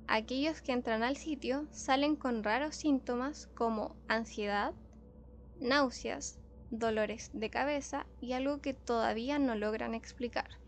Aquellos 0.07 0.61
que 0.61 0.71
entran 0.71 1.01
al 1.01 1.17
sitio 1.17 1.65
salen 1.71 2.15
con 2.15 2.43
raros 2.43 2.75
síntomas 2.75 3.47
como 3.55 3.95
ansiedad, 4.07 4.73
náuseas, 5.59 6.39
dolores 6.69 7.31
de 7.33 7.49
cabeza 7.49 8.05
y 8.21 8.33
algo 8.33 8.61
que 8.61 8.75
todavía 8.75 9.39
no 9.39 9.55
logran 9.55 9.95
explicar, 9.95 10.58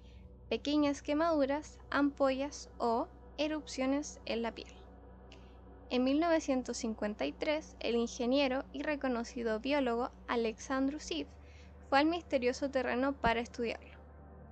pequeñas 0.51 1.01
quemaduras, 1.01 1.79
ampollas 1.89 2.69
o 2.77 3.07
erupciones 3.37 4.19
en 4.25 4.41
la 4.41 4.51
piel. 4.51 4.73
En 5.89 6.03
1953, 6.03 7.77
el 7.79 7.95
ingeniero 7.95 8.65
y 8.73 8.83
reconocido 8.83 9.61
biólogo 9.61 10.11
Alexandru 10.27 10.99
Sid 10.99 11.27
fue 11.87 11.99
al 11.99 12.07
misterioso 12.07 12.69
terreno 12.69 13.13
para 13.13 13.39
estudiarlo. 13.39 13.93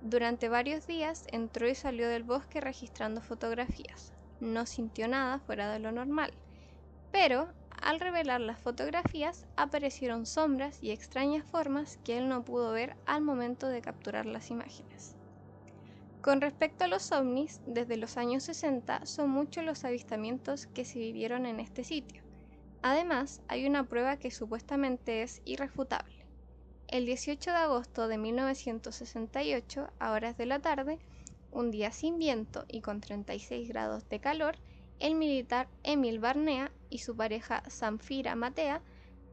Durante 0.00 0.48
varios 0.48 0.86
días 0.86 1.26
entró 1.32 1.68
y 1.68 1.74
salió 1.74 2.08
del 2.08 2.22
bosque 2.22 2.62
registrando 2.62 3.20
fotografías. 3.20 4.14
No 4.40 4.64
sintió 4.64 5.06
nada 5.06 5.38
fuera 5.40 5.70
de 5.70 5.80
lo 5.80 5.92
normal, 5.92 6.32
pero 7.12 7.52
al 7.78 8.00
revelar 8.00 8.40
las 8.40 8.58
fotografías 8.58 9.44
aparecieron 9.54 10.24
sombras 10.24 10.82
y 10.82 10.92
extrañas 10.92 11.44
formas 11.44 11.98
que 12.04 12.16
él 12.16 12.30
no 12.30 12.42
pudo 12.42 12.72
ver 12.72 12.96
al 13.04 13.20
momento 13.20 13.66
de 13.66 13.82
capturar 13.82 14.24
las 14.24 14.50
imágenes. 14.50 15.19
Con 16.22 16.42
respecto 16.42 16.84
a 16.84 16.88
los 16.88 17.12
ovnis, 17.12 17.62
desde 17.66 17.96
los 17.96 18.18
años 18.18 18.42
60 18.44 19.06
son 19.06 19.30
muchos 19.30 19.64
los 19.64 19.84
avistamientos 19.86 20.66
que 20.66 20.84
se 20.84 20.98
vivieron 20.98 21.46
en 21.46 21.60
este 21.60 21.82
sitio. 21.82 22.22
Además, 22.82 23.40
hay 23.48 23.66
una 23.66 23.84
prueba 23.84 24.18
que 24.18 24.30
supuestamente 24.30 25.22
es 25.22 25.40
irrefutable. 25.46 26.26
El 26.88 27.06
18 27.06 27.50
de 27.50 27.56
agosto 27.56 28.06
de 28.06 28.18
1968, 28.18 29.88
a 29.98 30.12
horas 30.12 30.36
de 30.36 30.44
la 30.44 30.58
tarde, 30.58 30.98
un 31.52 31.70
día 31.70 31.90
sin 31.90 32.18
viento 32.18 32.66
y 32.68 32.82
con 32.82 33.00
36 33.00 33.68
grados 33.68 34.06
de 34.10 34.20
calor, 34.20 34.56
el 34.98 35.14
militar 35.14 35.68
Emil 35.84 36.18
Barnea 36.18 36.70
y 36.90 36.98
su 36.98 37.16
pareja 37.16 37.62
Zamfira 37.70 38.34
Matea, 38.34 38.82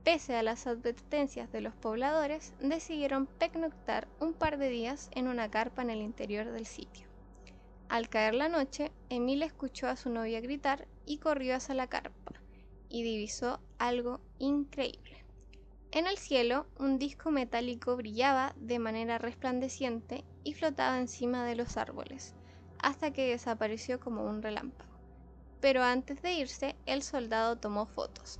pese 0.07 0.37
a 0.37 0.41
las 0.41 0.67
advertencias 0.67 1.51
de 1.51 1.59
los 1.59 1.75
pobladores, 1.75 2.53
decidieron 2.61 3.25
pernoctar 3.25 4.07
un 4.21 4.33
par 4.33 4.57
de 4.57 4.69
días 4.69 5.09
en 5.11 5.27
una 5.27 5.51
carpa 5.51 5.81
en 5.81 5.89
el 5.89 6.01
interior 6.01 6.49
del 6.49 6.65
sitio. 6.65 7.09
Al 7.89 8.07
caer 8.07 8.33
la 8.33 8.47
noche, 8.47 8.93
Emil 9.09 9.43
escuchó 9.43 9.89
a 9.89 9.97
su 9.97 10.09
novia 10.09 10.39
gritar 10.39 10.87
y 11.05 11.17
corrió 11.17 11.57
hacia 11.57 11.75
la 11.75 11.87
carpa, 11.87 12.31
y 12.87 13.03
divisó 13.03 13.59
algo 13.79 14.21
increíble. 14.39 15.25
En 15.91 16.07
el 16.07 16.17
cielo, 16.17 16.67
un 16.79 16.99
disco 16.99 17.29
metálico 17.29 17.97
brillaba 17.97 18.53
de 18.55 18.79
manera 18.79 19.17
resplandeciente 19.17 20.23
y 20.45 20.53
flotaba 20.53 20.97
encima 20.97 21.43
de 21.43 21.57
los 21.57 21.75
árboles, 21.75 22.33
hasta 22.79 23.11
que 23.11 23.27
desapareció 23.27 23.99
como 23.99 24.23
un 24.23 24.41
relámpago. 24.41 25.01
Pero 25.59 25.83
antes 25.83 26.21
de 26.21 26.31
irse, 26.31 26.77
el 26.85 27.03
soldado 27.03 27.57
tomó 27.57 27.87
fotos 27.87 28.39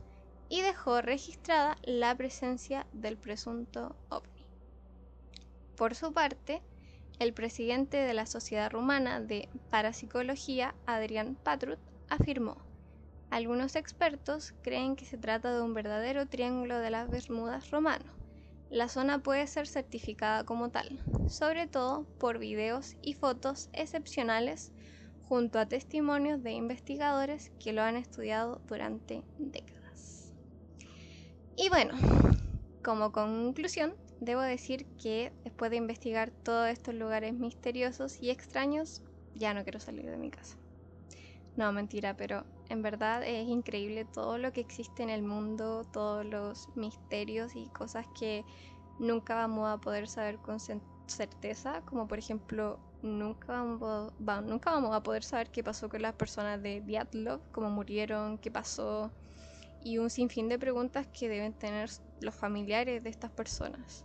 y 0.49 0.61
dejó 0.61 1.01
registrada 1.01 1.77
la 1.83 2.15
presencia 2.15 2.85
del 2.93 3.17
presunto 3.17 3.95
ovni. 4.09 4.45
Por 5.75 5.95
su 5.95 6.13
parte, 6.13 6.61
el 7.19 7.33
presidente 7.33 7.97
de 7.97 8.13
la 8.13 8.25
Sociedad 8.25 8.71
Rumana 8.71 9.19
de 9.19 9.49
Parapsicología, 9.69 10.75
Adrián 10.85 11.35
Patrut, 11.43 11.79
afirmó 12.09 12.57
algunos 13.29 13.75
expertos 13.75 14.53
creen 14.61 14.95
que 14.95 15.05
se 15.05 15.17
trata 15.17 15.53
de 15.53 15.61
un 15.61 15.73
verdadero 15.73 16.27
triángulo 16.27 16.79
de 16.79 16.91
las 16.91 17.09
Bermudas 17.09 17.71
romano. 17.71 18.05
La 18.69 18.87
zona 18.87 19.19
puede 19.19 19.47
ser 19.47 19.67
certificada 19.67 20.43
como 20.45 20.69
tal, 20.69 20.99
sobre 21.27 21.67
todo 21.67 22.05
por 22.19 22.37
videos 22.37 22.95
y 23.01 23.13
fotos 23.13 23.69
excepcionales 23.73 24.71
junto 25.27 25.59
a 25.59 25.65
testimonios 25.65 26.41
de 26.41 26.51
investigadores 26.51 27.51
que 27.59 27.73
lo 27.73 27.81
han 27.81 27.97
estudiado 27.97 28.61
durante 28.67 29.23
décadas. 29.37 29.76
Y 31.59 31.69
bueno, 31.69 31.95
como 32.83 33.11
conclusión, 33.11 33.95
debo 34.19 34.41
decir 34.41 34.85
que 35.01 35.33
después 35.43 35.71
de 35.71 35.77
investigar 35.77 36.31
todos 36.43 36.69
estos 36.69 36.93
lugares 36.93 37.33
misteriosos 37.33 38.21
y 38.21 38.29
extraños, 38.29 39.01
ya 39.33 39.55
no 39.55 39.63
quiero 39.63 39.79
salir 39.79 40.05
de 40.09 40.17
mi 40.17 40.29
casa. 40.29 40.55
No, 41.55 41.71
mentira, 41.71 42.15
pero 42.15 42.45
en 42.69 42.83
verdad 42.83 43.23
es 43.23 43.47
increíble 43.47 44.05
todo 44.05 44.37
lo 44.37 44.53
que 44.53 44.61
existe 44.61 45.01
en 45.01 45.09
el 45.09 45.23
mundo, 45.23 45.83
todos 45.91 46.23
los 46.23 46.69
misterios 46.75 47.55
y 47.55 47.65
cosas 47.69 48.05
que 48.19 48.45
nunca 48.99 49.33
vamos 49.33 49.67
a 49.67 49.77
poder 49.79 50.07
saber 50.07 50.37
con 50.37 50.59
certeza, 51.07 51.81
como 51.85 52.07
por 52.07 52.19
ejemplo, 52.19 52.77
nunca 53.01 53.53
vamos, 53.53 54.13
nunca 54.45 54.69
vamos 54.69 54.95
a 54.95 55.01
poder 55.01 55.23
saber 55.23 55.49
qué 55.49 55.63
pasó 55.63 55.89
con 55.89 56.03
las 56.03 56.13
personas 56.13 56.61
de 56.61 56.81
Diatlov, 56.81 57.41
cómo 57.51 57.71
murieron, 57.71 58.37
qué 58.37 58.51
pasó, 58.51 59.11
y 59.87 59.99
un 59.99 60.09
sinfín 60.09 60.49
de 60.49 60.59
preguntas 60.59 61.07
que 61.07 61.29
deben 61.29 61.53
tener 61.53 61.89
los 62.19 62.35
familiares 62.35 63.01
de 63.01 63.09
estas 63.09 63.31
personas. 63.31 64.03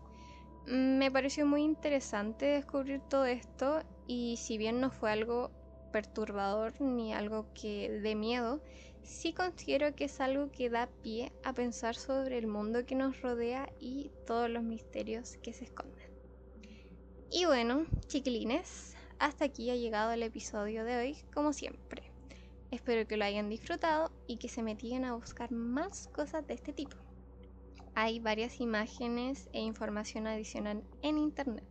Me 0.64 1.10
pareció 1.10 1.44
muy 1.44 1.62
interesante 1.62 2.46
descubrir 2.46 3.00
todo 3.08 3.24
esto 3.24 3.82
y 4.06 4.36
si 4.36 4.58
bien 4.58 4.80
no 4.80 4.92
fue 4.92 5.10
algo 5.10 5.50
perturbador 5.90 6.80
ni 6.80 7.12
algo 7.12 7.46
que 7.52 7.90
dé 8.00 8.14
miedo, 8.14 8.62
sí 9.02 9.32
considero 9.32 9.96
que 9.96 10.04
es 10.04 10.20
algo 10.20 10.52
que 10.52 10.70
da 10.70 10.88
pie 11.02 11.32
a 11.42 11.52
pensar 11.52 11.96
sobre 11.96 12.38
el 12.38 12.46
mundo 12.46 12.86
que 12.86 12.94
nos 12.94 13.20
rodea 13.20 13.68
y 13.80 14.12
todos 14.24 14.48
los 14.48 14.62
misterios 14.62 15.36
que 15.42 15.52
se 15.52 15.64
esconden. 15.64 16.12
Y 17.28 17.46
bueno, 17.46 17.86
chiquilines, 18.06 18.94
hasta 19.18 19.46
aquí 19.46 19.68
ha 19.70 19.74
llegado 19.74 20.12
el 20.12 20.22
episodio 20.22 20.84
de 20.84 20.96
hoy, 20.96 21.16
como 21.34 21.52
siempre. 21.52 22.11
Espero 22.72 23.06
que 23.06 23.18
lo 23.18 23.26
hayan 23.26 23.50
disfrutado 23.50 24.10
y 24.26 24.38
que 24.38 24.48
se 24.48 24.62
metían 24.62 25.04
a 25.04 25.12
buscar 25.12 25.52
más 25.52 26.08
cosas 26.08 26.46
de 26.46 26.54
este 26.54 26.72
tipo. 26.72 26.96
Hay 27.94 28.18
varias 28.18 28.62
imágenes 28.62 29.50
e 29.52 29.60
información 29.60 30.26
adicional 30.26 30.82
en 31.02 31.18
internet. 31.18 31.66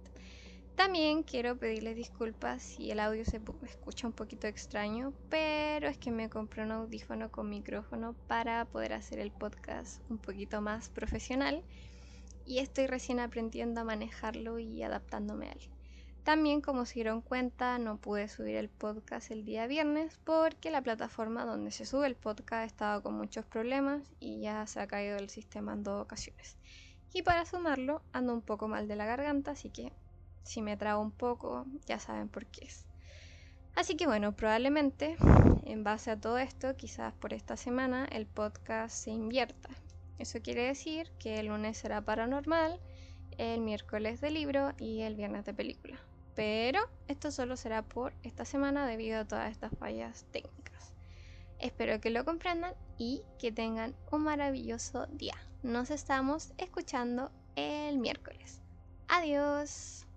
También 0.76 1.24
quiero 1.24 1.58
pedirles 1.58 1.96
disculpas 1.96 2.62
si 2.62 2.92
el 2.92 3.00
audio 3.00 3.26
se 3.26 3.42
escucha 3.64 4.06
un 4.06 4.14
poquito 4.14 4.46
extraño, 4.46 5.12
pero 5.28 5.88
es 5.88 5.98
que 5.98 6.12
me 6.12 6.30
compré 6.30 6.66
un 6.66 6.72
audífono 6.72 7.32
con 7.32 7.50
micrófono 7.50 8.14
para 8.28 8.66
poder 8.66 8.94
hacer 8.94 9.18
el 9.18 9.32
podcast 9.32 10.04
un 10.12 10.20
poquito 10.20 10.62
más 10.62 10.90
profesional 10.90 11.64
y 12.46 12.60
estoy 12.60 12.86
recién 12.86 13.20
aprendiendo 13.20 13.82
a 13.82 13.86
manejarlo 13.86 14.60
y 14.60 14.84
adaptándome 14.84 15.48
a 15.48 15.54
él. 15.54 15.81
También, 16.24 16.62
como 16.62 16.86
se 16.86 16.96
dieron 16.96 17.22
cuenta, 17.22 17.80
no 17.80 17.98
pude 17.98 18.28
subir 18.28 18.56
el 18.56 18.70
podcast 18.70 19.32
el 19.32 19.44
día 19.44 19.66
viernes 19.66 20.20
porque 20.24 20.70
la 20.70 20.84
plataforma 20.84 21.46
donde 21.46 21.72
se 21.72 21.86
sube 21.86 22.06
el 22.06 22.16
podcast 22.16 22.66
estaba 22.68 23.02
con 23.02 23.16
muchos 23.16 23.44
problemas 23.44 24.04
y 24.20 24.40
ya 24.40 24.68
se 24.68 24.80
ha 24.80 24.88
caído 24.88 25.18
el 25.18 25.30
sistema 25.30 25.74
en 25.74 25.84
dos 25.84 26.00
ocasiones. 26.00 26.58
Y 27.12 27.24
para 27.24 27.46
sumarlo, 27.46 28.04
ando 28.14 28.34
un 28.34 28.42
poco 28.42 28.68
mal 28.68 28.88
de 28.88 28.96
la 28.96 29.06
garganta, 29.06 29.52
así 29.52 29.72
que 29.72 29.92
si 30.44 30.62
me 30.62 30.78
trago 30.78 31.02
un 31.02 31.12
poco, 31.12 31.66
ya 31.88 31.98
saben 31.98 32.30
por 32.30 32.46
qué 32.46 32.66
es. 32.66 32.86
Así 33.76 33.98
que 33.98 34.06
bueno, 34.06 34.34
probablemente 34.34 35.18
en 35.66 35.84
base 35.84 36.12
a 36.12 36.20
todo 36.20 36.38
esto, 36.38 36.76
quizás 36.78 37.14
por 37.14 37.34
esta 37.34 37.58
semana 37.58 38.06
el 38.06 38.28
podcast 38.28 38.96
se 38.96 39.10
invierta. 39.10 39.70
Eso 40.20 40.40
quiere 40.44 40.68
decir 40.68 41.12
que 41.18 41.40
el 41.40 41.48
lunes 41.48 41.80
será 41.80 42.02
paranormal, 42.02 42.80
el 43.40 43.62
miércoles 43.62 44.22
de 44.22 44.30
libro 44.30 44.74
y 44.78 45.02
el 45.02 45.16
viernes 45.16 45.46
de 45.46 45.54
película. 45.56 46.00
Pero 46.36 46.80
esto 47.08 47.32
solo 47.32 47.58
será 47.58 47.82
por 47.82 48.14
esta 48.24 48.46
semana 48.46 48.88
debido 48.88 49.20
a 49.20 49.26
todas 49.26 49.52
estas 49.52 49.72
fallas 49.78 50.26
técnicas. 50.32 50.94
Espero 51.60 52.02
que 52.02 52.10
lo 52.10 52.26
comprendan 52.26 52.74
y 52.98 53.24
que 53.38 53.52
tengan 53.52 53.96
un 54.12 54.24
maravilloso 54.24 55.06
día. 55.08 55.36
Nos 55.62 55.92
estamos 55.92 56.54
escuchando 56.58 57.32
el 57.56 57.98
miércoles. 57.98 58.62
Adiós. 59.08 60.08